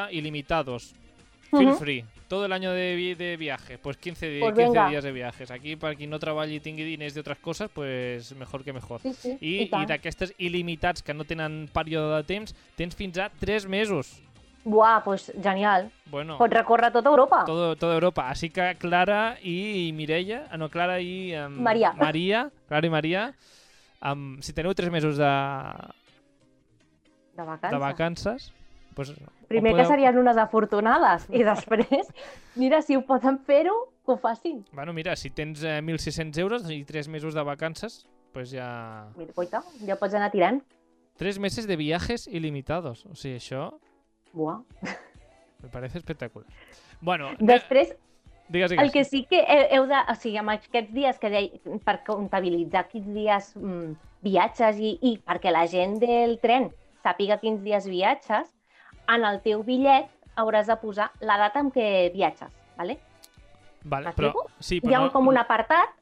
Feel 1.50 1.72
free. 1.74 2.04
Todo 2.28 2.44
el 2.44 2.52
año 2.52 2.72
de, 2.72 2.94
vi- 2.94 3.14
de 3.14 3.36
viaje, 3.38 3.78
pues 3.78 3.96
15, 3.96 4.28
di- 4.28 4.40
Pues 4.40 4.52
15 4.54 4.68
venga. 4.68 4.88
días 4.90 5.02
de 5.04 5.12
viajes. 5.12 5.50
Aquí, 5.50 5.76
para 5.76 5.94
quien 5.94 6.10
no 6.10 6.18
treballi 6.18 6.56
i 6.56 6.60
tingui 6.60 6.84
diners 6.84 7.14
d'altres 7.14 7.38
coses, 7.38 7.70
pues 7.72 8.34
mejor 8.36 8.62
que 8.64 8.72
mejor. 8.74 9.00
Sí, 9.00 9.14
sí, 9.14 9.38
I, 9.40 9.48
i 9.48 9.62
i 9.62 9.68
tant. 9.70 9.88
d'aquestes 9.88 10.34
il·limitats 10.38 11.02
que 11.02 11.14
no 11.14 11.24
tenen 11.24 11.70
període 11.72 12.16
de 12.16 12.24
temps, 12.28 12.54
tens 12.76 12.94
fins 12.94 13.16
a 13.18 13.30
3 13.30 13.64
mesos. 13.66 14.20
Buah, 14.64 15.00
doncs 15.06 15.32
genial. 15.40 15.88
Bueno, 16.10 16.36
Pots 16.36 16.52
recórrer 16.52 16.92
tota 16.92 17.08
Europa. 17.08 17.44
todo, 17.46 17.76
toda 17.76 17.94
Europa. 17.94 18.28
Así 18.28 18.50
que 18.50 18.74
Clara 18.76 19.38
i 19.42 19.90
Mireia, 19.94 20.48
ah, 20.50 20.58
no, 20.58 20.68
Clara 20.68 21.00
i... 21.00 21.32
Um, 21.34 21.62
Maria. 21.62 21.92
Maria, 21.96 22.50
Clara 22.68 22.86
i 22.86 22.90
Maria, 22.90 23.34
um, 24.04 24.36
si 24.42 24.52
teniu 24.52 24.74
3 24.74 24.90
mesos 24.92 25.16
de, 25.16 25.24
De 27.36 27.42
vacances. 27.42 27.70
de 27.70 27.78
vacances, 27.78 28.52
pues, 28.94 29.14
Primer 29.48 29.72
ho 29.72 29.76
que 29.76 29.82
podeu- 29.82 29.90
serien 29.94 30.18
unes 30.20 30.36
afortunades 30.36 31.26
i 31.32 31.42
després, 31.50 32.08
mira, 32.56 32.82
si 32.82 32.96
ho 32.96 33.02
poden 33.06 33.38
fer-ho, 33.44 33.74
que 34.04 34.12
ho 34.12 34.16
facin. 34.20 34.64
Bueno, 34.72 34.92
mira, 34.92 35.16
si 35.16 35.30
tens 35.30 35.62
eh, 35.64 35.80
1.600 35.82 36.38
euros 36.38 36.70
i 36.70 36.82
3 36.84 37.08
mesos 37.08 37.34
de 37.34 37.42
vacances, 37.42 38.06
pues 38.32 38.50
ja... 38.52 39.08
Mira, 39.16 39.32
coita, 39.36 39.62
ja 39.86 39.96
pots 39.96 40.14
anar 40.14 40.30
tirant. 40.32 40.62
3 41.18 41.38
meses 41.42 41.66
de 41.66 41.76
viajes 41.76 42.26
ilimitados. 42.28 43.04
O 43.06 43.14
sigui, 43.16 43.36
això 43.40 43.72
Buah. 44.32 44.60
me 45.62 45.68
parece 45.68 45.98
espectacular. 45.98 46.46
Bueno, 47.00 47.30
Després, 47.40 47.94
digues, 48.48 48.70
digues. 48.70 48.84
el 48.84 48.92
que 48.92 49.04
sí 49.04 49.24
que 49.28 49.40
heu, 49.72 49.86
de... 49.88 49.96
O 50.12 50.14
sigui, 50.14 50.36
amb 50.38 50.52
aquests 50.54 50.92
dies 50.94 51.18
que 51.18 51.30
dei, 51.32 51.48
per 51.84 52.02
comptabilitzar 52.06 52.84
quins 52.92 53.08
dies 53.16 53.50
mm, 53.56 53.96
viatges 54.22 54.78
i, 54.78 54.92
i 55.02 55.16
perquè 55.24 55.50
la 55.54 55.66
gent 55.66 55.98
del 56.02 56.38
tren 56.42 56.68
sàpiga 57.02 57.40
quins 57.40 57.62
dies 57.64 57.86
viatges, 57.88 58.52
en 59.08 59.24
el 59.24 59.40
teu 59.42 59.62
bitllet 59.64 60.08
hauràs 60.36 60.66
de 60.70 60.76
posar 60.76 61.10
la 61.20 61.36
data 61.40 61.60
en 61.60 61.70
què 61.74 62.12
viatges, 62.14 62.52
¿vale? 62.76 62.98
Vale, 63.84 64.12
però, 64.16 64.32
sí, 64.60 64.76
Hi 64.76 64.80
però 64.80 64.94
ha 64.96 64.98
no, 64.98 65.04
un, 65.06 65.10
com 65.14 65.28
un 65.28 65.38
apartat 65.38 65.94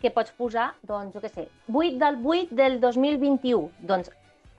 que 0.00 0.10
pots 0.10 0.32
posar, 0.32 0.72
doncs, 0.82 1.12
jo 1.14 1.20
què 1.20 1.28
sé, 1.30 1.48
8 1.72 1.98
del 1.98 2.18
8 2.24 2.54
del 2.56 2.80
2021. 2.80 3.70
Doncs 3.80 4.10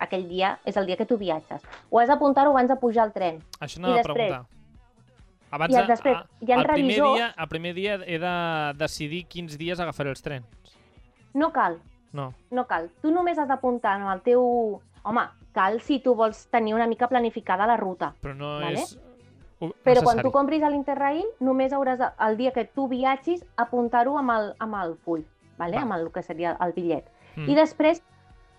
aquell 0.01 0.27
dia 0.29 0.55
és 0.65 0.77
el 0.77 0.85
dia 0.85 0.97
que 0.97 1.05
tu 1.05 1.17
viatges. 1.17 1.61
Ho 1.89 1.99
has 1.99 2.07
d'apuntar-ho 2.09 2.51
abans 2.51 2.69
de 2.69 2.75
pujar 2.77 3.03
al 3.05 3.13
tren. 3.13 3.39
això 3.59 3.81
de 3.81 3.93
després- 3.99 4.13
preguntar. 4.13 4.45
Abans 5.51 5.73
I 5.73 5.77
de, 5.81 5.85
després 5.87 6.15
a- 6.17 6.25
hi 6.39 6.51
ha 6.51 6.55
el 6.61 6.65
primer 6.67 6.95
revisors- 6.95 7.15
dia, 7.15 7.33
el 7.37 7.47
primer 7.49 7.73
dia 7.75 7.95
he 8.05 8.17
de 8.19 8.73
decidir 8.77 9.25
quins 9.27 9.57
dies 9.57 9.79
agafaré 9.79 10.09
els 10.09 10.21
trens. 10.21 10.45
No 11.33 11.51
cal, 11.51 11.79
No. 12.13 12.33
no 12.51 12.65
cal. 12.67 12.89
Tu 13.01 13.11
només 13.11 13.37
has 13.37 13.47
d'apuntar 13.47 13.97
en 13.99 14.07
el 14.07 14.21
teu... 14.21 14.81
Home, 15.03 15.21
cal 15.53 15.81
si 15.81 15.99
tu 15.99 16.15
vols 16.15 16.45
tenir 16.51 16.73
una 16.75 16.87
mica 16.87 17.07
planificada 17.07 17.67
la 17.67 17.77
ruta. 17.77 18.13
Però 18.21 18.33
no 18.35 18.59
Vale. 18.61 18.79
és 18.79 18.95
uh, 19.59 19.71
Però 19.83 20.01
quan 20.01 20.17
necessari. 20.17 20.23
tu 20.23 20.31
compris 20.31 20.63
a 20.63 20.69
l'Interrail, 20.69 21.25
només 21.39 21.73
hauràs, 21.73 21.99
de, 21.99 22.09
el 22.27 22.37
dia 22.37 22.51
que 22.55 22.65
tu 22.65 22.87
viatgis, 22.87 23.43
apuntar-ho 23.57 24.17
amb, 24.17 24.31
el, 24.31 24.53
amb 24.59 24.79
el 24.81 24.95
full, 25.05 25.21
vale? 25.57 25.77
Va. 25.77 25.83
amb 25.83 25.97
el 25.97 26.09
que 26.11 26.23
seria 26.23 26.55
el 26.59 26.73
bitllet. 26.73 27.07
Mm. 27.35 27.49
I 27.49 27.55
després, 27.55 28.01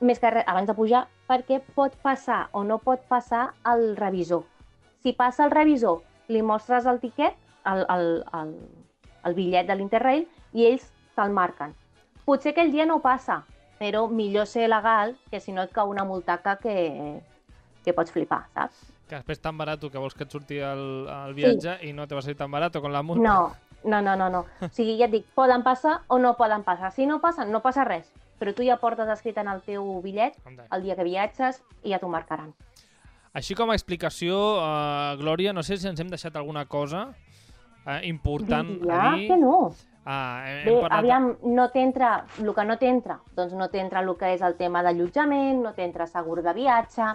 més 0.00 0.18
que 0.18 0.30
res, 0.30 0.46
abans 0.46 0.68
de 0.68 0.74
pujar, 0.74 1.06
perquè 1.28 1.60
pot 1.74 1.94
passar 2.02 2.48
o 2.52 2.64
no 2.64 2.78
pot 2.78 3.04
passar 3.08 3.52
el 3.72 3.96
revisor. 3.96 4.44
Si 5.02 5.12
passa 5.12 5.44
el 5.44 5.50
revisor, 5.50 6.02
li 6.28 6.42
mostres 6.42 6.86
el 6.86 7.00
tiquet, 7.00 7.34
el, 7.66 7.84
el, 7.90 8.24
el, 8.38 8.52
el 9.24 9.34
bitllet 9.34 9.66
de 9.66 9.76
l'Interrail, 9.78 10.26
i 10.52 10.66
ells 10.68 10.92
te'l 11.16 11.32
marquen. 11.34 11.74
Potser 12.26 12.52
aquell 12.52 12.70
dia 12.70 12.86
no 12.86 13.00
passa, 13.02 13.42
però 13.82 14.06
millor 14.06 14.46
ser 14.46 14.68
legal 14.70 15.16
que 15.30 15.40
si 15.42 15.50
no 15.50 15.64
et 15.66 15.72
cau 15.74 15.90
una 15.90 16.04
multaca 16.06 16.54
que, 16.62 17.18
que 17.82 17.94
pots 17.96 18.14
flipar, 18.14 18.44
saps? 18.54 18.78
Que 19.10 19.18
després 19.18 19.42
tan 19.42 19.58
barat 19.58 19.82
que 19.82 19.98
vols 19.98 20.14
que 20.14 20.22
et 20.24 20.32
surti 20.32 20.60
el, 20.62 20.84
el 21.10 21.34
viatge 21.34 21.80
i 21.82 21.90
no 21.92 22.06
te 22.06 22.14
va 22.14 22.22
salir 22.22 22.38
tan 22.38 22.52
barat 22.52 22.78
con 22.78 22.94
la 22.94 23.02
multa. 23.02 23.26
No, 23.26 23.52
no, 23.82 24.00
no, 24.00 24.14
no, 24.16 24.30
no. 24.30 24.44
O 24.62 24.70
sigui, 24.76 24.94
ja 25.00 25.10
et 25.10 25.16
dic, 25.18 25.26
poden 25.34 25.66
passar 25.66 25.98
o 26.06 26.20
no 26.22 26.36
poden 26.38 26.62
passar. 26.62 26.92
Si 26.94 27.10
no 27.10 27.18
passen, 27.20 27.50
no 27.50 27.60
passa 27.64 27.84
res. 27.88 28.06
Però 28.38 28.54
tu 28.54 28.64
ja 28.66 28.78
portes 28.78 29.10
escrit 29.10 29.36
en 29.38 29.50
el 29.50 29.60
teu 29.66 29.84
bitllet 30.02 30.38
el 30.46 30.86
dia 30.86 30.96
que 30.98 31.06
viatges 31.06 31.60
i 31.82 31.92
ja 31.92 31.98
t'ho 31.98 32.10
marcaran. 32.10 32.54
Així 33.34 33.56
com 33.58 33.70
a 33.72 33.76
explicació, 33.78 34.38
uh, 34.60 35.18
Glòria, 35.18 35.52
no 35.56 35.62
sé 35.66 35.78
si 35.80 35.88
ens 35.88 36.00
hem 36.00 36.10
deixat 36.12 36.36
alguna 36.36 36.66
cosa 36.68 37.08
uh, 37.10 37.98
important 38.04 38.68
Diria 38.78 38.98
a 38.98 39.14
dir. 39.16 39.28
que 39.30 39.38
no. 39.40 39.72
Hem, 40.04 40.64
Bé, 40.64 40.72
hem 40.72 40.80
parlat... 40.80 40.98
aviam, 40.98 41.28
no 41.54 41.68
t'entra, 41.70 42.24
el 42.42 42.54
que 42.54 42.64
no 42.66 42.76
t'entra, 42.78 43.20
doncs 43.36 43.54
no 43.54 43.68
t'entra 43.70 44.02
el 44.02 44.10
que 44.18 44.32
és 44.34 44.42
el 44.42 44.56
tema 44.58 44.82
d'allotjament, 44.82 45.62
no 45.62 45.74
t'entra 45.76 46.08
segur 46.10 46.40
de 46.42 46.54
viatge, 46.56 47.12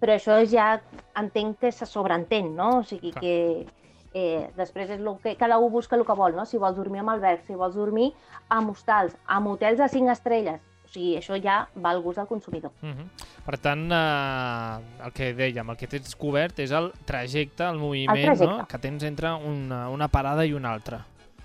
però 0.00 0.16
això 0.18 0.36
ja 0.44 0.74
entenc 1.16 1.58
que 1.60 1.72
se 1.72 1.88
sobreentén, 1.88 2.52
no? 2.56 2.80
O 2.80 2.84
sigui 2.84 3.14
Clar. 3.14 3.22
que 3.22 3.66
eh, 4.12 4.50
després 4.56 4.90
és 4.90 5.00
lo 5.00 5.16
que 5.22 5.36
cada 5.36 5.58
un 5.58 5.72
busca 5.72 5.96
el 5.96 6.04
que 6.04 6.16
vol, 6.16 6.36
no? 6.36 6.44
Si 6.44 6.60
vols 6.60 6.76
dormir 6.76 7.00
amb 7.00 7.14
alberg, 7.14 7.44
si 7.46 7.56
vols 7.56 7.76
dormir 7.76 8.10
amb 8.52 8.72
hostals, 8.72 9.16
amb 9.26 9.54
hotels 9.54 9.80
de 9.80 9.88
5 9.88 10.12
estrelles, 10.12 10.60
o 10.86 10.92
sigui, 10.92 11.16
això 11.18 11.40
ja 11.42 11.62
va 11.82 11.90
al 11.90 12.02
gust 12.04 12.20
del 12.20 12.28
consumidor. 12.28 12.72
Uh 12.82 12.88
-huh. 12.88 13.08
Per 13.46 13.58
tant, 13.58 13.90
uh, 13.90 15.04
el 15.06 15.12
que 15.12 15.34
dèiem, 15.34 15.70
el 15.70 15.76
que 15.76 15.86
tens 15.86 16.14
cobert 16.14 16.58
és 16.58 16.70
el 16.70 16.92
trajecte, 17.04 17.64
el 17.64 17.78
moviment 17.78 18.24
trajecte. 18.24 18.46
no? 18.46 18.66
que 18.66 18.78
tens 18.78 19.02
entre 19.02 19.32
una, 19.32 19.88
una 19.88 20.08
parada 20.08 20.44
i 20.44 20.52
una 20.52 20.72
altra. 20.72 21.04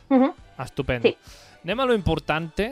Uh 0.10 0.18
-huh. 0.18 0.34
Estupendo. 0.64 1.10
Sí. 1.10 1.18
Anem 1.66 1.84
a 1.84 1.90
lo 1.90 1.98
importante, 1.98 2.72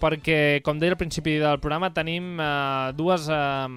perquè, 0.00 0.60
com 0.64 0.80
deia 0.80 0.94
al 0.94 1.00
principi 1.00 1.36
del 1.42 1.60
programa, 1.62 1.92
tenim 1.94 2.34
uh, 2.38 2.90
dues 2.96 3.28
uh, 3.30 3.68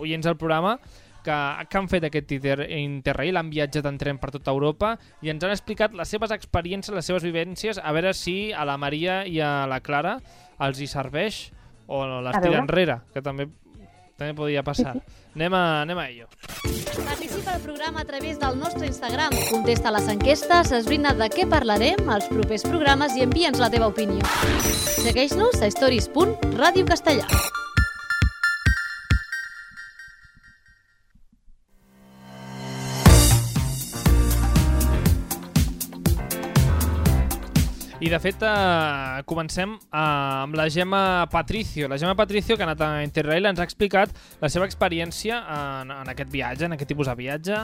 oients 0.00 0.26
del 0.26 0.36
programa 0.36 0.76
que, 1.24 1.36
que 1.70 1.80
han 1.80 1.88
fet 1.88 2.06
aquest 2.10 2.36
inter 2.36 2.68
Interrail, 2.76 3.38
han 3.40 3.50
viatjat 3.50 3.88
en 3.88 3.98
tren 3.98 4.20
per 4.20 4.30
tota 4.34 4.52
Europa 4.52 4.94
i 5.24 5.32
ens 5.32 5.44
han 5.44 5.54
explicat 5.54 5.96
les 5.96 6.12
seves 6.12 6.34
experiències, 6.36 6.94
les 6.94 7.08
seves 7.08 7.24
vivències, 7.24 7.80
a 7.80 7.92
veure 7.96 8.12
si 8.14 8.52
a 8.52 8.66
la 8.68 8.76
Maria 8.80 9.22
i 9.26 9.40
a 9.40 9.64
la 9.70 9.80
Clara 9.84 10.18
els 10.62 10.80
hi 10.80 10.88
serveix 10.90 11.46
o 11.88 12.04
les 12.24 12.40
tira 12.40 12.60
enrere, 12.60 13.00
que 13.12 13.24
també 13.24 13.48
també 14.18 14.34
podia 14.38 14.62
passar. 14.62 14.94
Anem 15.34 15.54
a, 15.54 15.64
anem 15.82 15.98
a 15.98 16.06
ello. 16.08 16.28
Participa 16.62 17.56
al 17.56 17.60
programa 17.64 18.00
a 18.00 18.04
través 18.04 18.38
del 18.38 18.58
nostre 18.58 18.86
Instagram. 18.86 19.34
Contesta 19.50 19.90
les 19.94 20.06
enquestes, 20.12 20.70
esbrina 20.78 21.14
de 21.18 21.28
què 21.32 21.48
parlarem 21.50 22.08
als 22.08 22.30
propers 22.30 22.66
programes 22.68 23.18
i 23.18 23.26
envia'ns 23.26 23.58
la 23.62 23.72
teva 23.74 23.90
opinió. 23.90 24.22
Segueix-nos 25.02 25.60
a 25.62 25.70
stories.radiocastellà. 25.74 27.63
I 38.04 38.08
de 38.12 38.18
fet, 38.20 38.42
eh, 38.44 39.22
comencem 39.24 39.70
eh, 39.78 39.96
amb 39.96 40.56
la 40.58 40.66
Gemma 40.68 41.26
Patricio. 41.32 41.86
La 41.88 41.96
Gemma 41.96 42.14
Patricio, 42.18 42.56
que 42.58 42.62
ha 42.64 42.66
anat 42.66 42.82
a 42.84 42.88
Interrail, 43.06 43.46
ens 43.48 43.62
ha 43.62 43.64
explicat 43.64 44.10
la 44.42 44.50
seva 44.52 44.66
experiència 44.68 45.38
en, 45.54 45.92
en 45.94 46.10
aquest 46.12 46.28
viatge, 46.32 46.66
en 46.68 46.74
aquest 46.76 46.90
tipus 46.90 47.08
de 47.08 47.14
viatge. 47.16 47.62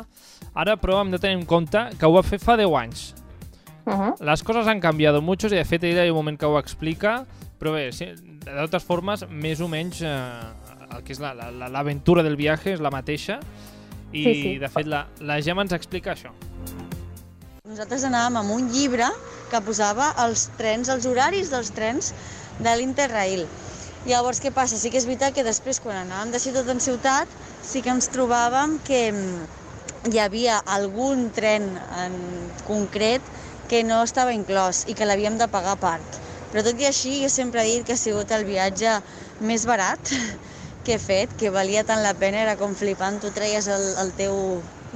Ara, 0.55 0.79
però, 0.81 1.03
hem 1.03 1.11
de 1.12 1.20
tenir 1.20 1.37
en 1.42 1.44
compte 1.50 1.83
que 1.98 2.09
ho 2.09 2.14
va 2.16 2.22
fer 2.24 2.38
fa 2.40 2.57
10 2.57 2.72
anys. 2.81 3.03
Uh 3.85 3.92
-huh. 3.92 4.14
Las 4.20 4.42
cosas 4.42 4.66
han 4.68 4.81
cambiado 4.81 5.20
mucho 5.20 5.46
i 5.48 5.50
de 5.50 5.64
fet 5.64 5.85
ella 5.85 6.05
hi 6.05 6.09
ha 6.09 6.12
un 6.12 6.16
moment 6.18 6.38
que 6.38 6.46
ho 6.46 6.59
explica, 6.59 7.26
però 7.59 7.72
bé, 7.74 7.90
sí, 7.92 8.07
de 8.07 8.53
totes 8.64 8.85
formes, 8.85 9.26
més 9.29 9.61
o 9.61 9.68
menys 9.68 10.00
eh, 10.03 10.31
el 10.96 11.03
que 11.03 11.12
és 11.12 11.18
la- 11.20 11.35
la- 11.35 11.50
la- 11.50 11.68
l'aventura 11.68 12.22
del 12.22 12.37
viatge 12.37 12.72
és 12.74 12.81
la 12.81 12.90
mateixa 12.90 13.40
i 14.12 14.24
Sí, 14.24 14.35
sí. 14.42 14.59
de 14.59 14.68
fet 14.68 14.87
la, 14.87 15.07
la 15.20 15.40
Gemma 15.42 15.62
ens 15.62 15.72
explica 15.72 16.12
això. 16.14 16.31
Nosaltres 17.70 18.02
anàvem 18.02 18.35
amb 18.40 18.50
un 18.50 18.64
llibre 18.74 19.06
que 19.50 19.59
posava 19.62 20.09
els 20.24 20.48
trens, 20.59 20.88
els 20.90 21.04
horaris 21.06 21.52
dels 21.52 21.68
trens 21.76 22.09
de 22.66 22.70
l'Interrail. 22.80 23.44
Llavors, 24.11 24.40
què 24.42 24.50
passa? 24.56 24.78
Sí 24.80 24.90
que 24.90 24.98
és 24.98 25.06
veritat 25.06 25.37
que 25.37 25.44
després, 25.46 25.78
quan 25.85 26.00
anàvem 26.00 26.33
de 26.35 26.40
ciutat 26.42 26.72
en 26.72 26.83
ciutat, 26.83 27.37
sí 27.68 27.83
que 27.85 27.92
ens 27.94 28.11
trobàvem 28.11 28.74
que 28.88 28.98
mm, 29.12 29.44
hi 30.11 30.18
havia 30.18 30.56
algun 30.78 31.28
tren 31.37 31.68
en 32.00 32.18
concret 32.66 33.30
que 33.70 33.85
no 33.87 34.00
estava 34.09 34.35
inclòs 34.35 34.83
i 34.90 34.98
que 34.98 35.06
l'havíem 35.06 35.38
de 35.38 35.46
pagar 35.54 35.76
a 35.78 35.83
part. 35.85 36.18
Però 36.50 36.66
tot 36.66 36.83
i 36.83 36.90
així, 36.90 37.20
jo 37.22 37.30
sempre 37.30 37.62
he 37.62 37.76
dit 37.76 37.87
que 37.87 37.94
ha 37.94 38.02
sigut 38.02 38.35
el 38.35 38.48
viatge 38.50 38.98
més 39.46 39.68
barat 39.70 40.11
que 40.88 40.98
he 40.98 41.00
fet, 41.06 41.38
que 41.38 41.54
valia 41.54 41.87
tant 41.87 42.02
la 42.02 42.18
pena, 42.18 42.42
era 42.48 42.59
com 42.59 42.74
flipant, 42.74 43.22
tu 43.22 43.30
treies 43.38 43.70
el, 43.70 43.92
el 44.02 44.14
teu 44.18 44.42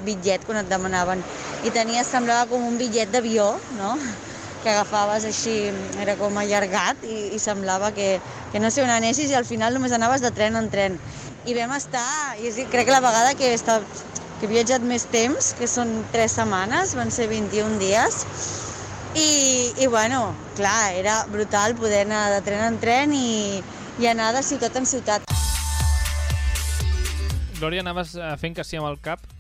bitllet 0.05 0.45
quan 0.47 0.61
et 0.61 0.71
demanaven 0.71 1.23
i 1.65 1.73
tenies, 1.75 2.11
semblava 2.11 2.49
com 2.51 2.65
un 2.67 2.79
bitllet 2.81 3.13
d'avió, 3.13 3.53
no? 3.79 3.95
que 4.65 4.73
agafaves 4.73 5.27
així, 5.29 5.55
era 6.01 6.17
com 6.17 6.39
allargat 6.41 7.05
i, 7.05 7.37
i 7.37 7.39
semblava 7.39 7.93
que, 7.95 8.17
que 8.51 8.63
no 8.63 8.71
sé 8.73 8.83
on 8.83 8.91
anessis 8.91 9.31
i 9.31 9.37
al 9.37 9.45
final 9.45 9.77
només 9.77 9.93
anaves 9.93 10.25
de 10.25 10.33
tren 10.35 10.57
en 10.57 10.71
tren. 10.73 10.97
I 11.45 11.55
vam 11.59 11.75
estar, 11.77 12.05
i 12.41 12.49
és, 12.49 12.63
crec 12.73 12.89
que 12.89 12.95
la 12.95 13.05
vegada 13.05 13.35
que 13.37 13.51
he, 13.51 13.59
estat, 13.59 13.85
que 14.41 14.49
he 14.49 14.51
viatjat 14.51 14.85
més 14.89 15.05
temps, 15.13 15.53
que 15.59 15.69
són 15.69 15.93
3 16.17 16.39
setmanes, 16.41 16.97
van 16.97 17.13
ser 17.13 17.29
21 17.29 17.77
dies, 17.83 18.25
i, 19.15 19.29
i 19.85 19.87
bueno, 19.93 20.33
clar, 20.57 20.95
era 20.97 21.21
brutal 21.31 21.77
poder 21.77 22.07
anar 22.09 22.25
de 22.33 22.41
tren 22.49 22.65
en 22.73 22.81
tren 22.81 23.13
i, 23.15 23.61
i 24.01 24.09
anar 24.11 24.33
de 24.35 24.43
ciutat 24.43 24.81
en 24.81 24.89
ciutat. 24.89 25.29
Glòria, 27.61 27.85
anaves 27.85 28.17
eh, 28.17 28.35
fent 28.41 28.57
que 28.57 28.65
sí 28.67 28.81
amb 28.81 28.89
el 28.89 28.99
cap? 29.05 29.34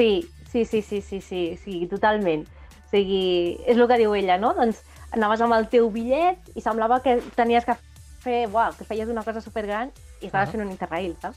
Sí, 0.00 0.24
sí, 0.50 0.64
sí, 0.64 0.80
sí, 0.82 1.02
sí, 1.02 1.20
sí, 1.20 1.58
sí, 1.62 1.86
totalment. 1.90 2.46
O 2.48 2.90
sigui, 2.90 3.58
és 3.68 3.76
el 3.76 3.86
que 3.86 3.98
diu 4.00 4.14
ella, 4.16 4.38
no? 4.40 4.54
Doncs 4.56 4.80
anaves 5.12 5.42
amb 5.44 5.52
el 5.58 5.68
teu 5.68 5.90
bitllet 5.92 6.48
i 6.56 6.62
semblava 6.64 7.02
que 7.04 7.18
tenies 7.36 7.66
que 7.68 7.76
fer, 8.24 8.46
uau, 8.48 8.72
que 8.78 8.86
feies 8.88 9.08
una 9.12 9.22
cosa 9.26 9.42
supergran 9.44 9.92
i 10.22 10.26
estaves 10.30 10.48
Ah. 10.48 10.52
fent 10.52 10.64
un 10.64 10.70
interrail, 10.72 11.14
saps? 11.20 11.36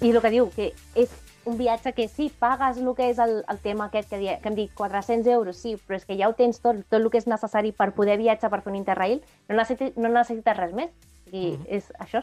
I 0.00 0.10
el 0.12 0.20
que 0.22 0.30
diu, 0.30 0.48
que 0.54 0.70
és 0.94 1.10
un 1.46 1.56
viatge 1.58 1.92
que 1.94 2.06
sí, 2.08 2.30
pagues 2.38 2.78
el 2.78 2.94
que 2.94 3.10
és 3.10 3.18
el, 3.18 3.42
el 3.48 3.58
tema 3.58 3.86
aquest 3.86 4.08
que, 4.10 4.18
die- 4.18 4.38
que 4.42 4.48
hem 4.48 4.54
dit, 4.54 4.70
400 4.74 5.26
euros, 5.32 5.56
sí, 5.56 5.76
però 5.76 5.96
és 5.96 6.04
que 6.06 6.16
ja 6.18 6.28
ho 6.28 6.34
tens 6.34 6.60
tot, 6.60 6.76
tot 6.88 7.00
el 7.00 7.10
que 7.10 7.18
és 7.18 7.26
necessari 7.26 7.72
per 7.72 7.92
poder 7.94 8.16
viatjar, 8.18 8.50
per 8.50 8.62
fer 8.62 8.70
un 8.72 8.76
interrail, 8.80 9.22
no 9.48 9.56
necessites, 9.56 9.96
no 9.96 10.08
necessites 10.08 10.56
res 10.56 10.72
més. 10.74 10.90
O 11.26 11.30
sigui, 11.30 11.52
Mhm. 11.58 11.66
és 11.68 11.92
això. 11.98 12.22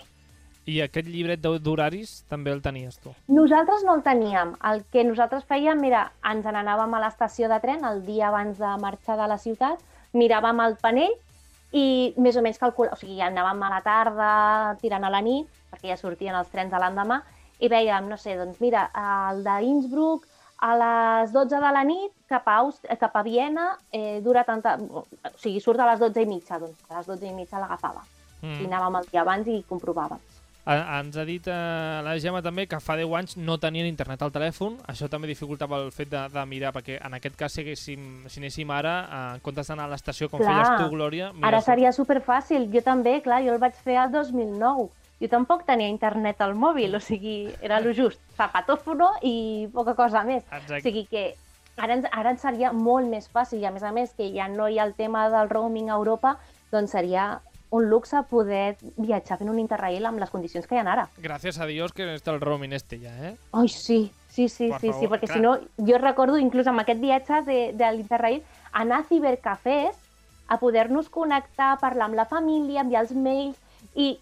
I 0.66 0.78
aquest 0.82 1.08
llibret 1.12 1.42
d'ho- 1.44 1.60
d'horaris 1.60 2.24
també 2.30 2.52
el 2.52 2.62
tenies 2.64 2.98
tu. 3.04 3.12
Nosaltres 3.28 3.84
no 3.84 3.96
el 3.96 4.04
teníem. 4.04 4.54
El 4.64 4.84
que 4.92 5.04
nosaltres 5.04 5.44
fèiem 5.50 5.84
era, 5.84 6.06
ens 6.32 6.46
n'anàvem 6.46 6.94
a 6.96 7.02
l'estació 7.04 7.50
de 7.52 7.60
tren 7.60 7.84
el 7.84 8.06
dia 8.06 8.30
abans 8.30 8.58
de 8.58 8.72
marxar 8.80 9.18
de 9.20 9.28
la 9.28 9.38
ciutat, 9.38 9.80
miràvem 10.14 10.60
el 10.66 10.78
panell 10.80 11.14
i 11.74 12.14
més 12.18 12.38
o 12.38 12.42
menys 12.46 12.60
calculàvem, 12.62 12.94
o 12.94 13.00
sigui, 13.02 13.20
anàvem 13.22 13.64
a 13.64 13.70
la 13.74 13.82
tarda, 13.82 14.32
tirant 14.80 15.04
a 15.04 15.10
la 15.10 15.22
nit, 15.26 15.48
perquè 15.72 15.90
ja 15.90 15.98
sortien 15.98 16.36
els 16.36 16.48
trens 16.54 16.72
de 16.72 16.80
l'endemà, 16.80 17.22
i 17.60 17.68
veiem, 17.68 18.08
no 18.08 18.16
sé, 18.18 18.36
doncs 18.38 18.60
mira, 18.62 18.86
el 18.94 19.44
d'Innsbruck 19.44 20.28
a 20.64 20.76
les 20.80 21.32
12 21.34 21.60
de 21.60 21.72
la 21.76 21.84
nit 21.84 22.12
cap 22.30 22.48
a, 22.48 22.60
Aust 22.62 22.86
cap 23.00 23.16
a 23.16 23.24
Viena 23.24 23.78
eh, 23.92 24.22
dura 24.24 24.44
tanta... 24.46 24.78
O 24.80 25.04
sigui, 25.36 25.60
surt 25.60 25.80
a 25.80 25.90
les 25.92 26.00
12 26.00 26.22
i 26.24 26.26
mitja, 26.30 26.60
doncs 26.60 26.78
a 26.90 27.00
les 27.02 27.08
12 27.10 27.28
i 27.28 27.34
mitja 27.34 27.60
l'agafava. 27.60 28.04
Mm. 28.44 28.62
I 28.62 28.70
anàvem 28.70 28.96
el 29.02 29.10
dia 29.12 29.22
abans 29.26 29.48
i 29.48 29.64
comprovàvem. 29.68 30.20
Ens 30.64 31.18
ha 31.20 31.26
dit 31.28 31.44
eh, 31.52 32.00
la 32.06 32.14
Gemma 32.24 32.40
també 32.44 32.64
que 32.72 32.78
fa 32.80 32.96
10 32.96 33.12
anys 33.20 33.36
no 33.36 33.58
tenien 33.60 33.88
internet 33.90 34.22
al 34.24 34.32
telèfon. 34.32 34.78
Això 34.88 35.10
també 35.12 35.28
dificultava 35.28 35.82
el 35.84 35.92
fet 35.92 36.08
de, 36.14 36.22
de 36.32 36.46
mirar, 36.48 36.72
perquè 36.76 37.02
en 37.04 37.18
aquest 37.18 37.36
cas 37.40 37.52
si, 37.52 37.66
haguéssim, 37.66 38.06
si 38.32 38.40
anéssim 38.40 38.72
ara, 38.72 38.96
eh, 39.04 39.22
en 39.36 39.44
comptes 39.44 39.68
d'anar 39.68 39.90
a 39.90 39.92
l'estació 39.92 40.32
com 40.32 40.40
Clar. 40.40 40.56
feies 40.56 40.72
tu, 40.80 40.88
Glòria... 40.96 41.34
Ara 41.44 41.60
seria 41.66 41.92
superfàcil. 41.92 42.70
Jo 42.72 42.84
també, 42.86 43.18
clar, 43.26 43.42
jo 43.44 43.52
el 43.58 43.60
vaig 43.60 43.76
fer 43.84 44.00
el 44.06 44.16
2009. 44.16 44.88
Jo 45.20 45.32
tampoc 45.32 45.68
tenia 45.68 45.92
internet 45.92 46.40
al 46.42 46.56
mòbil, 46.56 46.96
o 46.96 47.04
sigui, 47.04 47.52
era 47.64 47.84
lo 47.84 47.92
just. 47.96 48.24
Zapatòfono 48.40 49.18
i 49.28 49.36
poca 49.76 49.98
cosa 50.00 50.24
més. 50.28 50.48
O 50.48 50.62
Exacte. 50.62 50.84
sigui 50.88 51.06
que 51.12 51.30
ara 51.76 52.00
ara 52.12 52.32
ens 52.32 52.44
seria 52.44 52.72
molt 52.72 53.12
més 53.12 53.28
fàcil 53.32 53.60
i 53.60 53.68
a 53.68 53.72
més 53.76 53.84
a 53.84 53.92
més 53.92 54.16
que 54.16 54.32
ja 54.32 54.48
no 54.48 54.70
hi 54.70 54.80
ha 54.80 54.88
el 54.88 54.96
tema 54.96 55.28
del 55.34 55.52
roaming 55.52 55.92
a 55.92 56.00
Europa, 56.00 56.38
doncs 56.72 56.96
seria 56.96 57.42
un 57.74 57.90
luxe 57.90 58.20
poder 58.30 58.78
viatjar 59.02 59.40
fent 59.40 59.50
un 59.50 59.58
interrail 59.58 60.06
amb 60.06 60.22
les 60.22 60.30
condicions 60.30 60.68
que 60.70 60.78
hi 60.78 60.82
ha 60.82 60.86
ara. 60.92 61.08
Gràcies 61.24 61.58
a 61.58 61.66
Dios 61.66 61.94
que 61.98 62.06
està 62.14 62.30
el 62.36 62.42
roaming 62.44 62.76
este 62.78 63.00
ja, 63.02 63.14
eh? 63.30 63.34
Ai, 63.58 63.68
sí, 63.68 64.12
sí, 64.30 64.46
sí, 64.48 64.70
Per 64.70 64.80
sí, 64.80 64.88
sí, 64.88 64.94
favor, 64.94 65.16
perquè 65.16 65.32
clar. 65.32 65.40
si 65.40 65.42
no, 65.42 65.56
jo 65.90 65.98
recordo 65.98 66.38
inclús 66.38 66.70
amb 66.70 66.84
aquest 66.84 67.02
viatge 67.02 67.42
de, 67.50 67.60
de 67.74 67.92
l'Interrail 67.96 68.44
anar 68.84 69.02
a 69.02 69.08
cibercafès 69.10 69.98
a 70.54 70.60
poder-nos 70.62 71.10
connectar, 71.10 71.80
parlar 71.82 72.12
amb 72.12 72.20
la 72.20 72.28
família, 72.30 72.86
enviar 72.86 73.08
els 73.08 73.16
mails 73.18 73.58
i 73.96 74.20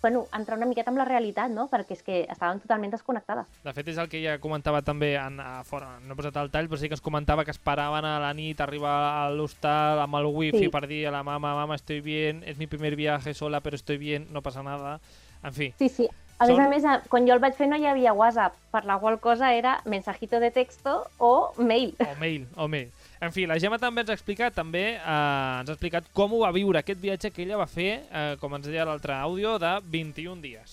bueno, 0.00 0.26
entrar 0.32 0.56
una 0.56 0.66
miqueta 0.66 0.90
amb 0.90 0.98
la 0.98 1.04
realitat, 1.04 1.50
no? 1.50 1.68
Perquè 1.68 1.92
és 1.96 2.02
que 2.06 2.20
estàvem 2.30 2.60
totalment 2.62 2.92
desconnectades. 2.94 3.46
De 3.64 3.72
fet, 3.74 3.88
és 3.88 3.98
el 3.98 4.08
que 4.08 4.18
ella 4.20 4.38
comentava 4.40 4.80
també 4.82 5.16
en, 5.16 5.40
a 5.40 5.64
fora, 5.64 5.98
no 6.00 6.14
he 6.14 6.16
posat 6.16 6.36
el 6.40 6.50
tall, 6.50 6.68
però 6.70 6.78
sí 6.78 6.88
que 6.88 6.94
ens 6.94 7.02
comentava 7.04 7.44
que 7.44 7.50
esperaven 7.50 8.04
a 8.08 8.18
la 8.22 8.32
nit 8.34 8.60
arribar 8.60 8.94
a 9.26 9.30
l'hostal 9.30 10.00
amb 10.00 10.14
el 10.20 10.26
wifi 10.26 10.58
Sí. 10.66 10.68
per 10.68 10.86
dir 10.86 11.06
a 11.08 11.10
la 11.10 11.22
mama, 11.22 11.54
mama, 11.54 11.74
estoy 11.74 12.00
bien, 12.00 12.42
es 12.46 12.58
mi 12.58 12.66
primer 12.66 12.94
viaje 12.96 13.34
sola, 13.34 13.60
pero 13.60 13.76
estoy 13.76 13.98
bien, 13.98 14.28
no 14.30 14.40
pasa 14.42 14.62
nada. 14.62 15.00
En 15.42 15.52
fi, 15.52 15.74
Sí, 15.78 15.88
sí. 15.88 16.08
A 16.38 16.46
Són- 16.46 16.56
més 16.56 16.66
a 16.66 16.68
més, 16.70 16.84
a- 16.84 17.02
quan 17.08 17.26
jo 17.26 17.34
el 17.34 17.38
vaig 17.38 17.54
fer 17.54 17.68
no 17.68 17.76
hi 17.76 17.84
havia 17.86 18.12
WhatsApp, 18.12 18.54
per 18.72 18.84
la 18.84 18.98
qual 18.98 19.20
cosa 19.20 19.52
era 19.54 19.80
mensajito 19.84 20.40
de 20.40 20.50
texto 20.50 21.06
o 21.18 21.52
mail. 21.58 21.94
o 22.00 22.18
mail, 22.18 22.48
o 22.56 22.66
mail. 22.68 22.90
En 23.22 23.30
fi, 23.30 23.44
la 23.46 23.54
Gemma 23.62 23.76
també 23.78 24.02
ens 24.02 24.10
ha 24.10 24.16
explicat, 24.16 24.50
també, 24.56 24.96
eh, 24.96 25.60
ens 25.60 25.68
ha 25.70 25.74
explicat 25.76 26.08
com 26.12 26.32
ho 26.34 26.40
va 26.40 26.48
viure 26.50 26.80
aquest 26.80 26.98
viatge 26.98 27.30
que 27.30 27.44
ella 27.44 27.60
va 27.60 27.68
fer, 27.70 28.02
eh, 28.10 28.34
com 28.40 28.56
ens 28.56 28.66
deia 28.66 28.86
l'altre 28.88 29.14
àudio, 29.14 29.60
de 29.62 29.70
21 29.92 30.40
dies. 30.42 30.72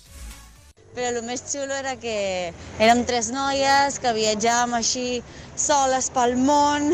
Però 0.95 1.11
el 1.11 1.21
més 1.27 1.43
xulo 1.45 1.75
era 1.77 1.93
que 2.01 2.15
érem 2.81 3.03
tres 3.05 3.29
noies 3.29 3.99
que 4.01 4.15
viatjàvem 4.17 4.73
així 4.79 5.21
soles 5.53 6.09
pel 6.09 6.33
món, 6.41 6.89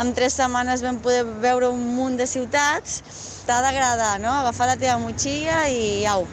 en 0.00 0.14
tres 0.16 0.38
setmanes 0.40 0.80
vam 0.80 1.02
poder 1.04 1.26
veure 1.44 1.68
un 1.68 1.84
munt 1.98 2.16
de 2.16 2.24
ciutats. 2.24 3.02
T'ha 3.44 3.60
d'agradar, 3.68 4.16
no? 4.24 4.32
Agafar 4.32 4.72
la 4.72 4.80
teva 4.80 4.96
motxilla 5.04 5.66
i 5.68 6.06
au. 6.08 6.24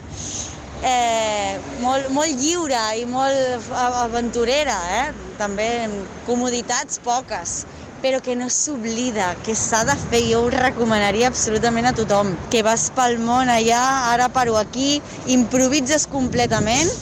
Eh, 0.84 1.60
molt, 1.84 2.08
molt 2.16 2.40
lliure 2.40 2.80
i 2.96 3.04
molt 3.04 3.70
aventurera, 3.84 4.80
eh? 5.02 5.06
També 5.36 5.68
amb 5.84 6.20
comoditats 6.24 7.04
poques 7.04 7.60
però 8.04 8.20
que 8.20 8.36
no 8.36 8.50
s'oblida, 8.52 9.30
que 9.46 9.54
s'ha 9.56 9.80
de 9.88 9.94
fer. 9.96 10.20
Jo 10.28 10.42
ho 10.44 10.50
recomanaria 10.52 11.30
absolutament 11.30 11.88
a 11.88 11.94
tothom. 11.96 12.34
Que 12.52 12.60
vas 12.60 12.90
pel 12.92 13.16
món 13.16 13.48
allà, 13.48 13.80
ara 14.12 14.28
paro 14.28 14.58
aquí, 14.60 15.00
improvises 15.24 16.04
completament 16.12 16.92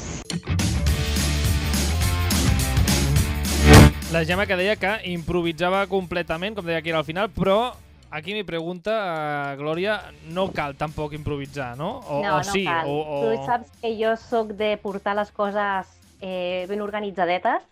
La 4.13 4.27
Gemma 4.29 4.45
que 4.47 4.59
deia 4.61 4.77
que 4.77 4.91
improvisava 5.09 5.87
completament, 5.89 6.55
com 6.55 6.67
deia 6.69 6.83
aquí 6.83 6.93
al 6.93 7.03
final, 7.03 7.31
però 7.33 7.73
aquí 8.13 8.35
mi 8.37 8.45
pregunta, 8.45 8.93
eh, 8.93 9.57
Glòria, 9.57 9.97
no 10.29 10.51
cal 10.53 10.77
tampoc 10.77 11.15
improvisar, 11.17 11.73
no? 11.79 11.97
O, 12.05 12.21
no, 12.23 12.37
o 12.37 12.43
sí, 12.45 12.63
no 12.63 12.71
cal. 12.71 12.91
o, 12.93 12.99
o... 13.01 13.23
Tu 13.25 13.47
saps 13.49 13.73
que 13.81 13.95
jo 13.97 14.13
sóc 14.21 14.53
de 14.61 14.77
portar 14.77 15.17
les 15.17 15.33
coses 15.33 15.89
eh, 16.21 16.67
ben 16.69 16.85
organitzadetes, 16.85 17.65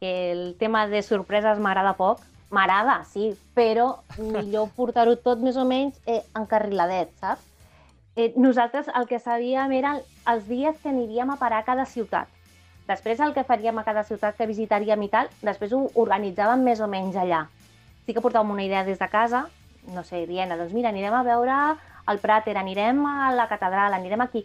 que 0.00 0.32
el 0.32 0.56
tema 0.58 0.88
de 0.90 1.04
sorpreses 1.06 1.62
m'agrada 1.62 1.94
poc. 1.94 2.26
M'agrada, 2.50 3.04
sí, 3.06 3.30
però 3.54 4.00
millor 4.18 4.72
portar-ho 4.74 5.14
tot 5.22 5.38
més 5.38 5.54
o 5.54 5.62
menys 5.68 6.00
eh, 6.06 6.24
encarriladet, 6.34 7.12
saps? 7.22 7.46
Eh, 8.18 8.32
nosaltres 8.36 8.90
el 8.90 9.06
que 9.06 9.20
sabíem 9.22 9.70
eren 9.76 10.00
els 10.28 10.48
dies 10.48 10.74
que 10.82 10.90
aniríem 10.90 11.30
a 11.30 11.38
parar 11.38 11.62
a 11.62 11.66
cada 11.68 11.86
ciutat. 11.86 12.26
Després 12.90 13.20
el 13.22 13.36
que 13.36 13.46
faríem 13.46 13.78
a 13.78 13.84
cada 13.86 14.02
ciutat 14.02 14.34
que 14.34 14.48
visitaríem 14.50 15.06
i 15.06 15.08
tal, 15.12 15.30
després 15.46 15.70
ho 15.72 15.84
organitzàvem 15.94 16.66
més 16.66 16.82
o 16.82 16.90
menys 16.90 17.14
allà. 17.14 17.44
Sí 18.02 18.16
que 18.16 18.24
portàvem 18.24 18.50
una 18.50 18.66
idea 18.66 18.82
des 18.82 18.98
de 18.98 19.08
casa, 19.08 19.44
no 19.94 20.02
sé, 20.02 20.24
Viena, 20.26 20.58
doncs 20.58 20.74
mira, 20.74 20.90
anirem 20.90 21.14
a 21.14 21.22
veure 21.22 21.60
el 22.10 22.18
Prater, 22.18 22.56
anirem 22.58 23.04
a 23.06 23.30
la 23.36 23.46
catedral, 23.46 23.94
anirem 23.94 24.26
aquí. 24.26 24.42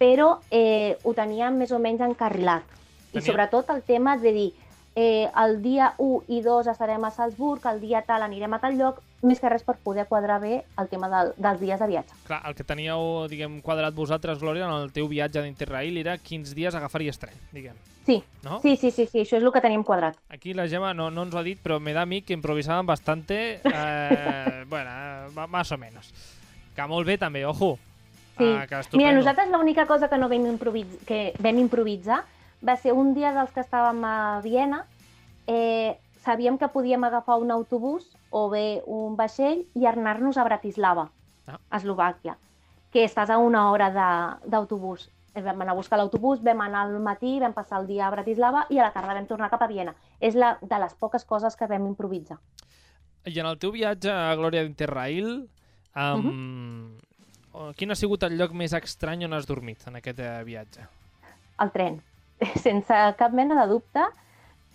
Però 0.00 0.38
eh, 0.50 0.96
ho 1.04 1.12
teníem 1.12 1.60
més 1.60 1.72
o 1.76 1.78
menys 1.78 2.00
encarrilat. 2.00 2.64
I 3.12 3.20
sobretot 3.22 3.68
el 3.70 3.84
tema 3.86 4.16
de 4.18 4.32
dir 4.34 4.48
eh, 4.94 5.30
el 5.44 5.60
dia 5.62 5.94
1 5.98 6.24
i 6.28 6.40
2 6.42 6.68
estarem 6.70 7.04
a 7.04 7.10
Salzburg, 7.10 7.64
el 7.66 7.80
dia 7.80 8.02
tal 8.06 8.22
anirem 8.22 8.52
a 8.54 8.60
tal 8.62 8.76
lloc, 8.78 9.00
més 9.24 9.40
que 9.40 9.48
res 9.48 9.64
per 9.64 9.76
poder 9.82 10.06
quadrar 10.06 10.40
bé 10.42 10.64
el 10.78 10.88
tema 10.88 11.08
del, 11.08 11.32
dels 11.36 11.60
dies 11.60 11.80
de 11.80 11.88
viatge. 11.88 12.14
Clar, 12.28 12.42
el 12.48 12.54
que 12.54 12.66
teníeu, 12.66 13.24
diguem, 13.30 13.60
quadrat 13.64 13.94
vosaltres, 13.96 14.38
Glòria, 14.38 14.68
en 14.68 14.76
el 14.84 14.92
teu 14.92 15.08
viatge 15.08 15.42
d'Interrail 15.42 15.96
era 16.02 16.18
quins 16.18 16.54
dies 16.54 16.74
agafaries 16.74 17.18
tren, 17.18 17.34
diguem, 17.52 17.76
Sí, 18.04 18.22
no? 18.42 18.60
sí, 18.60 18.76
sí, 18.76 18.90
sí, 18.90 19.06
sí, 19.06 19.22
això 19.22 19.38
és 19.38 19.42
el 19.42 19.52
que 19.52 19.62
teníem 19.64 19.82
quadrat. 19.82 20.18
Aquí 20.28 20.52
la 20.52 20.68
Gemma 20.68 20.92
no, 20.92 21.08
no 21.10 21.24
ens 21.24 21.34
ho 21.34 21.40
ha 21.40 21.46
dit, 21.46 21.58
però 21.62 21.80
me 21.80 21.94
da 21.96 22.02
a 22.04 22.06
mi 22.06 22.20
que 22.20 22.36
improvisaven 22.36 22.86
bastante, 22.86 23.60
eh, 23.64 24.64
bueno, 24.68 24.90
eh, 24.90 25.46
más 25.48 25.72
o 25.72 25.78
menos. 25.78 26.12
Que 26.76 26.84
molt 26.90 27.06
bé 27.06 27.16
també, 27.16 27.46
ojo. 27.46 27.78
Sí. 28.36 28.44
Ah. 28.44 28.82
Mira, 28.92 29.12
nosaltres 29.14 29.48
l'única 29.48 29.86
cosa 29.86 30.08
que 30.10 30.18
no 30.18 30.28
vam, 30.28 30.44
improvis 30.50 30.86
que 31.06 31.32
vam 31.38 31.58
improvisar 31.62 32.24
va 32.66 32.76
ser 32.76 32.92
un 32.92 33.12
dia 33.14 33.32
dels 33.36 33.52
que 33.52 33.60
estàvem 33.60 34.00
a 34.04 34.40
Viena, 34.44 34.84
eh, 35.46 35.98
sabíem 36.24 36.56
que 36.58 36.68
podíem 36.68 37.04
agafar 37.04 37.36
un 37.38 37.50
autobús 37.50 38.06
o 38.30 38.48
bé 38.50 38.82
un 38.86 39.16
vaixell 39.16 39.66
i 39.74 39.86
anar-nos 39.86 40.38
a 40.38 40.44
Bratislava, 40.44 41.10
Ah. 41.46 41.58
a 41.70 41.76
Eslovàquia, 41.76 42.38
que 42.90 43.04
estàs 43.04 43.28
a 43.30 43.36
una 43.38 43.70
hora 43.70 43.90
d'autobús. 44.46 45.10
Eh, 45.34 45.42
Vam 45.42 45.60
anar 45.60 45.72
a 45.72 45.76
buscar 45.76 45.98
l'autobús, 45.98 46.42
vam 46.42 46.60
anar 46.62 46.84
al 46.86 47.00
matí, 47.02 47.40
vam 47.40 47.52
passar 47.52 47.80
el 47.80 47.86
dia 47.88 48.06
a 48.06 48.10
Bratislava 48.10 48.66
i 48.70 48.78
a 48.78 48.84
la 48.84 48.92
tarda 48.92 49.14
vam 49.14 49.26
tornar 49.26 49.50
cap 49.50 49.62
a 49.62 49.66
Viena. 49.66 49.94
És 50.20 50.34
la, 50.34 50.58
de 50.62 50.78
les 50.78 50.94
poques 50.94 51.24
coses 51.24 51.56
que 51.56 51.66
vam 51.66 51.86
improvisar. 51.86 52.38
I 53.26 53.40
en 53.40 53.46
el 53.46 53.58
teu 53.58 53.72
viatge 53.72 54.12
a 54.12 54.34
Glòria 54.36 54.62
d'Interrail, 54.62 55.48
um, 55.96 56.96
quin 57.76 57.90
ha 57.90 57.94
sigut 57.98 58.22
el 58.22 58.38
lloc 58.38 58.52
més 58.52 58.72
estrany 58.72 59.24
on 59.24 59.32
has 59.32 59.46
dormit 59.46 59.86
en 59.88 59.96
aquest 59.96 60.18
eh, 60.20 60.44
viatge? 60.44 60.86
el 61.60 61.70
tren. 61.70 62.00
Sense 62.64 63.00
cap 63.18 63.32
mena 63.32 63.60
de 63.62 63.68
dubte, 63.70 64.04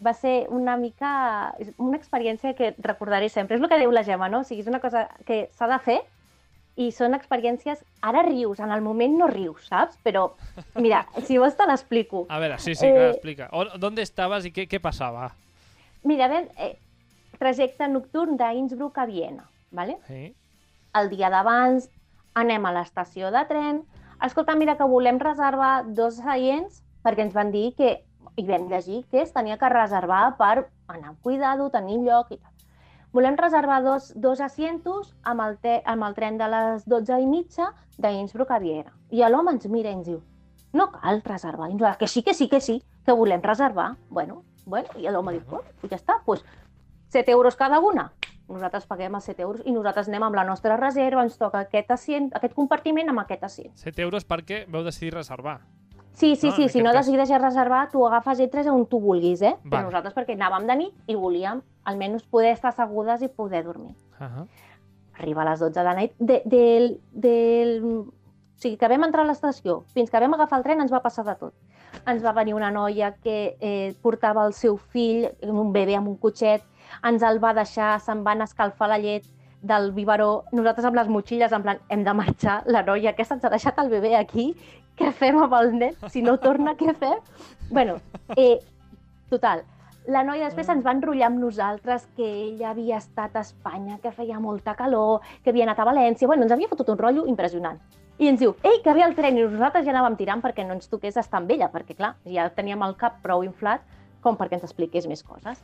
va 0.06 0.14
ser 0.14 0.48
una 0.50 0.78
mica... 0.78 1.56
una 1.78 1.98
experiència 1.98 2.56
que 2.56 2.74
recordaré 2.78 3.30
sempre. 3.30 3.58
És 3.58 3.64
el 3.64 3.70
que 3.70 3.80
diu 3.82 3.92
la 3.92 4.04
Gemma, 4.08 4.30
no? 4.32 4.42
O 4.42 4.48
sigui, 4.48 4.64
és 4.64 4.72
una 4.72 4.80
cosa 4.80 5.08
que 5.28 5.50
s'ha 5.58 5.68
de 5.68 5.80
fer 5.84 6.00
i 6.80 6.92
són 6.96 7.18
experiències... 7.18 7.82
Ara 8.02 8.22
rius, 8.24 8.62
en 8.64 8.72
el 8.72 8.82
moment 8.82 9.18
no 9.20 9.28
rius, 9.28 9.66
saps? 9.68 9.98
Però, 10.06 10.30
mira, 10.80 11.04
si 11.28 11.38
vols 11.38 11.58
te 11.60 11.68
l'explico. 11.68 12.26
A 12.30 12.40
veure, 12.40 12.60
sí, 12.64 12.76
sí, 12.76 12.88
Eh, 12.88 12.94
clar, 12.96 13.10
explica. 13.12 13.50
On, 13.52 13.74
¿Dónde 13.80 14.06
estabas 14.08 14.48
i 14.48 14.54
què, 14.56 14.70
què 14.72 14.80
passava? 14.80 15.34
Mira, 16.08 16.30
ben, 16.32 16.48
eh, 16.56 16.78
trajecte 17.40 17.88
nocturn 17.92 18.38
d'Innsbruck 18.40 18.98
a 18.98 19.06
Viena, 19.10 19.50
¿vale? 19.72 19.98
Sí. 20.08 20.34
el 20.98 21.10
dia 21.12 21.30
d'abans 21.30 21.86
anem 22.34 22.64
a 22.66 22.72
l'estació 22.74 23.30
de 23.32 23.44
tren. 23.46 23.84
Escolta, 24.26 24.56
mira 24.58 24.74
que 24.76 24.88
volem 24.90 25.20
reservar 25.22 25.84
dos 25.86 26.16
seients 26.18 26.80
perquè 27.04 27.26
ens 27.26 27.36
van 27.36 27.52
dir 27.52 27.74
que, 27.78 27.98
i 28.36 28.46
vam 28.48 28.70
llegir 28.72 29.04
que 29.12 29.22
es 29.24 29.34
tenia 29.36 29.58
que 29.58 29.70
reservar 29.72 30.38
per 30.40 30.70
anar 30.88 31.14
amb 31.14 31.22
cuidado, 31.22 31.70
tenir 31.74 32.00
lloc 32.04 32.32
i 32.32 32.38
tal. 32.38 32.54
Volem 33.12 33.38
reservar 33.38 33.82
dos, 33.82 34.12
dos 34.16 34.40
asientos 34.40 35.16
amb 35.24 35.42
el, 35.42 35.58
te, 35.58 35.80
amb 35.86 36.06
el 36.06 36.14
tren 36.14 36.38
de 36.38 36.48
les 36.52 36.86
12 36.86 37.18
i 37.24 37.26
mitja 37.26 37.72
d'Innsbruck 37.98 38.52
a 38.54 38.60
Viena. 38.62 38.94
I 39.10 39.26
l'home 39.26 39.56
ens 39.56 39.66
mira 39.66 39.90
i 39.90 39.98
ens 39.98 40.06
diu, 40.06 40.20
no 40.78 40.92
cal 40.94 41.24
reservar. 41.26 41.72
I 41.72 41.74
nosaltres, 41.74 41.98
que 42.04 42.08
sí, 42.08 42.22
que 42.24 42.36
sí, 42.38 42.48
que 42.48 42.62
sí, 42.62 42.78
que 43.06 43.16
volem 43.18 43.42
reservar. 43.42 43.96
Bueno, 44.10 44.44
bueno, 44.66 44.94
i 45.02 45.10
l'home 45.10 45.40
diu, 45.40 45.58
oh, 45.58 45.64
ja 45.90 45.98
està, 45.98 46.20
doncs 46.28 46.46
7 47.10 47.34
euros 47.34 47.58
cada 47.58 47.80
una. 47.82 48.12
Nosaltres 48.50 48.86
paguem 48.90 49.18
els 49.18 49.26
7 49.30 49.42
euros 49.46 49.66
i 49.66 49.74
nosaltres 49.74 50.08
anem 50.10 50.28
amb 50.30 50.38
la 50.38 50.46
nostra 50.46 50.78
reserva, 50.78 51.26
ens 51.26 51.38
toca 51.38 51.66
aquest, 51.66 51.90
assient, 51.98 52.30
aquest 52.38 52.54
compartiment 52.58 53.10
amb 53.10 53.26
aquest 53.26 53.50
assient. 53.50 53.74
7 53.78 54.06
euros 54.06 54.26
perquè 54.26 54.64
veu 54.70 54.86
decidir 54.86 55.16
reservar. 55.18 55.60
Sí, 56.20 56.36
sí, 56.36 56.50
Ah, 56.50 56.56
sí, 56.56 56.68
si 56.70 56.82
no 56.84 56.92
cas. 56.92 57.06
decideixes 57.06 57.42
reservar, 57.42 57.86
tu 57.92 58.06
agafes 58.06 58.40
i 58.42 58.44
entres 58.44 58.68
on 58.68 58.86
tu 58.92 59.00
vulguis, 59.00 59.42
eh? 59.42 59.54
Val. 59.64 59.70
Però 59.72 59.84
nosaltres 59.88 60.14
perquè 60.18 60.36
anàvem 60.36 60.68
de 60.68 60.76
nit 60.76 60.94
i 61.08 61.16
volíem 61.16 61.62
almenys 61.88 62.26
poder 62.28 62.52
estar 62.58 62.74
assegudes 62.74 63.22
i 63.24 63.30
poder 63.30 63.64
dormir. 63.64 63.96
Uh 64.20 64.26
-huh. 64.28 64.48
Arriba 65.20 65.42
a 65.44 65.50
les 65.52 65.60
12 65.60 65.80
de 65.80 65.84
la 65.84 65.94
nit. 65.96 66.12
De, 66.20 66.42
del, 66.46 67.00
del... 67.12 67.84
O 67.86 68.62
sigui, 68.62 68.76
que 68.78 68.88
vam 68.90 69.04
entrar 69.06 69.24
a 69.24 69.28
l'estació, 69.28 69.86
fins 69.94 70.10
que 70.12 70.20
vam 70.20 70.34
agafar 70.34 70.58
el 70.60 70.64
tren 70.66 70.82
ens 70.82 70.92
va 70.92 71.00
passar 71.02 71.24
de 71.24 71.36
tot. 71.36 71.54
Ens 72.06 72.22
va 72.24 72.34
venir 72.34 72.54
una 72.54 72.70
noia 72.72 73.14
que 73.24 73.56
eh, 73.62 73.96
portava 74.02 74.46
el 74.46 74.52
seu 74.54 74.76
fill, 74.76 75.30
un 75.44 75.72
bebè 75.72 75.96
amb 75.96 76.10
un 76.10 76.18
cotxet, 76.18 76.62
ens 77.02 77.24
el 77.24 77.40
va 77.42 77.54
deixar, 77.54 78.02
se'n 78.02 78.22
van 78.26 78.42
escalfar 78.42 78.90
la 78.90 78.98
llet 78.98 79.24
del 79.62 79.94
biberó, 79.94 80.44
nosaltres 80.52 80.86
amb 80.86 80.96
les 80.96 81.08
motxilles, 81.08 81.52
en 81.54 81.62
plan, 81.62 81.80
hem 81.90 82.04
de 82.04 82.14
marxar, 82.14 82.64
la 82.66 82.84
noia 82.84 83.12
aquesta 83.12 83.36
ens 83.36 83.46
ha 83.46 83.50
deixat 83.50 83.80
el 83.80 83.90
bebè 83.90 84.16
aquí, 84.18 84.56
què 85.00 85.12
fem 85.16 85.38
amb 85.42 85.54
el 85.60 85.74
nen? 85.80 85.98
Si 86.12 86.22
no 86.26 86.38
torna, 86.44 86.76
què 86.80 86.94
fem? 87.00 87.20
bueno, 87.72 87.98
eh, 88.36 88.60
total, 89.30 89.64
la 90.10 90.24
noia 90.26 90.48
després 90.50 90.70
ens 90.74 90.84
va 90.86 90.94
enrotllar 90.96 91.28
amb 91.30 91.40
nosaltres 91.44 92.08
que 92.18 92.26
ella 92.26 92.72
havia 92.72 92.98
estat 92.98 93.36
a 93.38 93.44
Espanya, 93.46 94.00
que 94.02 94.12
feia 94.16 94.40
molta 94.42 94.74
calor, 94.76 95.22
que 95.44 95.52
havia 95.54 95.68
anat 95.68 95.80
a 95.80 95.86
València... 95.86 96.28
Bueno, 96.28 96.44
ens 96.48 96.52
havia 96.56 96.70
fotut 96.72 96.90
un 96.90 96.98
rotllo 96.98 97.26
impressionant. 97.30 97.78
I 98.20 98.28
ens 98.28 98.40
diu, 98.42 98.56
ei, 98.68 98.82
que 98.84 98.94
ve 98.98 99.04
el 99.06 99.14
tren, 99.16 99.38
i 99.38 99.44
nosaltres 99.46 99.86
ja 99.86 99.94
anàvem 99.94 100.18
tirant 100.20 100.42
perquè 100.44 100.66
no 100.68 100.74
ens 100.76 100.90
toqués 100.92 101.16
estar 101.22 101.40
amb 101.40 101.52
ella, 101.54 101.70
perquè, 101.72 101.96
clar, 101.96 102.16
ja 102.28 102.50
teníem 102.52 102.82
el 102.84 102.98
cap 103.00 103.22
prou 103.24 103.46
inflat 103.46 103.86
com 104.26 104.36
perquè 104.36 104.58
ens 104.58 104.66
expliqués 104.68 105.06
més 105.08 105.22
coses. 105.24 105.62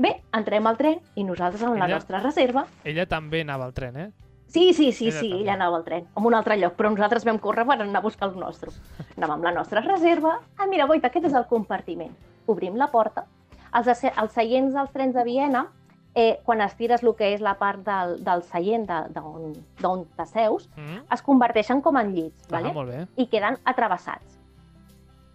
Bé, 0.00 0.16
entrem 0.36 0.66
al 0.68 0.76
tren 0.80 0.98
i 1.14 1.24
nosaltres 1.24 1.62
la 1.62 1.76
Ella- 1.86 1.94
nostra 1.94 2.20
reserva... 2.20 2.66
Ella 2.84 3.06
també 3.08 3.40
anava 3.46 3.64
al 3.68 3.72
tren, 3.76 3.96
eh? 3.96 4.10
Sí, 4.50 4.72
sí, 4.74 4.90
sí, 4.92 5.12
sí, 5.12 5.32
ella 5.32 5.52
anava 5.54 5.76
al 5.78 5.84
tren, 5.84 6.06
a 6.14 6.20
un 6.26 6.34
altre 6.34 6.56
lloc, 6.58 6.74
però 6.74 6.90
nosaltres 6.90 7.24
vam 7.24 7.38
córrer 7.38 7.64
per 7.68 7.76
anar 7.80 8.00
a 8.00 8.02
buscar 8.02 8.28
el 8.32 8.38
nostre. 8.38 8.70
Anàvem 9.16 9.36
amb 9.36 9.44
la 9.44 9.52
nostra 9.52 9.80
reserva. 9.80 10.40
Ah, 10.58 10.66
mira, 10.66 10.86
Boita, 10.90 11.06
aquest 11.06 11.26
és 11.26 11.34
el 11.38 11.46
compartiment. 11.46 12.10
Obrim 12.50 12.74
la 12.76 12.88
porta. 12.90 13.26
Els, 13.72 13.86
els 13.86 14.32
seients 14.34 14.74
dels 14.74 14.90
trens 14.90 15.14
de 15.14 15.22
Viena, 15.22 15.68
eh, 16.16 16.40
quan 16.44 16.60
estires 16.60 17.04
el 17.04 17.14
que 17.14 17.28
és 17.34 17.40
la 17.40 17.54
part 17.60 17.84
del, 17.86 18.16
del 18.24 18.42
seient 18.42 18.88
de- 18.88 19.04
d'on 19.14 19.52
d'on 19.80 20.04
t'asseus, 20.16 20.68
Mm? 20.76 21.04
es 21.12 21.22
converteixen 21.22 21.80
com 21.80 21.96
en 21.96 22.12
llits, 22.12 22.46
Ah, 22.50 22.56
vale? 22.56 22.72
molt 22.72 22.90
bé. 22.90 23.06
i 23.16 23.28
queden 23.28 23.56
atrevessats. 23.64 24.40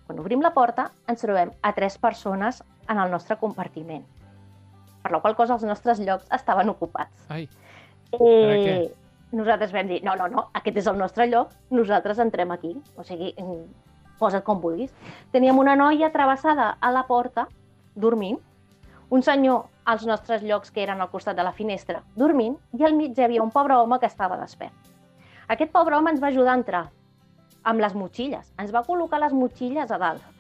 Quan 0.05 0.19
obrim 0.19 0.41
la 0.41 0.51
porta, 0.53 0.91
ens 1.07 1.21
trobem 1.21 1.51
a 1.61 1.71
tres 1.73 1.97
persones 1.97 2.61
en 2.89 2.99
el 2.99 3.09
nostre 3.09 3.37
compartiment, 3.37 4.03
per 5.01 5.11
la 5.13 5.21
qual 5.21 5.35
cosa 5.37 5.53
els 5.53 5.63
nostres 5.63 5.99
llocs 5.99 6.27
estaven 6.31 6.67
ocupats. 6.69 7.25
Ai, 7.29 7.47
Eh? 8.11 8.93
Nosaltres 9.35 9.73
vam 9.75 9.89
dir, 9.91 10.01
no, 10.05 10.15
no, 10.15 10.29
no, 10.31 10.47
aquest 10.57 10.79
és 10.81 10.87
el 10.87 10.97
nostre 10.97 11.27
lloc, 11.27 11.51
nosaltres 11.75 12.19
entrem 12.23 12.53
aquí. 12.55 12.73
O 12.95 13.03
sigui, 13.03 13.33
mm, 13.37 13.63
posa't 14.19 14.45
com 14.47 14.61
vulguis. 14.63 14.93
Teníem 15.35 15.59
una 15.59 15.75
noia 15.75 16.11
travessada 16.13 16.75
a 16.79 16.91
la 16.91 17.05
porta, 17.07 17.47
dormint, 17.95 18.39
un 19.09 19.23
senyor 19.23 19.65
als 19.85 20.05
nostres 20.05 20.43
llocs 20.43 20.71
que 20.71 20.83
eren 20.83 21.01
al 21.01 21.11
costat 21.11 21.37
de 21.37 21.43
la 21.43 21.53
finestra, 21.53 22.01
dormint, 22.15 22.57
i 22.73 22.83
al 22.83 22.95
mig 22.97 23.17
hi 23.17 23.23
havia 23.27 23.43
un 23.43 23.51
pobre 23.51 23.77
home 23.77 23.99
que 23.99 24.09
estava 24.09 24.39
despert. 24.39 24.73
Aquest 25.47 25.71
pobre 25.71 25.95
home 25.95 26.09
ens 26.11 26.21
va 26.23 26.31
ajudar 26.33 26.55
a 26.55 26.61
entrar 26.61 26.85
amb 27.63 27.81
les 27.81 27.93
motxilles. 27.93 28.49
Ens 28.57 28.73
va 28.73 28.85
col·locar 28.87 29.19
les 29.21 29.33
motxilles 29.33 29.91
a 29.91 29.99
dalt. 30.01 30.34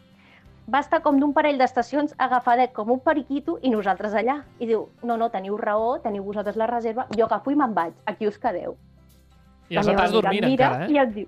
Va 0.65 0.79
estar 0.81 1.01
com 1.05 1.19
d'un 1.21 1.33
parell 1.33 1.59
d'estacions 1.61 2.15
agafadet 2.17 2.71
com 2.73 2.89
un 2.89 2.99
periquito 3.05 3.59
i 3.61 3.69
nosaltres 3.69 4.15
allà. 4.17 4.39
I 4.57 4.65
diu, 4.65 4.87
no, 5.05 5.17
no, 5.21 5.29
teniu 5.29 5.57
raó, 5.61 5.99
teniu 6.01 6.23
vosaltres 6.25 6.57
la 6.57 6.65
reserva, 6.71 7.05
jo 7.15 7.25
agafo 7.27 7.53
i 7.53 7.57
me'n 7.59 7.73
vaig, 7.75 7.93
aquí 8.09 8.25
us 8.27 8.39
quedeu. 8.41 8.75
i 9.69 9.77
els 9.77 9.87
altres 9.87 10.11
dormint 10.13 10.45
mira 10.45 10.71
encara, 10.71 10.85
eh? 10.85 10.91
I 10.93 10.97
em 11.01 11.11
diu, 11.13 11.27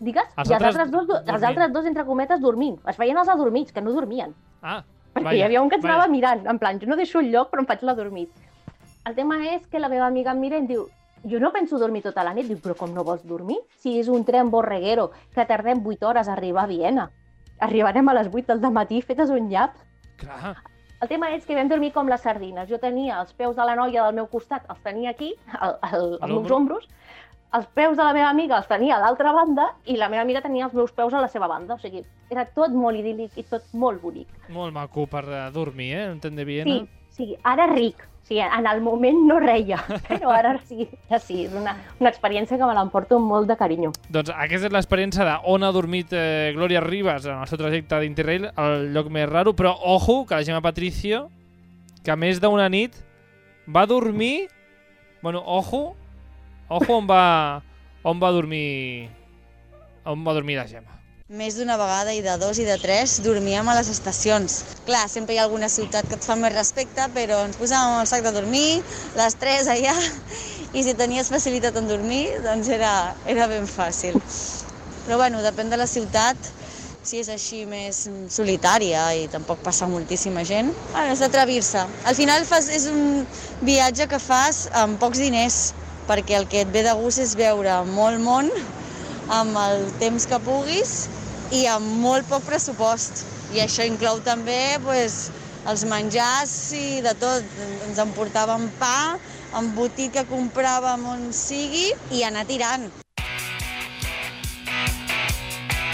digues? 0.00 0.32
Els 0.36 0.50
I 0.50 0.54
els 0.54 0.64
altres 0.70 0.90
dos, 0.90 1.04
els 1.08 1.26
dormint. 1.26 1.44
altres 1.50 1.72
dos, 1.72 1.86
entre 1.86 2.04
cometes, 2.04 2.40
dormint. 2.40 2.78
Es 2.88 2.96
feien 2.96 3.20
els 3.20 3.28
adormits, 3.28 3.72
que 3.72 3.80
no 3.84 3.92
dormien. 3.92 4.34
Ah, 4.62 4.82
Perquè 5.14 5.24
Vaja, 5.24 5.36
hi 5.36 5.42
havia 5.42 5.60
un 5.62 5.68
que 5.68 5.76
ens 5.76 5.84
anava 5.84 6.08
mirant, 6.08 6.46
en 6.48 6.58
plan, 6.58 6.80
jo 6.80 6.88
no 6.88 6.96
deixo 6.96 7.20
el 7.20 7.30
lloc, 7.32 7.50
però 7.50 7.60
em 7.60 7.68
faig 7.68 7.84
l'adormit. 7.84 8.30
El 9.08 9.14
tema 9.16 9.36
és 9.52 9.66
que 9.66 9.80
la 9.80 9.88
meva 9.88 10.06
amiga 10.06 10.32
em 10.32 10.40
mira 10.40 10.56
i 10.56 10.60
em 10.64 10.66
diu, 10.68 10.88
jo 11.28 11.40
no 11.40 11.52
penso 11.52 11.78
dormir 11.78 12.02
tota 12.04 12.24
la 12.24 12.32
nit. 12.32 12.46
Diu, 12.48 12.60
però 12.64 12.76
com 12.78 12.92
no 12.94 13.04
vols 13.04 13.24
dormir? 13.28 13.58
Si 13.76 13.98
és 14.00 14.08
un 14.08 14.24
tren 14.24 14.50
borreguero, 14.52 15.10
que 15.34 15.44
tardem 15.44 15.84
8 15.84 16.06
hores 16.06 16.28
a 16.28 16.32
arribar 16.32 16.64
a 16.64 16.70
Viena. 16.70 17.10
Arribarem 17.60 18.08
a 18.08 18.16
les 18.16 18.28
8 18.32 18.58
del 18.58 18.72
matí 18.72 19.00
fetes 19.02 19.30
un 19.30 19.48
nyap. 19.48 19.76
clar. 20.16 20.56
El 21.00 21.08
tema 21.08 21.30
és 21.32 21.46
que 21.48 21.56
vam 21.56 21.68
dormir 21.68 21.94
com 21.94 22.08
les 22.12 22.20
sardines. 22.20 22.68
Jo 22.68 22.76
tenia 22.80 23.20
els 23.22 23.32
peus 23.32 23.54
de 23.56 23.64
la 23.64 23.74
noia 23.78 24.02
del 24.04 24.18
meu 24.18 24.26
costat, 24.28 24.66
els 24.68 24.82
tenia 24.84 25.14
aquí, 25.14 25.30
al, 25.58 25.78
al, 25.80 26.02
als 26.20 26.32
meus 26.32 26.50
ombros, 26.52 26.88
els 27.56 27.66
peus 27.74 27.96
de 27.96 28.04
la 28.04 28.12
meva 28.14 28.28
amiga 28.30 28.58
els 28.60 28.68
tenia 28.70 28.96
a 28.96 29.00
l'altra 29.02 29.32
banda 29.34 29.70
i 29.90 29.96
la 29.98 30.08
meva 30.10 30.22
amiga 30.22 30.42
tenia 30.44 30.68
els 30.68 30.76
meus 30.76 30.92
peus 30.94 31.14
a 31.14 31.22
la 31.22 31.28
seva 31.28 31.48
banda. 31.50 31.74
O 31.74 31.82
sigui, 31.82 32.04
era 32.30 32.46
tot 32.54 32.74
molt 32.74 33.00
idíl·lic 33.00 33.40
i 33.40 33.46
tot 33.50 33.66
molt 33.72 34.02
bonic. 34.02 34.30
Molt 34.54 34.74
maco 34.74 35.06
per 35.10 35.24
eh, 35.26 35.42
dormir, 35.54 35.90
eh? 35.96 36.06
Un 36.12 36.20
tren 36.22 36.38
de 36.38 36.46
Viena. 36.46 36.78
Sí, 37.10 37.10
sí, 37.16 37.34
ara 37.42 37.66
ric. 37.72 38.06
Sí, 38.30 38.38
en 38.38 38.66
el 38.68 38.78
moment 38.84 39.16
no 39.26 39.40
reia, 39.42 39.80
però 40.06 40.30
ara 40.30 40.52
sí, 40.62 40.84
sí, 41.18 41.46
és 41.48 41.54
una, 41.56 41.72
una 41.98 42.12
experiència 42.12 42.60
que 42.60 42.66
me 42.68 42.76
l'emporto 42.76 43.16
amb 43.18 43.26
molt 43.26 43.48
de 43.50 43.56
carinyo. 43.58 43.90
Doncs 44.06 44.30
aquesta 44.30 44.68
és 44.68 44.74
l'experiència 44.76 45.26
d'on 45.26 45.66
ha 45.66 45.72
dormit 45.74 46.14
eh, 46.14 46.52
Glòria 46.54 46.84
Ribas 46.84 47.26
en 47.26 47.40
el 47.40 47.50
seu 47.50 47.58
trajecte 47.58 47.98
d'Interrail, 47.98 48.46
el 48.54 48.92
lloc 48.94 49.10
més 49.10 49.26
raro, 49.26 49.56
però 49.58 49.72
ojo, 49.96 50.20
que 50.28 50.38
la 50.38 50.46
Gemma 50.46 50.62
Patricio, 50.62 51.24
que 52.04 52.14
a 52.14 52.18
més 52.20 52.38
d'una 52.38 52.68
nit, 52.70 52.94
va 53.66 53.88
dormir... 53.90 54.46
Bueno, 55.20 55.42
ojo, 55.44 55.96
ojo 56.70 56.96
on 57.02 57.10
va, 57.10 57.62
on 58.02 58.22
va 58.22 58.30
dormir... 58.32 59.10
On 60.08 60.24
va 60.24 60.32
dormir 60.32 60.56
la 60.56 60.64
Gemma. 60.66 60.96
Més 61.30 61.54
d'una 61.54 61.76
vegada 61.78 62.10
i 62.16 62.22
de 62.24 62.32
dos 62.40 62.58
i 62.58 62.64
de 62.66 62.74
tres 62.80 63.18
dormíem 63.22 63.68
a 63.68 63.74
les 63.76 63.90
estacions. 63.92 64.54
Clar, 64.86 65.04
sempre 65.12 65.36
hi 65.36 65.38
ha 65.38 65.44
alguna 65.44 65.68
ciutat 65.70 66.08
que 66.08 66.16
et 66.18 66.24
fa 66.26 66.34
més 66.40 66.54
respecte, 66.54 67.04
però 67.14 67.42
ens 67.46 67.58
posàvem 67.60 68.00
el 68.00 68.08
sac 68.10 68.24
de 68.24 68.32
dormir, 68.34 68.80
les 69.14 69.36
tres 69.38 69.68
allà, 69.70 69.94
i 70.78 70.82
si 70.82 70.96
tenies 70.98 71.30
facilitat 71.30 71.76
en 71.78 71.86
dormir, 71.90 72.24
doncs 72.42 72.72
era, 72.74 72.94
era 73.30 73.46
ben 73.52 73.68
fàcil. 73.70 74.18
Però 75.04 75.20
bueno, 75.20 75.44
depèn 75.44 75.70
de 75.70 75.78
la 75.78 75.86
ciutat, 75.90 76.50
si 77.06 77.20
és 77.22 77.30
així 77.32 77.62
més 77.68 78.08
solitària 78.32 79.04
i 79.16 79.28
tampoc 79.30 79.62
passa 79.62 79.86
moltíssima 79.88 80.42
gent, 80.48 80.72
bueno, 80.90 81.14
és 81.14 81.22
d'atrevir-se. 81.22 81.84
Al 82.10 82.18
final 82.18 82.42
fas, 82.48 82.66
és 82.74 82.88
un 82.90 83.22
viatge 83.62 84.08
que 84.10 84.18
fas 84.18 84.64
amb 84.82 84.98
pocs 84.98 85.22
diners, 85.22 85.60
perquè 86.10 86.34
el 86.40 86.48
que 86.50 86.64
et 86.64 86.70
ve 86.74 86.82
de 86.82 86.92
gust 86.98 87.22
és 87.22 87.36
veure 87.38 87.80
molt 87.86 88.18
món 88.22 88.48
amb 89.30 89.54
el 89.62 89.84
temps 90.02 90.26
que 90.26 90.40
puguis 90.42 90.94
i 91.54 91.64
amb 91.70 91.86
molt 92.02 92.26
poc 92.30 92.42
pressupost. 92.48 93.22
I 93.54 93.62
això 93.62 93.86
inclou 93.86 94.18
també 94.26 94.78
pues, 94.82 95.28
els 95.70 95.84
menjars 95.86 96.52
i 96.74 97.00
de 97.06 97.14
tot. 97.18 97.46
Ens 97.86 97.98
emportàvem 98.02 98.68
pa, 98.78 99.18
embotit 99.58 100.12
que 100.14 100.26
compràvem 100.30 101.06
on 101.14 101.24
sigui 101.34 101.88
i 102.14 102.22
anar 102.26 102.44
tirant. 102.50 102.88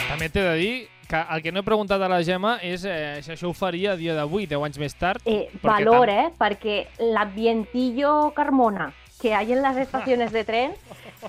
També 0.09 0.29
t'he 0.33 0.45
de 0.45 0.55
dir 0.61 0.75
que 1.09 1.21
el 1.37 1.43
que 1.45 1.53
no 1.53 1.61
he 1.61 1.67
preguntat 1.67 2.03
a 2.03 2.09
la 2.11 2.23
Gemma 2.25 2.57
és 2.65 2.85
eh, 2.89 3.21
si 3.23 3.33
això 3.37 3.51
ho 3.51 3.55
faria 3.57 3.93
a 3.93 3.97
dia 4.01 4.15
d'avui, 4.17 4.47
10 4.49 4.65
anys 4.69 4.79
més 4.81 4.97
tard. 4.99 5.21
Eh, 5.29 5.47
perquè 5.61 5.85
valor, 5.85 6.09
tant- 6.09 6.27
¿eh? 6.27 6.33
Porque 6.39 6.79
el 6.99 7.17
ambientillo 7.17 8.33
Carmona 8.35 8.93
que 9.21 9.35
hay 9.35 9.53
en 9.53 9.63
las 9.63 9.77
estaciones 9.77 10.33
de 10.33 10.45
tren, 10.45 10.75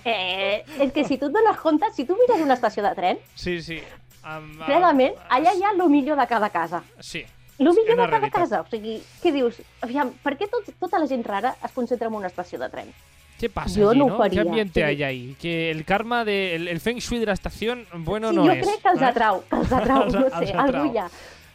eh, 0.05 0.63
es 0.79 0.91
que 0.91 1.03
si 1.05 1.17
tú 1.17 1.31
te 1.31 1.41
das 1.43 1.59
cuenta, 1.59 1.88
si 1.93 2.05
tú 2.05 2.17
miras 2.19 2.41
una 2.41 2.53
estació 2.53 2.83
de 2.83 2.93
tren, 2.95 3.19
Sí, 3.35 3.61
sí. 3.61 3.79
Amb, 4.23 4.61
clarament, 4.65 5.15
amb- 5.15 5.29
allà 5.29 5.53
hi 5.55 5.63
ha 5.63 5.71
el 5.71 5.89
millor 5.89 6.19
de 6.19 6.27
cada 6.27 6.49
casa. 6.49 6.83
Sí. 6.99 7.23
El 7.57 7.65
millor 7.69 7.85
de 7.85 7.95
cada 7.95 8.07
realitat. 8.07 8.41
casa. 8.41 8.61
O 8.61 8.67
sigui, 8.69 9.01
què 9.23 9.31
dius? 9.31 9.61
Aviam, 9.81 10.11
per 10.23 10.38
què 10.38 10.49
tot, 10.49 10.67
tota 10.79 10.99
la 10.99 11.07
gent 11.07 11.23
rara 11.25 11.55
es 11.63 11.71
concentra 11.71 12.07
en 12.07 12.13
una 12.13 12.27
estació 12.27 12.59
de 12.59 12.69
tren? 12.69 12.91
¿Qué 13.39 13.49
pasa 13.49 13.79
Yo 13.79 13.91
allí, 13.91 13.99
no 13.99 14.07
no? 14.17 14.29
¿Qué 14.29 14.39
ambiente 14.39 14.79
sí. 14.81 14.83
hay 14.83 15.03
ahí? 15.03 15.35
Que 15.39 15.71
el 15.71 15.85
karma, 15.85 16.25
de, 16.25 16.55
el, 16.55 16.67
el 16.67 16.79
feng 16.81 16.97
shui 16.97 17.19
de 17.19 17.27
la 17.27 17.33
estación, 17.33 17.85
bueno 17.93 18.29
sí, 18.31 18.35
no 18.35 18.45
jo 18.45 18.51
és. 18.51 18.65
crec 18.65 18.81
que 18.81 18.89
els 18.89 19.01
eh? 19.01 19.05
atrau, 19.05 19.43
que 19.49 19.55
els 19.55 19.71
atrau, 19.71 20.05
no 20.11 20.29
sé, 20.39 20.51
algú 20.53 20.91
hi 20.91 20.97
ha. 20.97 21.07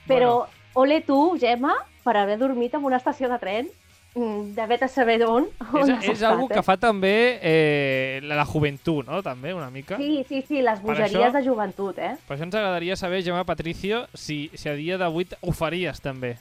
Però 0.08 0.46
ole 0.74 1.00
tu, 1.02 1.36
Gemma, 1.38 1.74
per 2.04 2.16
haver 2.16 2.38
dormit 2.38 2.72
en 2.74 2.84
una 2.84 2.96
estació 2.96 3.28
de 3.28 3.38
tren, 3.38 3.68
de 4.14 4.66
vet 4.68 4.82
a 4.82 4.88
saber 4.88 5.18
d'on, 5.22 5.46
on 5.72 5.82
És, 5.82 5.88
és 6.02 6.08
estat, 6.18 6.30
algo 6.32 6.46
eh? 6.50 6.54
que 6.54 6.62
fa 6.62 6.76
també 6.76 7.14
eh, 7.40 8.20
la, 8.22 8.36
la 8.36 8.44
joventut, 8.44 9.06
no? 9.08 9.22
També, 9.24 9.54
una 9.56 9.70
mica. 9.70 9.96
Sí, 9.96 10.24
sí, 10.28 10.42
sí, 10.46 10.60
les 10.62 10.82
bogeries 10.82 11.14
això- 11.16 11.32
de 11.32 11.44
joventut, 11.46 11.98
eh? 11.98 12.14
Per 12.28 12.36
això 12.36 12.44
ens 12.44 12.54
agradaria 12.54 12.96
saber, 12.96 13.22
Gemma 13.24 13.44
Patricio, 13.48 14.06
si, 14.12 14.50
si 14.54 14.68
a 14.68 14.74
dia 14.76 14.98
d'avui 15.00 15.26
ho 15.40 15.52
faries 15.56 16.00
també. 16.04 16.36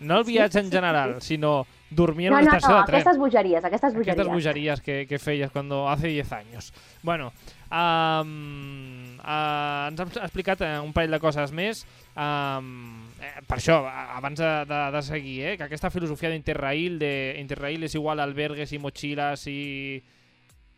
No 0.00 0.18
el 0.18 0.24
viatge 0.24 0.60
en 0.60 0.70
general, 0.70 1.20
sinó 1.22 1.64
dormir 1.94 2.26
en 2.26 2.32
No, 2.34 2.38
una 2.40 2.50
no, 2.50 2.56
estació 2.56 2.74
no, 2.74 2.80
de 2.80 2.86
tren. 2.86 3.00
aquestes 3.00 3.18
bogeries, 3.18 3.64
aquestes 3.64 3.94
bogeries. 3.94 4.14
Aquestes 4.18 4.32
bogeries 4.34 4.80
que, 4.82 5.06
que 5.06 5.18
feies 5.18 5.50
cuando 5.50 5.88
hace 5.88 6.08
10 6.08 6.32
años. 6.32 6.72
Bueno, 7.02 7.32
um, 7.70 9.16
uh, 9.18 9.88
ens 9.88 10.00
has 10.00 10.16
explicat 10.24 10.60
eh, 10.62 10.78
un 10.80 10.92
parell 10.92 11.14
de 11.14 11.20
coses 11.22 11.52
més. 11.52 11.84
Um, 12.14 13.06
eh, 13.20 13.40
per 13.46 13.58
això, 13.58 13.80
abans 14.16 14.38
de, 14.40 14.50
de, 14.68 14.80
de 14.96 15.02
seguir, 15.02 15.38
eh, 15.44 15.56
que 15.56 15.66
aquesta 15.68 15.90
filosofia 15.90 16.30
d'Interrail, 16.32 16.98
de 16.98 17.12
Interrail 17.40 17.84
és 17.88 17.94
igual 17.98 18.20
a 18.20 18.26
albergues 18.28 18.72
i 18.72 18.78
motxilles 18.82 19.46
i 19.50 19.58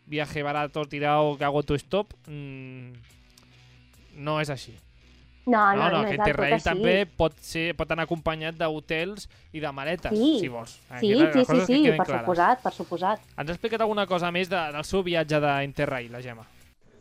viaje 0.06 0.42
barato, 0.46 0.84
tirado, 0.86 1.36
que 1.36 1.44
hago 1.44 1.62
tu 1.66 1.74
stop, 1.74 2.12
mm, 2.28 2.92
no 4.22 4.40
és 4.40 4.50
així. 4.50 4.76
No, 5.46 5.60
no, 5.76 5.76
no, 5.78 5.90
no, 5.92 6.02
tot 6.02 6.12
Interrail 6.16 6.54
així. 6.56 6.64
també 6.66 6.94
pot, 7.06 7.32
ser, 7.40 7.68
pot 7.78 7.90
anar 7.94 8.02
acompanyat 8.08 8.56
d'hotels 8.58 9.28
i 9.54 9.60
de 9.62 9.70
maletes, 9.72 10.10
Sí. 10.10 10.40
si 10.40 10.48
vols. 10.48 10.70
Sí, 10.70 10.80
Aquí 10.90 11.14
les 11.14 11.32
sí, 11.34 11.44
sí, 11.44 11.60
sí, 11.66 11.82
queden 11.84 11.96
per 11.98 12.06
clares. 12.06 12.24
suposat, 12.26 12.62
per 12.64 12.72
suposat. 12.74 13.20
Ens 13.38 13.48
ha 13.48 13.52
explicat 13.54 13.80
alguna 13.80 14.06
cosa 14.10 14.32
més 14.34 14.48
de, 14.50 14.58
del 14.74 14.84
seu 14.84 15.04
viatge 15.06 15.38
d'Interrail, 15.40 16.10
la 16.10 16.20
Gemma? 16.20 16.44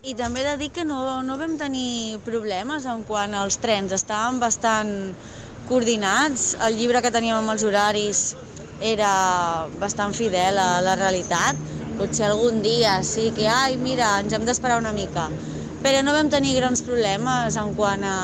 I 0.06 0.14
també 0.14 0.42
he 0.42 0.44
de 0.52 0.58
dir 0.62 0.70
que 0.72 0.86
no, 0.86 1.24
no 1.26 1.40
vam 1.42 1.58
tenir 1.58 2.20
problemes 2.24 2.86
en 2.86 3.02
quant 3.04 3.34
als 3.34 3.58
trens, 3.58 3.92
estaven 3.92 4.40
bastant 4.40 5.16
coordinats, 5.68 6.56
el 6.68 6.78
llibre 6.78 7.02
que 7.02 7.10
teníem 7.12 7.40
amb 7.40 7.50
els 7.56 7.64
horaris 7.66 8.36
era 8.80 9.66
bastant 9.82 10.14
fidel 10.14 10.60
a 10.62 10.82
la 10.86 10.94
realitat, 11.00 11.58
potser 11.98 12.28
algun 12.30 12.62
dia 12.62 13.00
sí 13.08 13.32
que, 13.36 13.48
ai, 13.50 13.78
mira, 13.82 14.20
ens 14.22 14.34
hem 14.36 14.46
d'esperar 14.46 14.78
una 14.78 14.92
mica, 14.94 15.30
però 15.86 16.00
no 16.02 16.16
vam 16.16 16.32
tenir 16.34 16.56
grans 16.58 16.82
problemes 16.82 17.60
en 17.62 17.76
quant 17.78 18.02
a... 18.10 18.16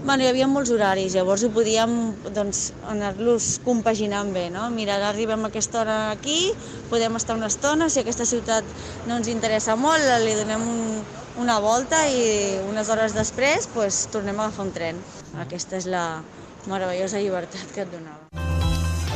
Bueno, 0.00 0.24
hi 0.24 0.30
havia 0.30 0.48
molts 0.50 0.72
horaris, 0.74 1.12
llavors 1.14 1.44
ho 1.44 1.50
podíem 1.54 1.92
doncs, 2.34 2.72
anar-los 2.90 3.60
compaginant 3.62 4.32
bé, 4.34 4.46
no? 4.50 4.64
Mira, 4.74 4.96
ara 4.96 5.12
arribem 5.12 5.44
a 5.44 5.52
aquesta 5.52 5.82
hora 5.84 5.98
aquí, 6.10 6.50
podem 6.90 7.20
estar 7.20 7.36
una 7.38 7.52
estona, 7.52 7.90
si 7.92 8.02
aquesta 8.02 8.26
ciutat 8.26 8.66
no 9.06 9.20
ens 9.20 9.30
interessa 9.30 9.78
molt, 9.78 10.08
li 10.24 10.34
donem 10.40 10.66
un, 10.66 11.00
una 11.44 11.60
volta 11.62 12.02
i 12.10 12.58
unes 12.66 12.90
hores 12.90 13.14
després 13.14 13.70
pues, 13.76 14.06
tornem 14.10 14.40
a 14.40 14.48
agafar 14.48 14.66
un 14.66 14.74
tren. 14.74 15.02
Aquesta 15.46 15.78
és 15.78 15.86
la 15.86 16.06
meravellosa 16.66 17.22
llibertat 17.22 17.76
que 17.76 17.86
et 17.86 17.92
donava. 17.94 18.49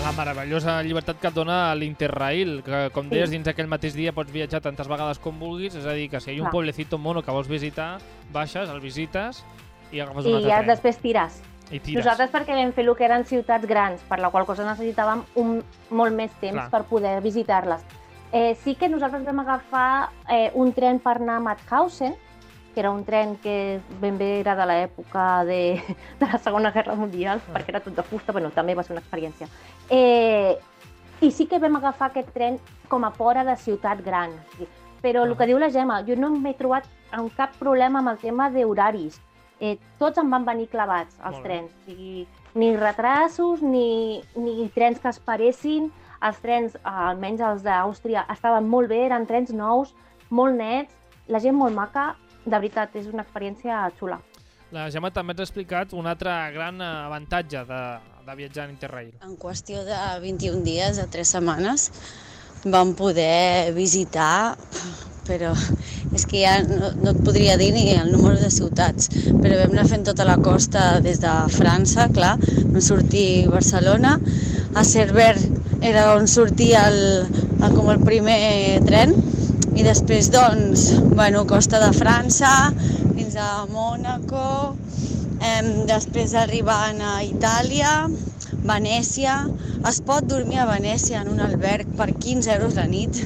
La 0.04 0.12
meravellosa 0.12 0.82
llibertat 0.84 1.16
que 1.16 1.30
et 1.30 1.36
dona 1.36 1.72
l'Interrail, 1.80 2.58
que 2.66 2.90
com 2.92 3.06
deies, 3.08 3.30
dins 3.32 3.46
aquell 3.48 3.70
mateix 3.72 3.94
dia 3.96 4.12
pots 4.12 4.28
viatjar 4.34 4.60
tantes 4.60 4.88
vegades 4.90 5.16
com 5.22 5.38
vulguis, 5.40 5.78
és 5.80 5.86
a 5.88 5.94
dir, 5.96 6.10
que 6.12 6.20
si 6.20 6.28
hi 6.28 6.34
ha 6.34 6.42
un 6.42 6.50
Clar. 6.50 6.52
pueblecito 6.52 6.98
mono 7.00 7.22
que 7.24 7.32
vols 7.32 7.48
visitar, 7.48 7.94
baixes, 8.34 8.68
el 8.68 8.82
visites 8.84 9.40
i 9.92 10.02
agafes 10.04 10.26
un 10.26 10.30
I 10.30 10.34
altre 10.34 10.50
ja 10.50 10.58
tren. 10.58 10.68
després 10.74 10.98
tires. 11.00 11.38
I 11.70 11.80
tires. 11.80 12.04
Nosaltres 12.04 12.34
perquè 12.34 12.52
vam 12.58 12.74
fer 12.76 12.84
el 12.84 12.92
que 12.98 13.06
eren 13.08 13.24
ciutats 13.24 13.64
grans, 13.66 14.04
per 14.04 14.20
la 14.20 14.28
qual 14.28 14.44
cosa 14.44 14.66
necessitàvem 14.68 15.24
un, 15.40 15.56
molt 15.88 16.12
més 16.12 16.36
temps 16.36 16.60
Clar. 16.60 16.68
per 16.74 16.82
poder 16.90 17.14
visitar-les. 17.24 17.80
Eh, 18.32 18.58
sí 18.60 18.74
que 18.74 18.90
nosaltres 18.92 19.24
vam 19.24 19.40
agafar 19.40 20.10
eh, 20.28 20.50
un 20.52 20.74
tren 20.76 21.00
per 21.00 21.16
anar 21.16 21.38
a 21.40 21.46
Mauthausen, 21.48 22.12
que 22.74 22.80
era 22.80 22.90
un 22.90 23.04
tren 23.04 23.36
que 23.36 23.80
ben 24.00 24.18
bé 24.18 24.40
era 24.40 24.54
de 24.58 24.66
l'època 24.66 25.44
de, 25.46 25.80
de 26.20 26.26
la 26.26 26.38
Segona 26.38 26.72
Guerra 26.72 26.94
Mundial, 26.94 27.40
Ah. 27.48 27.52
perquè 27.54 27.68
era 27.70 27.80
tot 27.80 27.94
de 27.96 28.02
fusta, 28.02 28.32
bueno, 28.32 28.50
també 28.50 28.74
va 28.74 28.82
ser 28.82 28.92
una 28.96 29.00
experiència. 29.00 29.48
Eh, 29.88 30.58
I 31.22 31.30
sí 31.30 31.46
que 31.46 31.58
vam 31.62 31.76
agafar 31.76 32.10
aquest 32.10 32.32
tren 32.34 32.58
com 32.88 33.04
a 33.04 33.10
fora 33.14 33.44
de 33.44 33.54
ciutat 33.56 34.02
gran. 34.04 34.32
Però 35.00 35.22
el 35.24 35.32
Ah. 35.32 35.36
que 35.38 35.46
diu 35.46 35.58
la 35.58 35.70
Gemma, 35.70 36.02
jo 36.04 36.16
no 36.16 36.30
m'he 36.30 36.54
trobat 36.54 36.84
amb 37.12 37.30
cap 37.36 37.54
problema 37.58 38.00
amb 38.00 38.08
el 38.08 38.18
tema 38.18 38.50
d'horaris. 38.50 39.20
Eh, 39.60 39.78
tots 39.98 40.18
em 40.18 40.28
van 40.30 40.44
venir 40.44 40.66
clavats, 40.68 41.14
els 41.24 41.36
Molt 41.36 41.44
trens. 41.44 41.70
O 41.70 41.84
sigui, 41.86 42.26
ni 42.54 42.76
retrasos, 42.76 43.62
ni, 43.62 44.22
ni 44.34 44.68
trens 44.74 44.98
que 44.98 45.08
es 45.08 45.20
paressin. 45.20 45.92
Els 46.20 46.38
trens, 46.40 46.74
eh, 46.74 46.80
almenys 46.84 47.40
els 47.40 47.62
d'Àustria, 47.62 48.24
estaven 48.32 48.66
molt 48.68 48.88
bé, 48.88 49.04
eren 49.06 49.26
trens 49.26 49.52
nous, 49.52 49.94
molt 50.30 50.56
nets, 50.56 50.92
la 51.28 51.38
gent 51.38 51.54
molt 51.54 51.74
maca. 51.74 52.16
De 52.44 52.56
veritat, 52.56 52.96
és 53.00 53.08
una 53.10 53.24
experiència 53.24 53.84
xula. 53.98 54.20
La 54.74 54.88
Gemma 54.90 55.12
també 55.14 55.34
ens 55.34 55.44
ha 55.44 55.46
explicat 55.46 55.92
un 55.94 56.06
altre 56.10 56.32
gran 56.54 56.80
eh, 56.82 56.90
avantatge 57.06 57.64
de, 57.68 57.80
de 58.26 58.36
viatjar 58.40 58.66
en 58.66 58.74
Interrail. 58.74 59.12
En 59.22 59.36
qüestió 59.40 59.84
de 59.86 59.98
21 60.22 60.64
dies, 60.66 60.98
de 60.98 61.06
3 61.12 61.34
setmanes, 61.36 61.90
vam 62.64 62.94
poder 62.98 63.72
visitar, 63.76 64.56
però 65.28 65.52
és 66.14 66.24
que 66.28 66.42
ja 66.42 66.56
no, 66.66 66.90
no 67.00 67.12
et 67.12 67.20
podria 67.26 67.56
dir 67.60 67.70
ni 67.74 67.86
el 67.94 68.12
número 68.12 68.38
de 68.40 68.50
ciutats, 68.52 69.10
però 69.28 69.60
vam 69.60 69.76
anar 69.76 69.86
fent 69.90 70.06
tota 70.08 70.26
la 70.28 70.38
costa 70.42 71.00
des 71.04 71.20
de 71.22 71.32
França, 71.54 72.08
clar, 72.14 72.34
vam 72.40 72.80
sortir 72.84 73.28
a 73.46 73.54
Barcelona, 73.56 74.16
a 74.74 74.84
Cerver 74.84 75.34
era 75.84 76.14
on 76.14 76.26
sortia 76.30 76.88
el, 76.88 77.00
el, 77.60 77.70
com 77.76 77.90
el 77.92 78.00
primer 78.04 78.80
tren, 78.88 79.14
i 79.74 79.82
després, 79.82 80.30
doncs, 80.30 80.86
bueno, 81.14 81.44
costa 81.50 81.80
de 81.82 81.90
França, 81.96 82.50
fins 83.16 83.34
a 83.34 83.64
Mònaco, 83.70 84.76
em, 85.42 85.70
després 85.88 86.34
arribant 86.38 87.00
a 87.02 87.16
Itàlia, 87.26 87.94
Venècia. 88.64 89.34
Es 89.88 89.98
pot 90.00 90.24
dormir 90.24 90.60
a 90.62 90.68
Venècia 90.68 91.20
en 91.20 91.32
un 91.34 91.42
alberg 91.44 91.90
per 91.98 92.12
15 92.14 92.52
euros 92.54 92.78
la 92.78 92.86
nit. 92.88 93.18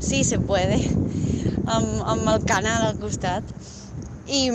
Sí, 0.00 0.22
se 0.24 0.38
puede. 0.38 0.78
Amb, 1.66 2.00
amb 2.14 2.30
el 2.32 2.46
canal 2.48 2.86
al 2.86 3.00
costat. 3.02 3.44
I, 4.26 4.46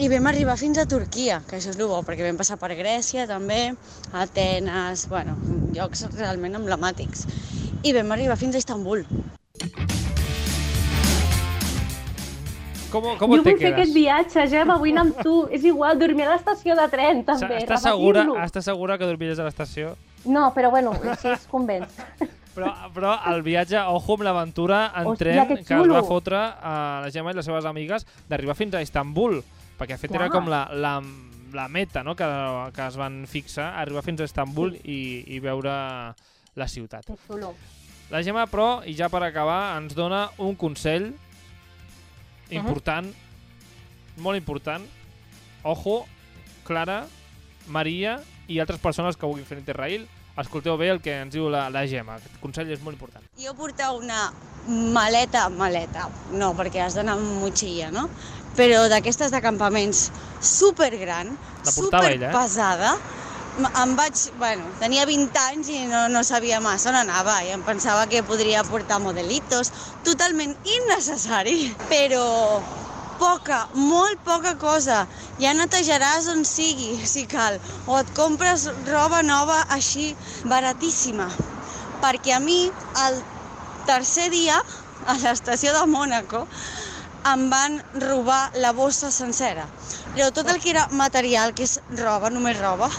I 0.00 0.08
vam 0.12 0.28
arribar 0.30 0.56
fins 0.60 0.78
a 0.78 0.86
Turquia, 0.88 1.40
que 1.48 1.58
això 1.58 1.72
és 1.72 1.80
el 1.80 1.88
bo, 1.90 2.00
perquè 2.06 2.24
vam 2.24 2.38
passar 2.40 2.56
per 2.60 2.72
Grècia 2.78 3.26
també, 3.28 3.74
Atenes, 4.12 5.08
bueno, 5.12 5.36
llocs 5.76 6.06
realment 6.14 6.60
emblemàtics. 6.60 7.26
I 7.82 7.96
vam 7.96 8.14
arribar 8.16 8.38
fins 8.40 8.56
a 8.56 8.64
Istanbul. 8.64 9.04
Com, 12.94 13.08
com 13.18 13.32
jo 13.34 13.42
te 13.42 13.50
vull 13.50 13.58
fer 13.58 13.72
aquest 13.72 13.94
viatge, 13.94 14.46
Gemma, 14.52 14.76
vull 14.78 14.92
anar 14.94 15.08
amb 15.08 15.20
tu. 15.26 15.34
És 15.50 15.66
igual, 15.66 15.98
dormir 15.98 16.28
a 16.28 16.36
l'estació 16.36 16.76
de 16.78 16.86
tren, 16.92 17.24
també. 17.26 17.58
Estàs 17.64 17.82
segura, 17.88 18.22
estàs 18.44 18.68
segura 18.70 18.98
que 19.00 19.08
dormiràs 19.08 19.42
a 19.42 19.48
l'estació? 19.48 19.96
No, 20.24 20.46
però 20.54 20.70
bueno, 20.70 20.94
així 21.02 21.32
es 21.34 21.48
convenç. 21.50 21.98
Però, 22.54 22.68
però 22.94 23.16
el 23.32 23.40
viatge, 23.42 23.80
ojo 23.90 24.14
amb 24.14 24.22
l'aventura 24.28 24.84
en 24.94 25.08
Hòstia, 25.10 25.24
tren 25.24 25.48
que 25.48 25.56
que 25.66 25.74
es 25.74 25.88
va 25.90 26.04
fotre 26.06 26.38
a 26.38 26.74
la 27.02 27.08
Gemma 27.10 27.32
i 27.32 27.34
les 27.34 27.48
seves 27.50 27.66
amigues 27.66 28.06
d'arribar 28.30 28.54
fins 28.54 28.76
a 28.78 28.82
Istanbul, 28.84 29.40
perquè 29.74 29.96
de 29.96 30.02
fet 30.04 30.14
era 30.14 30.28
Clar. 30.28 30.36
com 30.36 30.52
la, 30.52 30.60
la, 30.70 30.92
la 31.50 31.64
meta 31.66 32.04
no? 32.06 32.14
que, 32.14 32.28
que 32.76 32.86
es 32.86 32.94
van 33.00 33.24
fixar, 33.26 33.72
arribar 33.82 34.04
fins 34.06 34.22
a 34.22 34.30
Istanbul 34.30 34.76
i, 34.84 35.00
i 35.34 35.40
veure 35.42 35.74
la 36.54 36.68
ciutat. 36.70 37.10
La 38.14 38.22
Gemma, 38.22 38.46
però, 38.46 38.84
i 38.86 38.94
ja 38.94 39.10
per 39.10 39.24
acabar, 39.26 39.74
ens 39.80 39.98
dona 39.98 40.28
un 40.38 40.54
consell 40.54 41.10
important, 42.50 43.08
molt 44.16 44.36
important. 44.36 44.84
Ojo, 45.64 46.04
Clara, 46.64 47.06
Maria 47.66 48.18
i 48.48 48.60
altres 48.60 48.80
persones 48.80 49.16
que 49.16 49.26
vulguin 49.26 49.46
fer 49.48 49.58
Interrail, 49.58 50.04
escolteu 50.36 50.76
bé 50.76 50.90
el 50.92 51.00
que 51.00 51.14
ens 51.22 51.32
diu 51.34 51.48
la, 51.52 51.68
la 51.72 51.84
Gemma. 51.88 52.18
Aquest 52.18 52.40
consell 52.42 52.70
és 52.74 52.82
molt 52.84 52.96
important. 52.98 53.24
Jo 53.40 53.54
portar 53.56 53.92
una 53.96 54.26
maleta, 54.68 55.48
maleta, 55.52 56.08
no, 56.32 56.52
perquè 56.58 56.82
has 56.84 56.96
d'anar 56.98 57.16
amb 57.18 57.40
motxilla, 57.42 57.90
no? 57.94 58.08
Però 58.58 58.84
d'aquestes 58.90 59.32
de 59.34 59.40
campaments 59.42 60.08
supergran, 60.44 61.32
portava 61.64 62.10
ella, 62.10 62.30
eh? 62.30 62.32
Em 63.54 63.92
vaig, 63.94 64.18
bueno, 64.38 64.66
tenia 64.80 65.04
20 65.06 65.38
anys 65.38 65.68
i 65.70 65.84
no, 65.86 66.08
no 66.10 66.24
sabia 66.26 66.58
massa 66.62 66.90
on 66.90 66.96
anava 66.98 67.36
i 67.46 67.52
em 67.54 67.62
pensava 67.62 68.08
que 68.10 68.24
podria 68.26 68.64
portar 68.66 68.98
modelitos, 68.98 69.70
totalment 70.06 70.56
innecessari, 70.66 71.70
però 71.92 72.24
poca, 73.20 73.60
molt 73.78 74.18
poca 74.26 74.56
cosa. 74.58 75.04
Ja 75.38 75.54
netejaràs 75.54 76.26
on 76.34 76.42
sigui, 76.48 76.98
si 77.14 77.28
cal, 77.30 77.60
o 77.86 78.00
et 78.00 78.10
compres 78.16 78.66
roba 78.90 79.22
nova 79.22 79.62
així 79.76 80.10
baratíssima. 80.50 81.30
Perquè 82.02 82.34
a 82.34 82.42
mi, 82.42 82.66
el 83.06 83.22
tercer 83.86 84.32
dia, 84.34 84.58
a 85.06 85.14
l'estació 85.22 85.76
de 85.76 85.86
Mònaco, 85.86 86.42
em 87.30 87.46
van 87.48 87.78
robar 88.02 88.50
la 88.60 88.74
bossa 88.76 89.12
sencera. 89.14 89.68
Però 90.12 90.32
tot 90.34 90.50
el 90.50 90.58
que 90.60 90.74
era 90.74 90.88
material, 90.90 91.54
que 91.54 91.64
és 91.64 91.78
roba, 92.02 92.28
només 92.34 92.58
roba, 92.58 92.90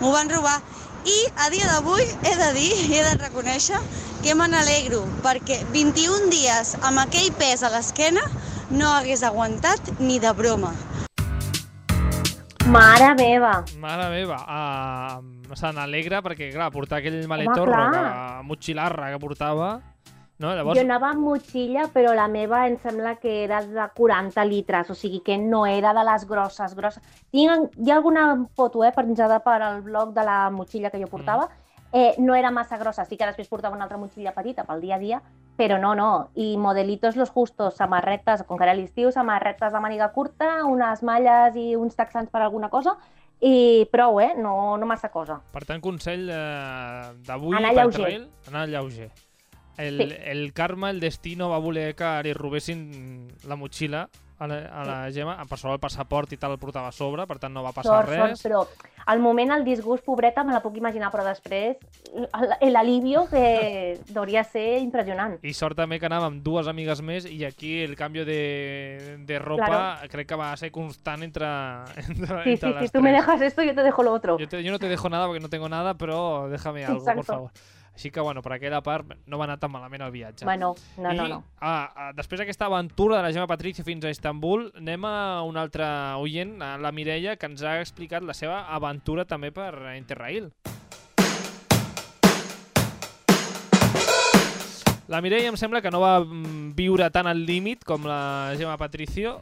m'ho 0.00 0.12
van 0.14 0.30
robar. 0.30 0.58
I 1.08 1.18
a 1.40 1.48
dia 1.50 1.66
d'avui 1.70 2.04
he 2.26 2.34
de 2.36 2.50
dir, 2.56 2.72
he 2.90 3.00
de 3.06 3.14
reconèixer 3.22 3.78
que 4.22 4.34
me 4.34 4.48
n'alegro, 4.50 5.04
perquè 5.24 5.60
21 5.72 6.28
dies 6.32 6.74
amb 6.82 7.00
aquell 7.04 7.30
pes 7.38 7.62
a 7.62 7.70
l'esquena 7.72 8.24
no 8.70 8.90
hagués 8.92 9.22
aguantat 9.24 9.94
ni 9.98 10.18
de 10.20 10.32
broma. 10.36 10.74
Mare 12.68 13.14
meva! 13.16 13.62
Mare 13.80 14.10
meva, 14.12 14.42
uh, 14.44 15.54
se 15.56 15.70
n'alegra 15.72 16.20
perquè, 16.20 16.50
clar, 16.52 16.68
portar 16.74 16.98
aquell 17.00 17.22
maletorro, 17.30 17.72
clar. 17.72 17.92
que, 17.94 18.42
motxilarra 18.50 19.08
que 19.14 19.20
portava, 19.22 19.70
no? 20.38 20.54
Llavors, 20.54 20.78
Jo 20.78 20.84
anava 20.86 21.10
amb 21.12 21.24
motxilla, 21.26 21.88
però 21.94 22.14
la 22.16 22.28
meva 22.30 22.64
em 22.68 22.78
sembla 22.82 23.16
que 23.22 23.44
era 23.44 23.60
de 23.66 23.86
40 23.96 24.44
litres, 24.48 24.90
o 24.90 24.96
sigui 24.98 25.20
que 25.26 25.38
no 25.38 25.64
era 25.66 25.94
de 25.94 26.04
les 26.06 26.26
grosses, 26.28 26.74
grosses. 26.78 27.02
Tinc, 27.30 27.74
hi 27.78 27.90
ha 27.90 27.96
alguna 27.96 28.28
foto 28.56 28.84
eh, 28.84 28.92
penjada 28.94 29.40
per 29.44 29.60
al 29.62 29.82
blog 29.82 30.14
de 30.16 30.24
la 30.24 30.38
motxilla 30.54 30.90
que 30.90 31.00
jo 31.02 31.10
portava, 31.10 31.48
eh, 31.92 32.14
no 32.18 32.34
era 32.34 32.50
massa 32.50 32.78
grossa, 32.78 33.04
sí 33.04 33.16
que 33.16 33.26
després 33.26 33.48
portava 33.48 33.76
una 33.76 33.86
altra 33.88 33.98
motxilla 33.98 34.34
petita 34.36 34.64
pel 34.68 34.80
dia 34.80 34.96
a 34.96 35.02
dia, 35.02 35.20
però 35.58 35.78
no, 35.80 35.94
no, 35.98 36.30
i 36.38 36.56
modelitos 36.56 37.16
los 37.16 37.32
justos, 37.34 37.74
samarretes, 37.74 38.44
com 38.46 38.58
que 38.58 38.66
era 38.68 38.76
l'estiu, 38.78 39.10
samarretes 39.12 39.72
de 39.72 39.80
màniga 39.82 40.12
curta, 40.14 40.64
unes 40.64 41.02
malles 41.02 41.56
i 41.58 41.72
uns 41.76 41.96
texans 41.98 42.30
per 42.30 42.44
alguna 42.44 42.70
cosa, 42.70 42.94
i 43.40 43.86
prou, 43.90 44.20
eh? 44.20 44.32
No, 44.36 44.76
no 44.76 44.86
massa 44.86 45.10
cosa. 45.10 45.40
per 45.52 45.64
tant, 45.64 45.80
consell 45.80 46.28
eh, 46.30 47.14
d'avui 47.26 47.56
Anar 47.56 47.72
per 47.72 47.82
lleuger. 47.82 47.98
Interrail, 47.98 48.28
anar 48.50 48.68
lleuger. 48.68 49.10
El, 49.78 49.96
Sí. 50.10 50.16
el 50.24 50.52
karma, 50.52 50.90
el 50.90 50.98
destino, 51.00 51.48
va 51.50 51.58
voler 51.58 51.94
que 51.94 52.04
li 52.24 52.32
robessin 52.34 53.28
la 53.46 53.54
motxilla 53.56 54.08
a 54.40 54.46
la, 54.46 54.56
a 54.70 54.84
la 54.84 54.96
Gemma, 55.10 55.36
per 55.50 55.56
sobre 55.58 55.74
el 55.74 55.80
passaport 55.80 56.32
i 56.32 56.36
tal 56.38 56.52
el 56.54 56.58
portava 56.62 56.88
a 56.88 56.92
sobre, 56.94 57.24
per 57.26 57.38
tant 57.42 57.50
no 57.54 57.62
va 57.64 57.72
passar 57.74 58.04
Sort, 58.04 58.12
sort, 58.12 58.28
res. 58.30 58.42
però 58.44 58.60
al 59.06 59.18
moment 59.18 59.50
el 59.50 59.64
disgust, 59.64 60.04
pobreta, 60.04 60.44
me 60.44 60.52
la 60.52 60.60
puc 60.62 60.76
imaginar, 60.78 61.10
però 61.10 61.24
després 61.26 61.76
el- 62.60 62.72
l'alivio 62.72 63.24
que 63.28 63.98
hauria 64.14 64.44
ser 64.44 64.78
impressionant. 64.78 65.38
I 65.42 65.52
sort 65.54 65.74
també 65.76 65.98
que 65.98 66.06
anàvem 66.06 66.26
amb 66.36 66.42
dues 66.46 66.68
amigues 66.70 67.02
més 67.02 67.24
i 67.26 67.44
aquí 67.44 67.80
el 67.82 67.96
canvi 67.96 68.22
de, 68.24 69.16
de 69.26 69.38
ropa 69.40 69.66
Claro. 69.66 70.08
crec 70.10 70.28
que 70.28 70.36
va 70.36 70.56
ser 70.56 70.70
constant 70.70 71.22
entre, 71.22 71.46
entre, 72.06 72.42
Sí, 72.44 72.50
entre 72.50 72.68
sí, 72.68 72.74
les 72.74 72.82
sí, 72.84 72.92
tú 72.92 73.00
me 73.02 73.10
tres. 73.10 73.22
dejas 73.26 73.40
esto, 73.42 73.62
yo 73.64 73.74
te 73.74 73.82
dejo 73.82 74.02
lo 74.04 74.12
otro. 74.12 74.38
Yo, 74.38 74.46
te- 74.48 74.62
yo 74.62 74.70
no 74.70 74.78
te 74.78 74.88
dejo 74.88 75.08
nada 75.08 75.26
porque 75.26 75.40
no 75.40 75.48
tengo 75.48 75.68
nada, 75.68 75.94
però 75.94 76.48
déjame 76.48 76.84
algo, 76.84 76.98
por 77.00 77.08
Exacto. 77.10 77.22
favor. 77.32 77.50
Així 77.98 78.12
que, 78.14 78.22
bueno, 78.22 78.44
per 78.46 78.52
aquella 78.54 78.78
part 78.78 79.08
no 79.26 79.40
va 79.40 79.48
anar 79.48 79.56
tan 79.58 79.72
malament 79.74 80.04
el 80.06 80.12
viatge. 80.14 80.44
Bueno, 80.46 80.68
no, 81.02 81.10
I, 81.10 81.16
no, 81.18 81.24
no. 81.26 81.38
Ah, 81.58 81.90
ah, 81.90 82.12
després 82.14 82.38
d'aquesta 82.38 82.68
aventura 82.68 83.16
de 83.16 83.24
la 83.24 83.32
Gemma 83.34 83.48
Patricia 83.50 83.82
fins 83.82 84.06
a 84.06 84.12
Istanbul, 84.14 84.68
anem 84.78 85.02
a 85.08 85.42
un 85.42 85.58
altre 85.58 85.82
oient, 86.22 86.52
a 86.62 86.76
la 86.78 86.92
Mireia, 86.94 87.34
que 87.34 87.50
ens 87.50 87.66
ha 87.66 87.80
explicat 87.82 88.22
la 88.22 88.38
seva 88.38 88.60
aventura 88.70 89.26
també 89.26 89.50
per 89.50 89.72
Interrail. 89.96 90.46
La 95.10 95.18
Mireia 95.18 95.50
em 95.50 95.58
sembla 95.58 95.82
que 95.82 95.90
no 95.90 95.98
va 95.98 96.20
mm, 96.22 96.70
viure 96.78 97.10
tan 97.10 97.26
al 97.26 97.42
límit 97.50 97.82
com 97.82 98.06
la 98.06 98.54
Gemma 98.54 98.78
Patricio, 98.78 99.40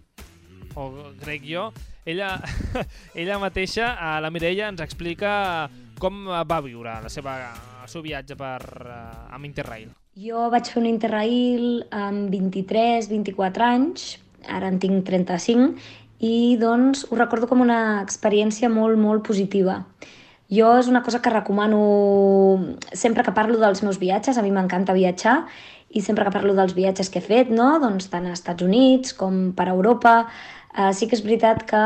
o 0.80 0.88
crec 1.20 1.44
jo. 1.44 1.68
Ella, 2.08 2.38
ella 3.20 3.36
mateixa, 3.36 3.98
a 4.00 4.16
la 4.24 4.32
Mireia, 4.32 4.72
ens 4.72 4.80
explica 4.80 5.68
com 6.00 6.24
va 6.24 6.64
viure 6.64 7.02
la 7.04 7.12
seva, 7.12 7.36
el 7.86 7.92
seu 7.92 8.02
viatge 8.04 8.36
per, 8.38 8.60
uh, 8.82 9.34
amb 9.34 9.46
Interrail. 9.46 9.92
Jo 10.18 10.48
vaig 10.52 10.68
fer 10.72 10.80
un 10.82 10.90
Interrail 10.90 11.84
amb 11.94 12.32
23, 12.32 13.08
24 13.12 13.66
anys, 13.66 14.16
ara 14.50 14.70
en 14.72 14.80
tinc 14.82 15.06
35, 15.06 15.72
i 16.26 16.56
doncs 16.60 17.04
ho 17.10 17.18
recordo 17.18 17.48
com 17.50 17.62
una 17.62 18.02
experiència 18.02 18.70
molt, 18.72 18.98
molt 18.98 19.24
positiva. 19.26 19.82
Jo 20.50 20.76
és 20.78 20.86
una 20.86 21.02
cosa 21.02 21.20
que 21.22 21.32
recomano 21.32 21.80
sempre 22.94 23.24
que 23.26 23.34
parlo 23.34 23.58
dels 23.58 23.82
meus 23.82 23.98
viatges, 23.98 24.38
a 24.38 24.44
mi 24.46 24.52
m'encanta 24.54 24.94
viatjar, 24.94 25.40
i 25.90 26.02
sempre 26.02 26.26
que 26.26 26.34
parlo 26.34 26.54
dels 26.54 26.74
viatges 26.76 27.10
que 27.10 27.20
he 27.20 27.24
fet, 27.24 27.50
no? 27.50 27.76
doncs 27.82 28.10
tant 28.12 28.26
als 28.26 28.40
Estats 28.40 28.64
Units 28.66 29.14
com 29.16 29.50
per 29.56 29.68
Europa, 29.72 30.26
eh, 30.76 30.92
sí 30.92 31.08
que 31.08 31.16
és 31.16 31.24
veritat 31.24 31.64
que 31.68 31.82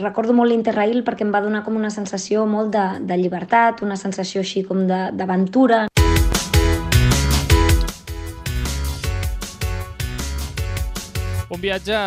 recordo 0.00 0.34
molt 0.36 0.50
l'Interrail 0.50 1.02
perquè 1.06 1.26
em 1.26 1.32
va 1.34 1.42
donar 1.44 1.64
com 1.66 1.76
una 1.76 1.90
sensació 1.90 2.46
molt 2.46 2.72
de, 2.74 2.84
de 3.02 3.18
llibertat, 3.18 3.82
una 3.82 3.98
sensació 4.00 4.44
així 4.44 4.64
com 4.66 4.86
d'aventura. 4.86 5.86
Un 11.54 11.60
viatge 11.62 11.98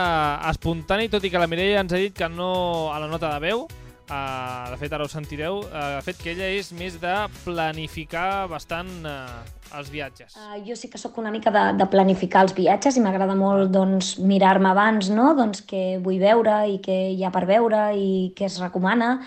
espontani, 0.49 1.07
tot 1.07 1.24
i 1.24 1.32
que 1.32 1.39
la 1.39 1.47
Mireia 1.47 1.80
ens 1.80 1.93
ha 1.95 1.99
dit 2.01 2.15
que 2.15 2.28
no 2.28 2.91
a 2.91 2.97
la 2.99 3.07
nota 3.07 3.30
de 3.32 3.39
veu, 3.45 3.61
uh, 3.63 4.65
de 4.74 4.80
fet 4.82 4.91
ara 4.91 5.05
ho 5.05 5.11
sentireu, 5.11 5.61
uh, 5.63 5.86
de 5.95 6.01
fet 6.03 6.20
que 6.20 6.34
ella 6.34 6.49
és 6.51 6.74
més 6.76 6.97
de 6.99 7.13
planificar 7.45 8.49
bastant 8.51 8.91
uh, 9.07 9.39
els 9.76 9.89
viatges. 9.91 10.38
Uh, 10.38 10.59
jo 10.68 10.78
sí 10.80 10.89
que 10.91 11.01
sóc 11.01 11.18
una 11.18 11.32
mica 11.34 11.51
de, 11.51 11.65
de 11.80 11.88
planificar 11.91 12.45
els 12.45 12.55
viatges 12.57 12.97
i 12.97 13.03
m'agrada 13.03 13.36
molt 13.38 13.72
doncs, 13.74 14.15
mirar-me 14.20 14.72
abans 14.72 15.11
no? 15.13 15.34
doncs, 15.38 15.63
què 15.68 15.99
vull 16.03 16.22
veure 16.22 16.63
i 16.72 16.80
què 16.84 16.97
hi 17.13 17.24
ha 17.26 17.34
per 17.34 17.45
veure 17.49 17.89
i 17.97 18.09
què 18.38 18.47
es 18.47 18.59
recomana, 18.63 19.18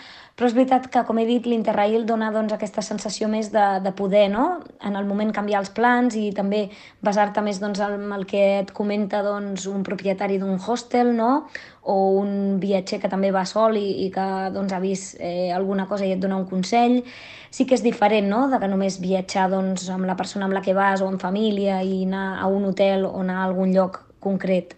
però 0.41 0.49
és 0.49 0.55
veritat 0.57 0.86
que, 0.88 1.03
com 1.05 1.18
he 1.20 1.26
dit, 1.28 1.45
l'Interrail 1.45 2.07
dona 2.09 2.30
doncs, 2.32 2.55
aquesta 2.55 2.80
sensació 2.80 3.26
més 3.28 3.51
de, 3.53 3.64
de 3.84 3.91
poder, 3.93 4.24
no? 4.32 4.47
en 4.80 4.95
el 4.97 5.05
moment 5.05 5.34
canviar 5.36 5.61
els 5.61 5.68
plans 5.76 6.16
i 6.16 6.30
també 6.32 6.62
basar-te 7.05 7.43
més 7.45 7.61
doncs, 7.61 7.82
en 7.84 8.14
el 8.16 8.24
que 8.24 8.41
et 8.62 8.72
comenta 8.72 9.20
doncs, 9.26 9.66
un 9.68 9.84
propietari 9.84 10.38
d'un 10.41 10.57
hostel 10.57 11.12
no? 11.12 11.45
o 11.82 11.99
un 12.22 12.57
viatger 12.62 13.03
que 13.03 13.12
també 13.12 13.34
va 13.36 13.45
sol 13.45 13.76
i, 13.76 14.07
i 14.07 14.09
que 14.14 14.26
doncs, 14.55 14.72
ha 14.72 14.80
vist 14.80 15.20
eh, 15.20 15.53
alguna 15.53 15.84
cosa 15.91 16.09
i 16.09 16.14
et 16.16 16.24
dona 16.24 16.41
un 16.41 16.49
consell. 16.49 17.03
Sí 17.51 17.66
que 17.66 17.74
és 17.74 17.82
diferent 17.82 18.28
no? 18.30 18.44
de 18.48 18.59
que 18.62 18.68
només 18.70 19.01
viatjar 19.03 19.48
doncs, 19.51 19.88
amb 19.90 20.07
la 20.07 20.14
persona 20.16 20.46
amb 20.46 20.55
la 20.55 20.62
que 20.62 20.74
vas 20.76 21.01
o 21.03 21.09
en 21.11 21.18
família 21.18 21.80
i 21.82 22.05
anar 22.07 22.38
a 22.40 22.46
un 22.46 22.64
hotel 22.68 23.05
o 23.09 23.20
anar 23.24 23.40
a 23.40 23.44
algun 23.48 23.72
lloc 23.74 23.98
concret. 24.22 24.76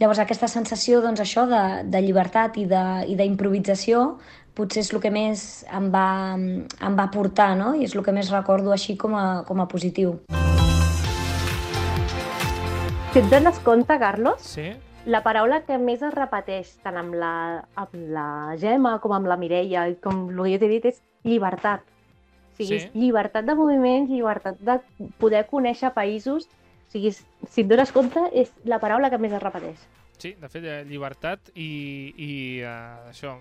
Llavors 0.00 0.18
aquesta 0.22 0.48
sensació 0.48 1.02
doncs, 1.04 1.20
això 1.20 1.44
de, 1.48 1.60
de 1.88 2.00
llibertat 2.04 2.56
i 2.60 2.64
de- 2.68 3.04
i 3.08 3.16
d'improvisació 3.16 4.16
potser 4.56 4.80
és 4.80 4.90
el 4.94 5.00
que 5.04 5.10
més 5.12 5.66
em 5.72 5.90
va, 5.92 6.34
em 6.36 6.96
va 6.96 7.06
portar 7.12 7.50
no? 7.56 7.74
i 7.76 7.84
és 7.84 7.94
el 7.94 8.02
que 8.04 8.12
més 8.16 8.30
recordo 8.32 8.72
així 8.72 8.96
com 8.96 9.14
a, 9.14 9.42
com 9.44 9.60
a 9.60 9.68
positiu. 9.68 10.16
Si 13.12 13.20
et 13.20 13.28
dones 13.32 13.58
compte, 13.64 13.98
Carlos, 14.00 14.40
Sí? 14.44 14.70
la 15.06 15.20
paraula 15.22 15.60
que 15.68 15.76
més 15.78 16.00
es 16.02 16.12
repeteix 16.14 16.72
tant 16.82 16.96
amb 17.00 17.14
la, 17.14 17.34
amb 17.76 17.92
la 18.12 18.56
Gemma 18.60 18.98
com 19.00 19.12
amb 19.16 19.28
la 19.28 19.36
Mireia, 19.40 19.86
i 19.88 19.94
com 20.00 20.26
el 20.30 20.40
que 20.42 20.52
jo 20.56 20.58
t'he 20.64 20.68
dit, 20.72 20.84
és 20.92 21.02
llibertat. 21.24 21.84
O 22.56 22.64
sigui, 22.64 22.80
Sí. 22.80 22.90
llibertat 22.96 23.44
de 23.44 23.54
moviments, 23.54 24.08
llibertat 24.10 24.56
de 24.64 24.78
poder 25.20 25.44
conèixer 25.46 25.92
països. 25.92 26.46
O 26.46 26.90
sigui, 26.90 27.12
si 27.12 27.60
et 27.60 27.68
dones 27.68 27.92
compte, 27.92 28.18
és 28.32 28.50
la 28.64 28.78
paraula 28.80 29.10
que 29.12 29.18
més 29.20 29.32
es 29.36 29.42
repeteix. 29.42 29.76
Sí, 30.16 30.32
de 30.40 30.48
fet, 30.48 30.64
eh, 30.64 30.84
llibertat 30.88 31.50
i, 31.54 32.14
i 32.16 32.30
uh, 32.64 33.10
això, 33.10 33.34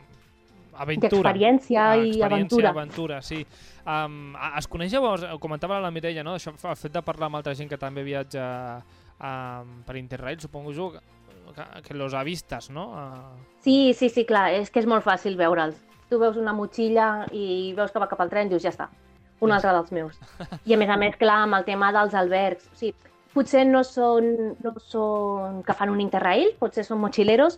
aventura. 0.75 1.31
D'experiència 1.31 1.79
Ah, 1.91 1.95
i 1.95 2.09
experiència, 2.09 2.25
aventura. 2.25 2.69
aventura, 2.69 3.21
sí. 3.21 3.45
Um, 3.87 4.35
es 4.57 4.67
coneix 4.67 4.91
llavors, 4.91 5.23
ho 5.23 5.39
comentava 5.39 5.79
la 5.79 5.91
Mireia, 5.91 6.23
no? 6.23 6.35
Això, 6.35 6.51
el 6.51 6.75
fet 6.75 6.91
de 6.91 7.01
parlar 7.01 7.27
amb 7.27 7.37
altra 7.37 7.55
gent 7.55 7.69
que 7.69 7.77
també 7.79 8.03
viatja 8.03 8.83
um, 9.21 9.83
per 9.85 9.95
Interrail, 9.95 10.39
supongo 10.41 10.73
jo, 10.73 10.91
que, 11.55 11.63
que, 11.87 11.93
los 11.93 12.13
avistas, 12.13 12.69
no? 12.69 12.89
Uh, 12.91 13.39
Sí, 13.61 13.93
sí, 13.93 14.09
sí, 14.09 14.25
clar, 14.25 14.51
és 14.53 14.69
que 14.69 14.79
és 14.83 14.85
molt 14.85 15.05
fàcil 15.05 15.37
veure'ls. 15.37 15.79
Tu 16.09 16.19
veus 16.19 16.35
una 16.37 16.51
motxilla 16.53 17.25
i 17.31 17.73
veus 17.77 17.91
que 17.91 17.99
va 17.99 18.09
cap 18.09 18.19
al 18.21 18.29
tren 18.29 18.45
i 18.47 18.49
dius, 18.49 18.61
ja 18.61 18.69
està, 18.69 18.89
un 19.45 19.53
altre 19.55 19.71
dels 19.75 19.91
meus. 19.95 20.19
I 20.65 20.73
a 20.75 20.77
més 20.81 20.89
a 20.89 20.97
més, 20.97 21.15
clar, 21.21 21.43
amb 21.45 21.57
el 21.59 21.65
tema 21.67 21.91
dels 21.95 22.13
albergs, 22.17 22.67
o 22.73 22.75
sigui, 22.79 22.95
potser 23.35 23.65
no 23.67 23.83
són, 23.83 24.29
no 24.63 24.73
són 24.79 25.61
que 25.67 25.73
fan 25.75 25.89
un 25.91 26.01
interrail, 26.01 26.53
potser 26.59 26.85
són 26.87 27.01
motxileros 27.03 27.57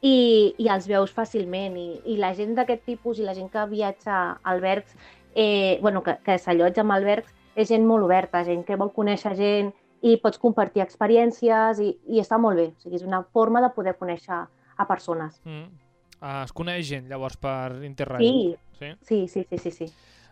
i, 0.00 0.54
i 0.58 0.68
els 0.72 0.86
veus 0.88 1.12
fàcilment. 1.14 1.76
I, 1.76 1.88
i 2.14 2.16
la 2.20 2.32
gent 2.34 2.54
d'aquest 2.56 2.84
tipus 2.86 3.18
i 3.18 3.26
la 3.26 3.34
gent 3.36 3.50
que 3.52 3.64
viatja 3.70 4.14
a 4.14 4.38
albergs, 4.52 4.94
eh, 5.34 5.78
bueno, 5.82 6.02
que, 6.02 6.16
que 6.24 6.38
s'allotja 6.38 6.82
en 6.86 6.90
albergs, 6.94 7.34
és 7.58 7.68
gent 7.68 7.84
molt 7.86 8.04
oberta, 8.06 8.44
gent 8.46 8.64
que 8.64 8.76
vol 8.78 8.92
conèixer 8.94 9.34
gent 9.36 9.72
i 10.06 10.16
pots 10.22 10.38
compartir 10.38 10.80
experiències 10.84 11.80
i, 11.82 11.88
i 12.06 12.20
està 12.22 12.38
molt 12.38 12.56
bé. 12.56 12.68
O 12.70 12.80
sigui, 12.84 12.96
és 13.00 13.02
una 13.06 13.24
forma 13.34 13.60
de 13.64 13.70
poder 13.74 13.96
conèixer 13.98 14.44
a 14.78 14.86
persones. 14.86 15.40
mm. 15.44 15.66
Ah, 16.20 16.42
es 16.42 16.50
coneix 16.50 16.82
gent, 16.88 17.04
llavors, 17.06 17.36
per 17.38 17.76
Interrail. 17.86 18.24
Sí, 18.26 18.56
Sí? 18.78 18.88
sí, 19.06 19.18
sí, 19.28 19.44
sí, 19.50 19.58
sí, 19.58 19.70
sí. 19.70 19.86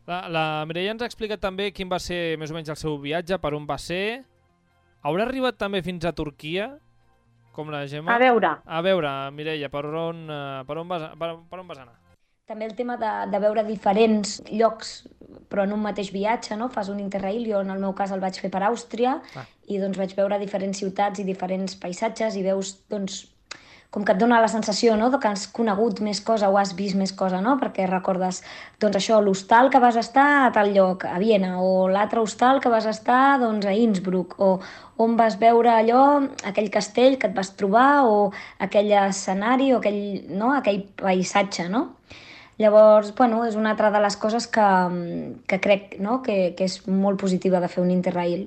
La, 0.06 0.20
la 0.30 0.44
Mireia 0.70 0.92
ens 0.94 1.02
ha 1.02 1.08
explicat 1.10 1.40
també 1.42 1.72
quin 1.74 1.88
va 1.90 1.98
ser 2.02 2.36
més 2.38 2.52
o 2.52 2.54
menys 2.54 2.70
el 2.70 2.78
seu 2.78 2.94
viatge, 3.02 3.38
per 3.42 3.52
on 3.58 3.66
va 3.66 3.78
ser. 3.82 4.22
Haurà 5.06 5.26
arribat 5.26 5.58
també 5.58 5.82
fins 5.82 6.06
a 6.06 6.12
Turquia, 6.14 6.70
com 7.56 7.70
la 7.72 7.84
Gemma? 7.90 8.14
A 8.14 8.18
veure, 8.22 8.52
A 8.66 8.80
veure, 8.84 9.12
Mireia, 9.34 9.70
per 9.72 9.84
on, 9.86 10.26
eh, 10.30 10.64
per 10.68 10.76
on, 10.78 10.88
vas, 10.88 11.08
per, 11.18 11.32
per 11.50 11.58
on 11.62 11.66
vas 11.68 11.82
anar? 11.82 11.96
També 12.46 12.68
el 12.68 12.76
tema 12.78 12.94
de, 12.96 13.10
de 13.32 13.38
veure 13.42 13.64
diferents 13.66 14.36
llocs, 14.52 15.08
però 15.50 15.64
en 15.66 15.72
un 15.74 15.80
mateix 15.82 16.12
viatge, 16.14 16.54
no? 16.58 16.68
Fas 16.70 16.88
un 16.92 17.00
interrail, 17.02 17.42
jo 17.50 17.58
en 17.64 17.72
el 17.74 17.80
meu 17.82 17.94
cas 17.98 18.12
el 18.14 18.22
vaig 18.22 18.38
fer 18.38 18.50
per 18.54 18.62
Àustria, 18.68 19.16
Ah. 19.34 19.42
i 19.66 19.80
doncs 19.82 19.98
vaig 19.98 20.14
veure 20.14 20.38
diferents 20.38 20.78
ciutats 20.78 21.18
i 21.18 21.24
diferents 21.26 21.74
paisatges, 21.82 22.36
i 22.38 22.44
veus, 22.46 22.76
doncs, 22.88 23.24
com 23.96 24.04
que 24.04 24.12
et 24.12 24.18
dona 24.20 24.42
la 24.44 24.48
sensació 24.52 24.92
no? 25.00 25.06
de 25.08 25.16
que 25.16 25.30
has 25.32 25.46
conegut 25.56 26.02
més 26.04 26.18
cosa 26.20 26.50
o 26.52 26.58
has 26.60 26.74
vist 26.76 26.98
més 27.00 27.14
cosa, 27.16 27.38
no? 27.40 27.54
perquè 27.56 27.86
recordes 27.88 28.42
doncs 28.82 28.98
això, 28.98 29.22
l'hostal 29.24 29.70
que 29.72 29.80
vas 29.80 29.96
estar 29.96 30.26
a 30.42 30.50
tal 30.52 30.74
lloc, 30.74 31.06
a 31.08 31.16
Viena, 31.22 31.54
o 31.64 31.86
l'altre 31.88 32.20
hostal 32.20 32.60
que 32.60 32.68
vas 32.68 32.84
estar 32.90 33.38
doncs, 33.40 33.64
a 33.64 33.72
Innsbruck, 33.72 34.36
o 34.36 34.58
on 35.00 35.16
vas 35.16 35.38
veure 35.40 35.72
allò, 35.72 36.02
aquell 36.44 36.68
castell 36.74 37.16
que 37.16 37.30
et 37.30 37.38
vas 37.38 37.54
trobar, 37.56 38.04
o 38.04 38.18
aquell 38.68 38.92
escenari, 39.06 39.70
o 39.72 39.80
aquell, 39.80 40.28
no? 40.28 40.52
aquell 40.58 40.82
paisatge, 41.00 41.70
no? 41.72 41.86
Llavors, 42.60 43.14
bueno, 43.16 43.46
és 43.48 43.56
una 43.56 43.72
altra 43.72 43.88
de 43.96 44.04
les 44.04 44.20
coses 44.20 44.44
que, 44.52 44.68
que 45.48 45.62
crec 45.64 45.96
no? 46.04 46.20
que, 46.20 46.52
que 46.56 46.68
és 46.68 46.82
molt 46.84 47.16
positiva 47.24 47.64
de 47.64 47.72
fer 47.72 47.80
un 47.80 47.96
Interrail. 47.96 48.44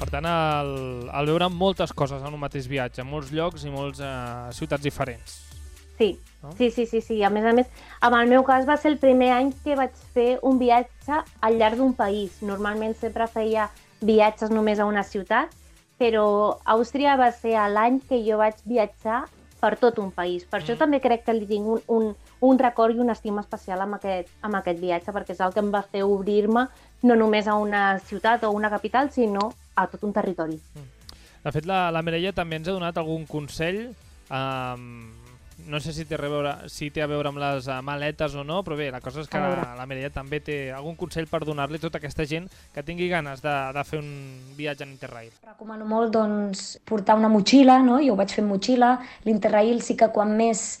Per 0.00 0.08
tant, 0.08 0.24
el, 0.24 0.70
el 1.12 1.28
veure 1.28 1.50
moltes 1.52 1.92
coses 1.92 2.22
en 2.24 2.32
un 2.32 2.40
mateix 2.40 2.66
viatge, 2.70 3.04
molts 3.04 3.30
llocs 3.36 3.66
i 3.68 3.70
molts 3.72 4.00
eh, 4.00 4.50
ciutats 4.56 4.82
diferents. 4.86 5.38
sí. 5.98 6.18
No? 6.40 6.54
Sí, 6.56 6.70
sí, 6.70 6.86
sí, 6.86 7.02
sí. 7.04 7.18
A 7.22 7.28
més 7.28 7.44
a 7.44 7.50
més, 7.52 7.66
en 8.00 8.14
el 8.16 8.26
meu 8.30 8.40
cas 8.48 8.64
va 8.64 8.78
ser 8.80 8.94
el 8.94 8.96
primer 8.96 9.26
any 9.36 9.50
que 9.60 9.74
vaig 9.76 9.92
fer 10.14 10.38
un 10.40 10.56
viatge 10.56 11.18
al 11.44 11.58
llarg 11.60 11.76
d'un 11.76 11.92
país. 11.92 12.38
Normalment 12.40 12.94
sempre 12.96 13.26
feia 13.28 13.66
viatges 14.00 14.48
només 14.48 14.80
a 14.80 14.86
una 14.88 15.02
ciutat, 15.04 15.52
però 16.00 16.56
Àustria 16.64 17.18
va 17.20 17.28
ser 17.36 17.52
l'any 17.68 18.00
que 18.08 18.22
jo 18.24 18.38
vaig 18.40 18.56
viatjar 18.64 19.26
per 19.60 19.74
tot 19.76 19.98
un 20.00 20.08
país. 20.16 20.46
Per 20.48 20.62
això 20.62 20.72
Mm. 20.72 20.78
també 20.80 21.00
crec 21.04 21.26
que 21.26 21.34
li 21.36 21.44
tinc 21.44 21.66
un, 21.68 21.82
un, 21.92 22.16
un 22.40 22.58
record 22.58 22.96
i 22.96 23.00
una 23.04 23.12
estima 23.12 23.42
especial 23.44 23.82
amb 23.84 23.98
aquest, 24.00 24.32
amb 24.40 24.56
aquest 24.56 24.80
viatge, 24.80 25.12
perquè 25.12 25.36
és 25.36 25.40
el 25.44 25.52
que 25.52 25.60
em 25.60 25.68
va 25.70 25.82
fer 25.82 26.02
obrir-me 26.08 26.68
no 27.02 27.14
només 27.20 27.46
a 27.46 27.54
una 27.60 27.98
ciutat 27.98 28.44
o 28.44 28.50
una 28.56 28.70
capital, 28.70 29.10
sinó 29.12 29.52
a 29.74 29.86
tot 29.90 30.04
un 30.06 30.12
territori. 30.16 30.58
De 31.44 31.52
fet, 31.52 31.66
la, 31.68 31.88
la 31.94 32.02
Mireia 32.04 32.34
també 32.36 32.60
ens 32.60 32.68
ha 32.68 32.76
donat 32.76 32.98
algun 33.00 33.24
consell. 33.28 33.86
Um, 34.30 35.08
no 35.66 35.80
sé 35.80 35.92
si 35.92 36.04
té, 36.08 36.16
a 36.16 36.20
veure, 36.22 36.52
si 36.72 36.90
té 36.92 37.02
a 37.02 37.08
veure 37.10 37.30
amb 37.30 37.40
les 37.40 37.66
uh, 37.68 37.80
maletes 37.84 38.34
o 38.38 38.44
no, 38.46 38.60
però 38.64 38.76
bé, 38.78 38.90
la 38.92 39.00
cosa 39.04 39.22
és 39.22 39.28
que 39.28 39.38
A 39.38 39.48
la, 39.48 39.74
la 39.78 39.86
Mireia 39.88 40.10
també 40.12 40.40
té 40.44 40.58
algun 40.72 40.96
consell 41.00 41.28
per 41.30 41.42
donar-li 41.44 41.80
a 41.80 41.82
tota 41.82 42.00
aquesta 42.00 42.26
gent 42.28 42.48
que 42.74 42.84
tingui 42.86 43.10
ganes 43.12 43.42
de, 43.44 43.56
de 43.76 43.84
fer 43.88 44.00
un 44.00 44.10
viatge 44.56 44.86
en 44.86 44.94
Interrail. 44.94 45.32
Recomano 45.46 45.88
molt 45.88 46.14
doncs, 46.16 46.78
portar 46.88 47.18
una 47.20 47.28
motxilla, 47.32 47.80
no? 47.84 48.00
jo 48.04 48.14
ho 48.14 48.20
vaig 48.20 48.32
fer 48.34 48.44
amb 48.44 48.54
motxilla. 48.54 48.96
L'Interrail 49.26 49.82
sí 49.84 49.96
que 50.00 50.10
quan 50.14 50.36
més 50.36 50.80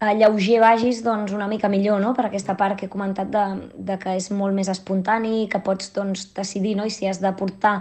eh, 0.00 0.14
lleuger 0.18 0.60
vagis, 0.64 1.02
doncs 1.04 1.32
una 1.36 1.48
mica 1.48 1.70
millor, 1.72 2.00
no? 2.02 2.14
per 2.16 2.28
aquesta 2.28 2.56
part 2.56 2.78
que 2.78 2.86
he 2.88 2.92
comentat 2.92 3.32
de, 3.32 3.46
de 3.74 3.98
que 4.00 4.16
és 4.18 4.30
molt 4.34 4.56
més 4.56 4.70
espontani, 4.72 5.48
que 5.50 5.62
pots 5.64 5.92
doncs, 5.96 6.30
decidir 6.36 6.76
no? 6.78 6.86
i 6.86 6.94
si 6.94 7.08
has 7.08 7.22
de 7.24 7.32
portar 7.38 7.80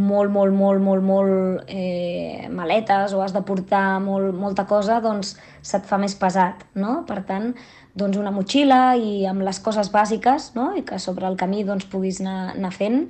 molt, 0.00 0.32
molt, 0.32 0.54
molt, 0.56 0.80
molt, 0.82 1.04
molt 1.04 1.68
eh, 1.68 2.48
maletes 2.50 3.14
o 3.14 3.22
has 3.24 3.34
de 3.36 3.42
portar 3.46 4.00
molt, 4.02 4.32
molta 4.36 4.64
cosa, 4.66 5.00
doncs 5.04 5.34
se't 5.62 5.86
fa 5.88 5.98
més 6.00 6.16
pesat, 6.18 6.64
no? 6.74 7.00
Per 7.08 7.20
tant, 7.28 7.52
doncs 7.94 8.18
una 8.20 8.32
motxilla 8.34 8.94
i 8.96 9.26
amb 9.28 9.44
les 9.46 9.60
coses 9.60 9.92
bàsiques, 9.92 10.52
no? 10.56 10.70
I 10.76 10.84
que 10.86 10.98
sobre 10.98 11.28
el 11.28 11.36
camí 11.40 11.64
doncs 11.68 11.88
puguis 11.90 12.22
anar, 12.24 12.54
anar 12.56 12.72
fent. 12.74 13.04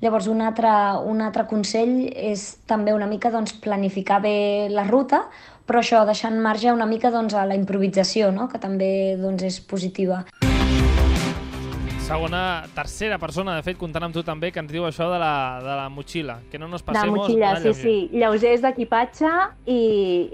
Llavors, 0.00 0.30
un 0.32 0.40
altre, 0.40 0.70
un 1.04 1.20
altre 1.20 1.44
consell 1.48 2.06
és 2.08 2.46
també 2.70 2.94
una 2.96 3.08
mica 3.10 3.32
doncs, 3.32 3.52
planificar 3.60 4.22
bé 4.24 4.68
la 4.72 4.86
ruta, 4.88 5.26
però 5.68 5.82
això, 5.84 6.06
deixant 6.08 6.40
marge 6.40 6.72
una 6.72 6.88
mica 6.88 7.12
doncs, 7.12 7.36
a 7.36 7.44
la 7.46 7.58
improvisació, 7.58 8.32
no? 8.32 8.48
que 8.48 8.58
també 8.58 9.18
doncs, 9.20 9.44
és 9.44 9.60
positiva. 9.60 10.24
Segona, 12.10 12.64
tercera 12.74 13.18
persona, 13.22 13.52
de 13.54 13.62
fet, 13.62 13.76
comptant 13.78 14.02
amb 14.08 14.14
tu 14.16 14.24
també, 14.26 14.48
que 14.50 14.58
ens 14.58 14.72
diu 14.72 14.82
això 14.82 15.06
de 15.12 15.18
la, 15.22 15.60
de 15.62 15.74
la 15.78 15.84
motxilla, 15.94 16.40
que 16.50 16.58
no 16.58 16.66
nos 16.66 16.82
De 16.82 16.88
passemos... 16.88 17.20
motxilla, 17.20 17.52
sí, 17.60 17.68
lleuger. 17.68 17.82
sí. 17.84 18.08
Lleugers 18.18 18.62
d'equipatge 18.64 19.30
i 19.70 19.76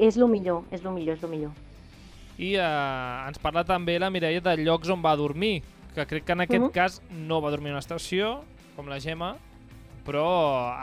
és 0.06 0.16
el 0.16 0.24
millor, 0.32 0.62
és 0.72 0.80
el 0.80 0.94
millor, 0.94 1.18
és 1.18 1.24
el 1.26 1.32
millor. 1.34 1.50
I 2.40 2.54
eh, 2.56 3.26
ens 3.28 3.36
parla 3.44 3.60
també 3.68 3.98
la 4.00 4.08
Mireia 4.08 4.40
de 4.40 4.54
llocs 4.62 4.88
on 4.94 5.02
va 5.04 5.12
dormir, 5.20 5.58
que 5.94 6.06
crec 6.08 6.24
que 6.24 6.32
en 6.32 6.46
aquest 6.46 6.62
Mhm. 6.64 6.72
cas 6.72 7.02
no 7.10 7.42
va 7.44 7.50
dormir 7.52 7.74
a 7.74 7.76
una 7.76 7.84
estació, 7.84 8.38
com 8.74 8.88
la 8.88 8.98
Gemma, 8.98 9.34
però 10.06 10.24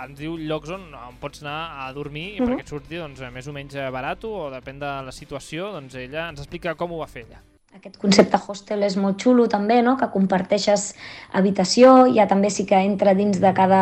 ens 0.03 0.19
diu 0.19 0.37
llocs 0.37 0.69
on, 0.69 0.85
on 0.93 1.17
pots 1.19 1.41
anar 1.41 1.87
a 1.87 1.91
dormir 1.93 2.35
i 2.35 2.39
Mhm. 2.39 2.47
perquè 2.51 2.59
et 2.59 2.67
surti 2.69 2.97
doncs, 3.01 3.19
més 3.33 3.47
o 3.47 3.51
menys 3.53 3.73
eh, 3.73 3.89
barat 3.89 4.23
o 4.25 4.51
depèn 4.51 4.77
de 4.77 4.93
la 5.09 5.11
situació, 5.11 5.71
doncs 5.73 5.95
ella 5.95 6.29
ens 6.29 6.39
explica 6.39 6.75
com 6.75 6.91
ho 6.91 6.99
va 6.99 7.07
fer 7.07 7.25
ella. 7.25 7.41
Aquest 7.73 7.95
concepte 7.97 8.37
hostel 8.37 8.83
és 8.85 8.93
molt 9.01 9.23
xulo 9.23 9.47
també, 9.49 9.79
no? 9.81 9.95
que 9.97 10.05
comparteixes 10.13 10.91
habitació, 11.39 11.93
ja 12.13 12.27
també 12.29 12.51
sí 12.53 12.67
que 12.69 12.77
entra 12.77 13.15
dins 13.17 13.39
de 13.41 13.49
cada... 13.57 13.79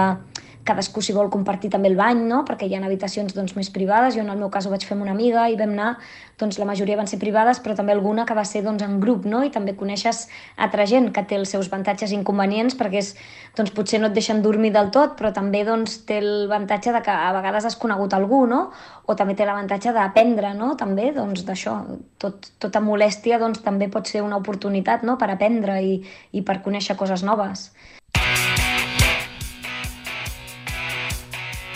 Cadascú 0.64 1.02
si 1.02 1.14
vol 1.14 1.32
compartir 1.34 1.72
també 1.74 1.90
el 1.90 1.96
bany, 1.98 2.20
no? 2.30 2.44
perquè 2.46 2.68
hi 2.70 2.76
ha 2.78 2.82
habitacions 2.86 3.34
doncs, 3.34 3.56
més 3.58 3.72
privades. 3.74 4.14
Jo 4.16 4.22
en 4.22 4.30
el 4.30 4.38
meu 4.38 4.52
cas 4.54 4.68
ho 4.68 4.74
vaig 4.74 4.84
fer 4.86 4.94
amb 4.94 5.06
una 5.06 5.16
amiga 5.16 5.48
i 5.50 5.56
vam 5.58 5.74
anar, 5.74 5.96
doncs 6.42 6.60
la 6.62 6.68
majoria 6.70 6.98
van 7.00 7.10
ser 7.10 7.18
privades, 7.22 7.60
però 7.64 7.74
també 7.78 7.94
alguna 7.96 8.26
que 8.30 8.36
va 8.38 8.44
ser 8.46 8.62
doncs, 8.66 8.84
en 8.86 9.00
grup, 9.02 9.26
no? 9.26 9.44
i 9.46 9.50
també 9.54 9.74
coneixes 9.78 10.28
altra 10.58 10.86
gent 10.90 11.12
que 11.16 11.24
té 11.26 11.38
els 11.40 11.54
seus 11.54 11.70
avantatges 11.72 12.12
i 12.12 12.18
inconvenients, 12.20 12.78
perquè 12.78 13.02
és, 13.02 13.14
doncs, 13.58 13.74
potser 13.78 14.02
no 14.02 14.10
et 14.12 14.18
deixen 14.18 14.42
dormir 14.46 14.74
del 14.76 14.92
tot, 14.94 15.16
però 15.20 15.32
també 15.34 15.64
doncs, 15.68 16.02
té 16.10 16.20
el 16.22 16.46
avantatge 16.50 16.94
de 16.94 17.02
que 17.06 17.14
a 17.14 17.32
vegades 17.38 17.66
has 17.70 17.78
conegut 17.78 18.14
algú, 18.18 18.44
no? 18.50 18.68
o 19.06 19.16
també 19.18 19.36
té 19.36 19.48
l'avantatge 19.48 19.94
d'aprendre, 19.98 20.54
no? 20.58 20.76
també 20.78 21.12
doncs, 21.16 21.46
d'això, 21.48 21.78
tot, 22.22 22.52
tota 22.62 22.84
molèstia 22.84 23.42
doncs, 23.42 23.64
també 23.66 23.90
pot 23.90 24.10
ser 24.10 24.22
una 24.26 24.38
oportunitat 24.42 25.06
no? 25.08 25.18
per 25.18 25.32
aprendre 25.34 25.82
i, 25.82 25.98
i 26.32 26.46
per 26.46 26.62
conèixer 26.66 26.98
coses 27.00 27.26
noves. 27.26 27.72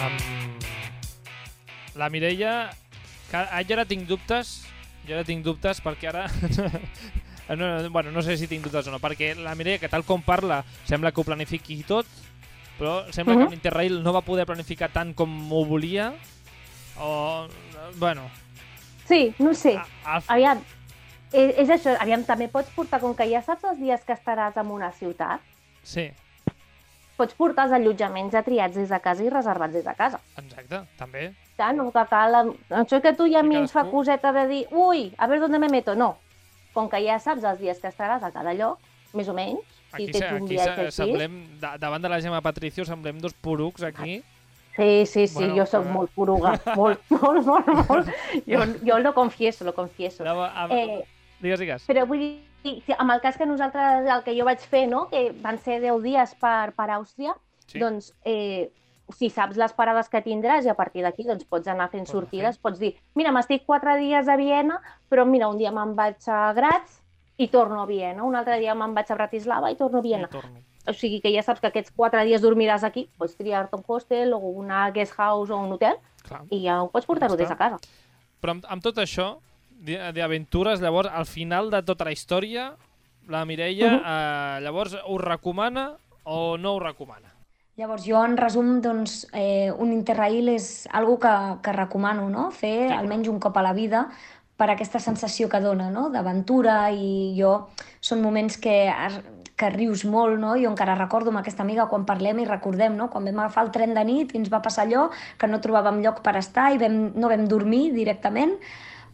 Um, 0.05 1.95
la 1.95 2.09
Mireia, 2.09 2.69
que 3.31 3.41
jo 3.65 3.73
ara 3.77 3.85
tinc 3.89 4.05
dubtes, 4.09 4.65
jo 5.07 5.15
ara 5.15 5.23
tinc 5.25 5.45
dubtes 5.45 5.81
perquè 5.81 6.09
ara... 6.11 6.25
no, 7.49 7.55
no, 7.55 7.89
bueno, 7.89 8.11
no 8.11 8.21
sé 8.21 8.37
si 8.37 8.47
tinc 8.51 8.63
dubtes 8.67 8.87
o 8.87 8.93
no, 8.93 8.99
perquè 9.01 9.33
la 9.39 9.55
Mireia, 9.55 9.79
que 9.81 9.89
tal 9.89 10.03
com 10.05 10.21
parla, 10.25 10.63
sembla 10.85 11.11
que 11.11 11.21
ho 11.21 11.27
planifiqui 11.27 11.81
tot, 11.87 12.05
però 12.79 13.05
sembla 13.15 13.33
Mhm. 13.33 13.39
que 13.39 13.45
amb 13.45 13.53
l'Interrail 13.55 14.01
no 14.03 14.13
va 14.13 14.21
poder 14.21 14.45
planificar 14.45 14.91
tant 14.91 15.13
com 15.15 15.31
ho 15.51 15.65
volia, 15.65 16.13
o... 16.99 17.47
bueno... 17.97 18.29
Sí, 19.07 19.33
no 19.37 19.53
sé. 19.53 19.75
A, 19.77 19.85
a, 20.17 20.21
Aviam, 20.33 20.61
és, 21.31 21.51
és 21.61 21.69
això, 21.69 21.93
aviam, 22.01 22.23
també 22.25 22.47
pots 22.49 22.71
portar, 22.73 22.99
com 22.99 23.13
que 23.15 23.27
ja 23.29 23.41
saps 23.45 23.63
els 23.69 23.79
dies 23.79 24.01
que 24.03 24.13
estaràs 24.17 24.57
en 24.57 24.71
una 24.73 24.91
ciutat, 24.91 25.41
sí, 25.83 26.09
pots 27.17 27.33
portar 27.37 27.65
els 27.67 27.73
allotjaments 27.77 28.33
ja 28.33 28.41
triats 28.43 28.75
des 28.75 28.89
de 28.91 28.99
casa 28.99 29.23
i 29.23 29.29
reservats 29.29 29.73
des 29.73 29.85
de 29.85 29.93
casa. 29.95 30.19
exacte, 30.37 30.81
també. 30.99 31.29
Ja, 31.57 31.71
no 31.73 31.89
que 31.91 32.03
cal... 32.09 32.53
Això 32.69 33.01
que 33.01 33.13
tu 33.15 33.27
ja 33.31 33.39
a 33.39 33.43
mi 33.43 33.55
ens 33.55 33.71
fa 33.71 33.85
coseta 33.89 34.31
de 34.35 34.47
dir 34.49 34.65
ui, 34.71 35.13
a 35.17 35.27
veure 35.27 35.45
on 35.47 35.59
me 35.59 35.69
meto. 35.69 35.95
No. 35.95 36.17
Com 36.73 36.89
que 36.91 36.99
ja 37.05 37.17
saps 37.19 37.43
els 37.47 37.59
dies 37.59 37.79
que 37.79 37.87
estaràs 37.87 38.23
a 38.23 38.31
cada 38.35 38.53
lloc, 38.53 38.79
més 39.13 39.29
o 39.31 39.33
menys, 39.33 39.63
Aquí, 39.93 40.07
si 40.07 40.11
tens 40.19 40.31
un 40.35 40.43
aquí 40.43 40.55
viatge 40.57 40.81
així... 40.89 40.91
semblem, 40.97 41.35
da- 41.61 41.77
davant 41.79 42.03
de 42.03 42.09
la 42.11 42.19
Gemma 42.19 42.41
Patricio, 42.43 42.83
semblem 42.83 43.21
dos 43.23 43.31
porucs 43.33 43.83
aquí. 43.87 44.17
Sí, 44.75 45.05
sí, 45.05 45.27
sí, 45.27 45.35
Bueno, 45.37 45.55
jo 45.55 45.65
sóc 45.65 45.85
veure. 45.85 45.93
molt 45.95 46.11
poruga, 46.11 46.51
molt, 46.75 46.99
molt, 47.21 47.45
molt, 47.47 47.69
molt. 47.87 48.09
Jo, 48.43 48.65
jo 48.83 48.97
lo 48.99 49.13
confieso, 49.15 49.63
lo 49.63 49.71
confieso. 49.73 50.25
A... 50.27 50.67
Eh, 50.69 51.05
Digues, 51.39 51.59
digues. 51.63 51.85
Però 51.87 52.03
vull 52.09 52.19
dir, 52.19 52.33
amb 52.97 53.11
el 53.11 53.21
cas 53.21 53.37
que 53.37 53.45
nosaltres, 53.45 54.07
el 54.09 54.23
que 54.25 54.33
jo 54.37 54.45
vaig 54.47 54.59
fer, 54.59 54.87
no? 54.89 55.07
que 55.11 55.31
van 55.43 55.59
ser 55.59 55.79
10 55.83 56.01
dies 56.03 56.35
per, 56.41 56.71
per 56.77 56.89
Àustria, 56.97 57.35
Sí. 57.65 57.79
doncs 57.81 58.11
eh, 58.23 58.69
si 59.13 59.29
saps 59.29 59.57
les 59.57 59.73
parades 59.73 60.09
que 60.09 60.21
tindràs 60.21 60.65
i 60.65 60.69
a 60.69 60.75
partir 60.77 61.01
d'aquí 61.05 61.23
doncs, 61.25 61.45
pots 61.49 61.67
anar 61.67 61.89
fent 61.91 62.05
sortides, 62.09 62.57
pots 62.61 62.79
dir, 62.79 62.95
mira, 63.15 63.31
m'estic 63.33 63.65
4 63.65 63.95
dies 63.97 64.27
a 64.29 64.35
Viena, 64.37 64.79
però 65.09 65.25
mira, 65.25 65.47
un 65.49 65.57
dia 65.57 65.71
me'n 65.71 65.95
vaig 65.97 66.21
a 66.29 66.53
Graz 66.53 67.01
i 67.37 67.47
torno 67.49 67.81
a 67.81 67.85
Viena, 67.89 68.23
un 68.23 68.35
altre 68.35 68.59
dia 68.59 68.75
me'n 68.77 68.93
vaig 68.93 69.09
a 69.11 69.15
Bratislava 69.17 69.71
i 69.71 69.75
torno 69.75 69.99
a 69.99 70.01
Viena. 70.01 70.29
I 70.29 70.31
torno. 70.31 70.61
O 70.87 70.93
sigui 70.93 71.19
que 71.21 71.31
ja 71.33 71.41
saps 71.41 71.59
que 71.61 71.67
aquests 71.71 71.91
4 71.97 72.23
dies 72.25 72.41
dormiràs 72.43 72.83
aquí, 72.85 73.07
pots 73.17 73.35
triar-te 73.37 73.75
un 73.75 73.83
hostel 73.87 74.33
o 74.33 74.37
una 74.37 74.91
guest 74.93 75.15
house 75.17 75.49
o 75.51 75.57
un 75.57 75.73
hotel 75.73 75.97
Clar. 76.23 76.43
i 76.53 76.63
ja 76.67 76.83
ho 76.83 76.89
pots 76.93 77.05
portar-ho 77.09 77.35
des 77.35 77.49
de 77.49 77.57
casa. 77.57 77.79
Però 78.41 78.53
amb, 78.53 78.65
amb 78.69 78.83
tot 78.85 78.97
això, 79.01 79.39
d'aventures, 79.81 80.81
llavors, 80.81 81.09
al 81.11 81.25
final 81.25 81.69
de 81.69 81.81
tota 81.83 82.05
la 82.05 82.11
història, 82.11 82.73
la 83.27 83.43
Mireia, 83.45 83.91
Mhm. 83.91 84.01
eh, 84.05 84.61
llavors, 84.61 84.97
ho 85.05 85.17
recomana 85.17 85.97
o 86.23 86.57
no 86.57 86.73
ho 86.75 86.79
recomana? 86.79 87.33
Llavors, 87.77 88.05
jo, 88.05 88.23
en 88.23 88.37
resum, 88.37 88.81
doncs, 88.81 89.27
eh, 89.33 89.71
un 89.77 89.91
interrail 89.91 90.47
és 90.49 90.87
algo 90.93 91.19
que, 91.19 91.57
que 91.61 91.73
recomano, 91.73 92.29
no? 92.29 92.51
Fer 92.51 92.87
Sí. 92.89 92.93
almenys 92.93 93.27
un 93.27 93.39
cop 93.39 93.57
a 93.57 93.61
la 93.61 93.73
vida 93.73 94.09
per 94.55 94.69
aquesta 94.69 94.99
sensació 94.99 95.49
que 95.49 95.59
dona, 95.59 95.89
no? 95.91 96.09
D'aventura 96.09 96.91
i 96.91 97.35
jo... 97.37 97.67
Són 97.99 98.21
moments 98.21 98.57
que, 98.57 98.89
que 99.57 99.69
rius 99.71 100.05
molt, 100.05 100.39
no? 100.39 100.53
Jo 100.55 100.69
encara 100.69 100.95
recordo 100.95 101.29
amb 101.31 101.39
aquesta 101.39 101.63
amiga 101.63 101.87
quan 101.89 102.05
parlem 102.05 102.39
i 102.39 102.45
recordem, 102.45 102.95
no? 102.95 103.09
Quan 103.09 103.25
vam 103.25 103.39
agafar 103.39 103.65
el 103.65 103.71
tren 103.71 103.93
de 103.93 104.05
nit 104.05 104.33
i 104.33 104.37
ens 104.37 104.49
va 104.53 104.61
passar 104.61 104.85
allò, 104.85 105.09
que 105.37 105.47
no 105.47 105.59
trobàvem 105.59 106.01
lloc 106.01 106.21
per 106.21 106.37
estar 106.37 106.71
i 106.71 106.77
vam, 106.77 107.11
no 107.15 107.27
vam 107.27 107.45
dormir 107.47 107.91
directament, 107.91 108.53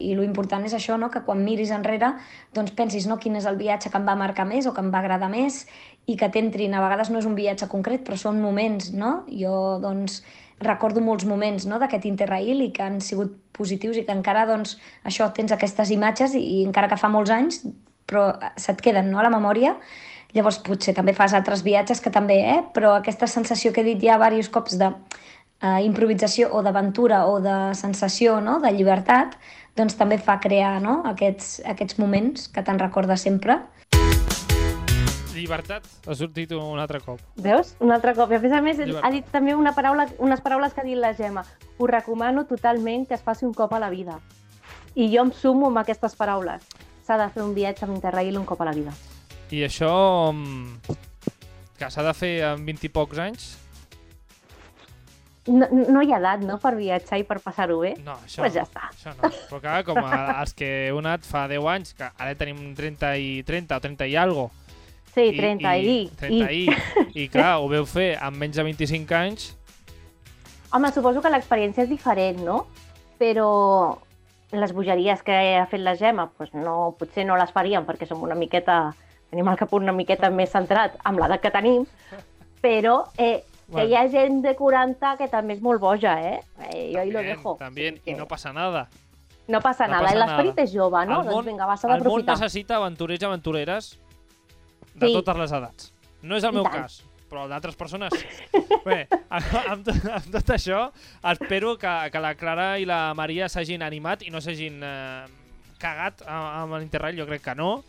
i 0.10 0.14
lo 0.18 0.26
important 0.26 0.66
és 0.68 0.76
això, 0.78 0.98
no? 1.00 1.12
que 1.14 1.24
quan 1.26 1.44
miris 1.46 1.72
enrere 1.76 2.14
doncs 2.56 2.76
pensis 2.78 3.08
no? 3.10 3.20
quin 3.22 3.38
és 3.40 3.48
el 3.50 3.60
viatge 3.60 3.92
que 3.92 4.00
em 4.00 4.08
va 4.08 4.18
marcar 4.20 4.46
més 4.50 4.68
o 4.68 4.76
que 4.76 4.84
em 4.84 4.92
va 4.94 5.02
agradar 5.04 5.30
més 5.32 5.66
i 6.10 6.18
que 6.18 6.30
t'entrin, 6.34 6.74
a 6.74 6.84
vegades 6.84 7.12
no 7.14 7.22
és 7.22 7.28
un 7.30 7.38
viatge 7.38 7.70
concret 7.72 8.06
però 8.08 8.18
són 8.18 8.42
moments, 8.42 8.92
no? 8.94 9.22
Jo 9.30 9.80
doncs 9.84 10.22
recordo 10.62 11.02
molts 11.02 11.26
moments 11.26 11.66
no? 11.66 11.80
d'aquest 11.82 12.06
Interrail 12.10 12.62
i 12.62 12.72
que 12.76 12.86
han 12.86 13.00
sigut 13.02 13.34
positius 13.58 13.98
i 13.98 14.06
que 14.06 14.14
encara 14.14 14.46
doncs 14.50 14.78
això 15.08 15.32
tens 15.34 15.54
aquestes 15.54 15.90
imatges 15.94 16.38
i, 16.38 16.42
i 16.42 16.64
encara 16.68 16.90
que 16.90 17.00
fa 17.02 17.10
molts 17.10 17.34
anys 17.34 17.64
però 18.10 18.32
se't 18.60 18.82
queden 18.84 19.10
no? 19.12 19.22
a 19.22 19.26
la 19.26 19.34
memòria 19.34 19.78
Llavors 20.36 20.62
potser 20.64 20.94
també 20.96 21.14
fas 21.16 21.34
altres 21.36 21.64
viatges 21.66 22.00
que 22.04 22.12
també, 22.14 22.38
eh? 22.54 22.62
però 22.76 22.96
aquesta 22.96 23.28
sensació 23.28 23.74
que 23.76 23.84
he 23.84 23.90
dit 23.90 24.06
ja 24.06 24.16
diversos 24.16 24.52
cops 24.54 24.78
de 24.80 24.88
eh, 24.88 25.80
improvisació 25.84 26.52
o 26.56 26.62
d'aventura 26.64 27.26
o 27.28 27.40
de 27.44 27.56
sensació, 27.76 28.40
no? 28.44 28.60
de 28.64 28.72
llibertat, 28.72 29.36
doncs 29.78 29.96
també 30.00 30.18
fa 30.20 30.38
crear 30.44 30.80
no? 30.84 31.02
aquests, 31.08 31.62
aquests 31.68 32.00
moments 32.02 32.50
que 32.52 32.64
te'n 32.66 32.80
recorda 32.82 33.18
sempre. 33.18 33.60
Llibertat 35.32 35.88
ha 36.06 36.16
sortit 36.16 36.52
un 36.54 36.80
altre 36.80 37.00
cop. 37.02 37.22
Veus? 37.42 37.74
Un 37.82 37.94
altre 37.96 38.14
cop. 38.18 38.32
I 38.32 38.38
a 38.38 38.42
més 38.44 38.54
a 38.54 38.62
més, 38.62 38.78
Llibertat. 38.78 39.06
ha 39.08 39.12
dit 39.14 39.32
també 39.34 39.56
una 39.58 39.74
paraula, 39.74 40.06
unes 40.20 40.44
paraules 40.44 40.76
que 40.76 40.84
ha 40.84 40.86
dit 40.86 41.00
la 41.00 41.14
Gemma. 41.18 41.46
Us 41.80 41.90
recomano 41.90 42.46
totalment 42.46 43.08
que 43.08 43.16
es 43.18 43.24
faci 43.26 43.48
un 43.48 43.56
cop 43.58 43.74
a 43.74 43.80
la 43.82 43.90
vida. 43.90 44.20
I 44.94 45.08
jo 45.14 45.24
em 45.24 45.32
sumo 45.32 45.72
amb 45.72 45.82
aquestes 45.82 46.18
paraules. 46.20 46.68
S'ha 47.08 47.18
de 47.18 47.30
fer 47.34 47.42
un 47.42 47.56
viatge 47.56 47.88
amb 47.88 47.96
Interrail 47.96 48.38
un 48.38 48.46
cop 48.46 48.62
a 48.62 48.70
la 48.70 48.76
vida. 48.76 48.94
I 49.52 49.64
això... 49.66 49.90
mm, 50.36 51.00
que 51.80 51.90
s'ha 51.90 52.04
de 52.06 52.14
fer 52.14 52.36
amb 52.46 52.68
20 52.68 52.86
i 52.86 52.94
pocs 52.94 53.18
anys? 53.24 53.48
No, 55.48 55.66
no 55.72 56.02
hi 56.06 56.12
ha 56.14 56.20
edat, 56.22 56.44
no?, 56.46 56.60
per 56.62 56.76
viatjar 56.78 57.18
i 57.18 57.24
per 57.26 57.40
passar-ho 57.42 57.80
bé. 57.82 57.96
No, 58.06 58.14
això, 58.26 58.44
Pues 58.44 58.54
ja 58.54 58.62
està. 58.68 58.92
això 58.92 59.14
no. 59.18 59.30
Però 59.50 59.60
clar, 59.64 59.80
com 59.88 59.98
a, 60.04 60.20
els 60.44 60.54
que 60.54 60.70
heu 60.90 61.00
anat 61.02 61.26
fa 61.26 61.48
10 61.50 61.66
anys, 61.74 61.96
que 61.98 62.06
ara 62.12 62.36
tenim 62.38 62.76
30 62.78 63.16
i 63.18 63.32
30 63.48 63.78
o 63.80 63.82
30 63.82 64.08
i 64.12 64.16
algo, 64.22 64.52
Sí, 65.12 65.26
30 65.36 65.72
i... 65.82 65.88
i, 65.90 66.12
30 66.20 66.52
i, 66.56 66.62
i 67.24 67.28
clar, 67.28 67.58
ho 67.60 67.66
veu 67.68 67.84
fer 67.90 68.14
amb 68.24 68.38
menys 68.40 68.56
de 68.62 68.64
25 68.64 69.18
anys, 69.18 69.50
Home, 70.72 70.88
suposo 70.96 71.20
que 71.20 71.28
l'experiència 71.34 71.84
és 71.84 71.90
diferent, 71.92 72.38
no? 72.48 72.62
Però 73.20 73.98
les 74.56 74.72
bogeries 74.72 75.20
que 75.24 75.36
ha 75.60 75.66
fet 75.68 75.82
la 75.84 75.98
Gemma, 76.00 76.30
pues 76.38 76.54
no, 76.56 76.94
potser 77.00 77.26
no 77.28 77.36
les 77.36 77.52
faríem 77.52 77.84
perquè 77.84 78.08
som 78.08 78.22
una 78.24 78.38
miqueta, 78.40 78.94
tenim 79.32 79.50
el 79.52 79.60
cap 79.60 79.74
una 79.76 79.92
miqueta 79.92 80.30
més 80.32 80.52
centrat 80.56 80.96
amb 81.04 81.20
l'edat 81.20 81.44
que 81.44 81.52
tenim, 81.52 81.84
però 82.64 83.02
eh, 83.20 83.42
que 83.72 83.76
Bueno. 83.80 83.90
hi 83.90 83.96
ha 83.96 84.04
gent 84.12 84.42
de 84.44 84.52
40 84.60 85.16
que 85.18 85.28
també 85.32 85.56
és 85.56 85.62
molt 85.64 85.80
boja, 85.80 86.18
eh? 86.22 86.40
eh 86.70 86.92
jo 86.94 87.00
ahí 87.00 87.12
lo 87.12 87.22
dejo. 87.24 87.56
También, 87.58 87.96
Sí, 87.96 88.02
i 88.06 88.14
que 88.14 88.20
no 88.20 88.28
passa 88.28 88.52
nada. 88.54 88.90
no 89.48 89.60
passa 89.62 89.88
no 89.88 89.94
nada, 90.02 90.14
l'esperit 90.16 90.60
és 90.60 90.72
jove, 90.74 91.06
no? 91.08 91.22
el 91.22 91.26
món, 91.26 91.34
Doncs 91.34 91.46
vinga, 91.48 91.66
va, 91.66 91.78
s'ha 91.78 91.88
el 91.88 91.94
món 91.96 92.04
d'aprofitar. 92.04 92.36
necessita 92.40 92.76
aventurers 92.78 93.22
i 93.22 93.26
aventureres 93.26 94.00
de 94.94 95.08
Sí. 95.08 95.14
totes 95.14 95.38
les 95.38 95.52
edats. 95.52 95.94
No 96.22 96.36
és 96.38 96.44
el 96.44 96.52
I 96.52 96.56
meu 96.56 96.64
tant. 96.64 96.76
cas, 96.84 97.04
però 97.30 97.44
el 97.46 97.50
d'altres 97.50 97.76
persones. 97.76 98.12
Bé, 98.86 99.08
amb, 99.30 99.46
amb, 99.70 99.86
tot, 99.86 100.06
amb 100.06 100.32
tot 100.32 100.50
això, 100.56 100.92
espero 101.32 101.78
que, 101.78 102.10
que 102.12 102.20
la 102.20 102.36
Clara 102.36 102.78
i 102.80 102.86
la 102.86 103.14
Maria 103.16 103.48
s'hagin 103.50 103.82
animat 103.82 104.22
i 104.24 104.30
no 104.30 104.42
s'hagin 104.42 104.82
eh, 104.84 105.26
cagat 105.80 106.22
amb, 106.28 106.46
amb 106.64 106.80
l'Interrail, 106.80 107.18
jo 107.18 107.26
crec 107.26 107.42
que 107.42 107.56
no. 107.56 107.84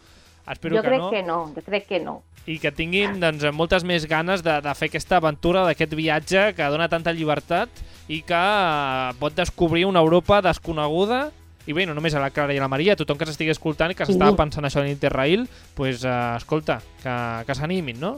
Espero 0.50 0.76
Jo 0.76 0.82
que 0.82 0.88
crec 0.88 1.00
no. 1.00 1.10
que 1.10 1.22
no, 1.22 1.38
jo 1.54 1.62
crec 1.62 1.86
que 1.86 2.00
no. 2.00 2.22
I 2.46 2.56
que 2.58 2.72
tinguin 2.74 3.20
doncs, 3.22 3.44
moltes 3.54 3.84
més 3.86 4.06
ganes 4.10 4.42
de, 4.42 4.56
de 4.60 4.72
fer 4.74 4.88
aquesta 4.90 5.20
aventura, 5.20 5.62
d'aquest 5.68 5.92
viatge 5.94 6.48
que 6.56 6.70
dona 6.74 6.88
tanta 6.90 7.12
llibertat 7.14 7.68
i 8.10 8.22
que 8.26 8.34
eh, 8.40 9.12
pot 9.20 9.36
descobrir 9.38 9.84
una 9.86 10.00
Europa 10.02 10.40
desconeguda 10.42 11.28
i 11.66 11.72
bé, 11.72 11.84
no 11.86 11.94
només 11.94 12.14
a 12.18 12.20
la 12.20 12.32
Clara 12.34 12.50
i 12.50 12.58
a 12.58 12.64
la 12.64 12.66
Maria, 12.72 12.96
tothom 12.98 13.16
que 13.20 13.26
s'estigui 13.28 13.52
escoltant 13.54 13.92
i 13.92 13.94
que 13.94 14.02
Sí. 14.04 14.12
s'estava 14.16 14.34
pensant 14.34 14.64
això 14.66 14.80
en 14.82 14.88
Interrail, 14.90 15.44
pues, 15.76 16.02
eh, 16.02 16.10
escolta, 16.36 16.80
que, 17.04 17.14
que 17.46 17.54
s'animin, 17.54 18.00
no? 18.00 18.16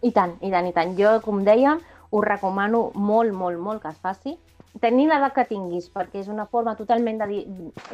I 0.00 0.12
tant, 0.16 0.38
i 0.40 0.48
tant, 0.50 0.64
i 0.66 0.72
tant. 0.72 0.94
Jo, 0.96 1.18
com 1.20 1.42
dèiem, 1.44 1.76
us 2.10 2.24
recomano 2.24 2.90
molt, 2.94 3.34
molt, 3.36 3.58
molt 3.60 3.82
que 3.82 3.88
es 3.92 3.98
faci. 4.00 4.38
Tenint 4.80 5.10
l'edat 5.12 5.34
que 5.36 5.44
tinguis, 5.44 5.90
perquè 5.92 6.22
és 6.22 6.28
una 6.32 6.46
forma 6.46 6.72
totalment 6.76 7.18
de, 7.20 7.26
di- 7.26 7.46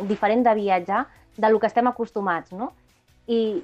diferent 0.07 0.47
de 0.47 0.55
viatjar 0.55 1.09
de 1.37 1.51
lo 1.51 1.59
que 1.59 1.67
estem 1.67 1.87
acostumats, 1.91 2.53
no? 2.53 2.71
I 3.27 3.63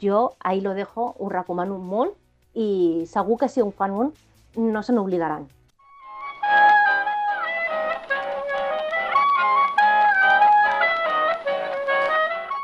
jo, 0.00 0.36
ahí 0.40 0.60
lo 0.60 0.74
dejo, 0.74 1.14
us 1.18 1.32
recomano 1.32 1.78
molt 1.78 2.14
i 2.54 3.06
segur 3.06 3.38
que 3.38 3.48
si 3.48 3.62
ho 3.62 3.70
fan 3.70 3.90
un, 3.90 4.12
no 4.56 4.82
se 4.82 4.92
n'oblidaran. 4.92 5.48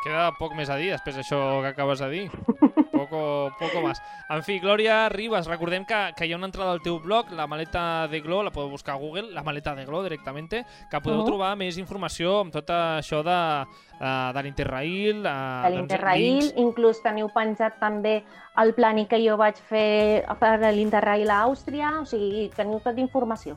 Queda 0.07 0.30
poc 0.38 0.55
més 0.55 0.70
a 0.70 0.76
dir 0.78 0.92
després 0.92 1.18
d'això 1.18 1.38
que 1.62 1.74
acabes 1.74 2.03
de 2.05 2.11
dir. 2.12 2.26
Poco, 3.07 3.52
poco 3.59 3.80
más. 3.82 4.02
En 4.28 4.42
fi, 4.42 4.59
Glòria 4.59 5.09
Ribas, 5.09 5.46
recordem 5.46 5.84
que, 5.86 6.12
que 6.16 6.26
hi 6.26 6.32
ha 6.32 6.36
una 6.36 6.46
entrada 6.46 6.72
al 6.72 6.82
teu 6.82 6.98
blog, 6.98 7.30
la 7.30 7.46
maleta 7.46 8.09
de 8.09 8.20
Glo, 8.20 8.42
la 8.42 8.50
podeu 8.50 8.70
buscar 8.70 8.96
a 8.96 8.98
Google, 8.98 9.30
la 9.32 9.44
maleta 9.46 9.74
de 9.76 9.84
Glo 9.86 10.02
directament, 10.02 10.50
que 10.50 11.00
podeu 11.00 11.20
Mhm. 11.20 11.26
trobar 11.26 11.57
més 11.57 11.78
informació 11.78 12.40
amb 12.40 12.52
tot 12.52 12.68
això 12.70 13.22
de, 13.22 13.66
uh, 14.00 14.32
de 14.34 14.42
l'Interrail. 14.42 15.20
Uh, 15.20 15.62
De 15.68 15.70
l'Interrail, 15.76 16.52
inclús 16.57 17.00
teniu 17.02 17.28
penjat 17.28 17.78
també 17.78 18.24
el 18.57 18.74
plani 18.74 19.07
que 19.07 19.20
jo 19.22 19.36
vaig 19.36 19.57
fer 19.57 20.24
per 20.40 20.59
l'Interrail 20.72 21.30
a 21.30 21.44
Àustria, 21.44 22.00
o 22.00 22.04
sigui, 22.07 22.50
teniu 22.57 22.80
tota 22.80 23.00
informació. 23.00 23.57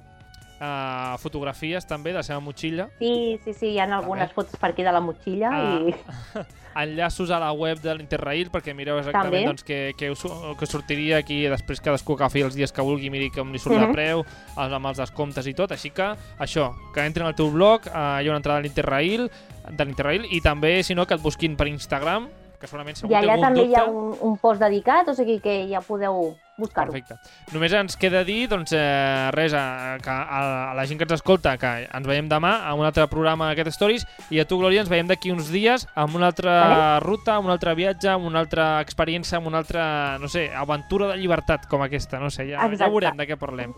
Uh, 0.60 1.18
fotografies 1.18 1.86
també 1.88 2.12
de 2.12 2.18
la 2.20 2.24
seva 2.24 2.40
motxilla, 2.40 2.90
Sí, 3.00 3.40
sí, 3.44 3.54
sí, 3.54 3.68
hi 3.74 3.80
ha 3.80 3.86
algunes 3.86 4.30
També. 4.30 4.36
fotos 4.36 4.60
per 4.60 4.72
aquí 4.72 4.84
de 4.84 4.92
la 4.92 5.00
motxilla 5.02 5.50
Ah, 5.52 5.80
i 5.80 5.94
enllaços 6.84 7.32
a 7.32 7.40
la 7.40 7.52
web 7.52 7.80
de 7.82 7.94
l'Interrail 7.96 8.50
perquè 8.52 8.74
mireu 8.76 9.00
exactament 9.00 9.32
També. 9.34 9.46
doncs, 9.48 9.64
què, 9.66 9.80
què, 9.98 10.12
us, 10.14 10.24
què 10.24 10.68
sortiria 10.70 11.18
aquí 11.18 11.42
després 11.50 11.82
cadascú 11.82 12.14
agafi 12.16 12.42
els 12.46 12.56
dies 12.56 12.72
que 12.72 12.82
vulgui 12.86 13.10
miri 13.10 13.30
com 13.32 13.52
li 13.52 13.60
surt 13.60 13.80
de 13.80 13.88
Mhm. 13.88 13.94
preu 13.94 14.20
els, 14.24 14.74
amb 14.74 14.86
els 14.86 14.98
descomptes 14.98 15.48
i 15.48 15.54
tot, 15.54 15.72
així 15.72 15.90
que 15.92 16.14
això, 16.40 16.74
que 16.94 17.06
entrin 17.06 17.26
al 17.26 17.36
teu 17.36 17.50
blog, 17.52 17.88
eh, 17.88 17.92
hi 18.24 18.28
ha 18.28 18.32
una 18.32 18.38
entrada 18.38 18.60
a 18.60 18.62
l'Interrail 18.62 19.30
de 19.70 19.86
l'Interrail 19.86 20.26
i 20.32 20.42
també, 20.42 20.84
si 20.84 20.96
no, 20.96 21.06
que 21.06 21.16
et 21.16 21.22
busquin 21.22 21.56
per 21.58 21.68
Instagram 21.68 22.30
que 22.60 22.68
segurament 22.68 23.00
segur 23.00 23.14
I 23.14 23.18
allà 23.22 23.40
té 23.40 23.48
també 23.48 23.66
hi 23.70 23.76
ha 23.80 23.86
un, 23.88 24.14
un 24.28 24.38
post 24.42 24.62
dedicat, 24.62 25.08
o 25.10 25.16
sigui 25.18 25.40
que 25.44 25.62
ja 25.72 25.82
podeu 25.86 26.34
buscar-ho. 26.60 26.92
Perfecte. 26.92 27.16
Només 27.56 27.74
ens 27.74 27.96
queda 28.00 28.22
dir, 28.28 28.50
doncs, 28.52 28.74
eh, 28.76 29.30
res, 29.36 29.56
a, 29.56 29.98
que 30.04 30.12
a, 30.12 30.42
a 30.72 30.74
la 30.76 30.86
gent 30.90 31.00
que 31.00 31.08
ens 31.08 31.16
escolta, 31.16 31.56
que 31.58 31.72
ens 31.88 32.10
veiem 32.10 32.28
demà 32.32 32.58
a 32.68 32.74
un 32.78 32.84
altre 32.86 33.08
programa 33.12 33.50
d'aquest 33.50 33.72
Stories, 33.78 34.06
i 34.30 34.42
a 34.44 34.46
tu, 34.50 34.60
Glòria, 34.60 34.84
ens 34.84 34.92
veiem 34.92 35.08
d'aquí 35.10 35.32
uns 35.32 35.50
dies 35.54 35.88
amb 35.96 36.20
una 36.20 36.30
altra 36.34 36.58
Vale. 36.60 37.00
ruta, 37.06 37.38
amb 37.38 37.50
un 37.50 37.56
altre 37.56 37.74
viatge, 37.80 38.12
amb 38.12 38.28
una 38.28 38.44
altra 38.44 38.68
experiència, 38.84 39.40
amb 39.40 39.50
una 39.50 39.64
altra, 39.64 40.18
no 40.20 40.28
sé, 40.28 40.50
aventura 40.52 41.14
de 41.14 41.18
llibertat 41.22 41.70
com 41.72 41.82
aquesta, 41.88 42.20
no 42.20 42.30
sé, 42.30 42.50
ja, 42.52 42.60
ja 42.60 42.68
Exacte. 42.68 42.92
veurem 42.92 43.24
de 43.24 43.30
què 43.30 43.40
parlem. 43.40 43.74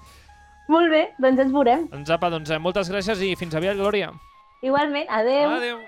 Molt 0.71 0.91
bé, 0.91 1.05
doncs 1.21 1.45
ens 1.45 1.53
veurem. 1.53 1.87
Doncs 1.91 2.11
apa, 2.17 2.29
doncs, 2.33 2.49
eh, 2.49 2.59
moltes 2.59 2.89
gràcies 2.91 3.21
i 3.21 3.35
fins 3.37 3.55
aviat, 3.55 3.77
Glòria. 3.77 4.11
Igualment, 4.61 5.09
adeu. 5.09 5.57
Adéu. 5.57 5.81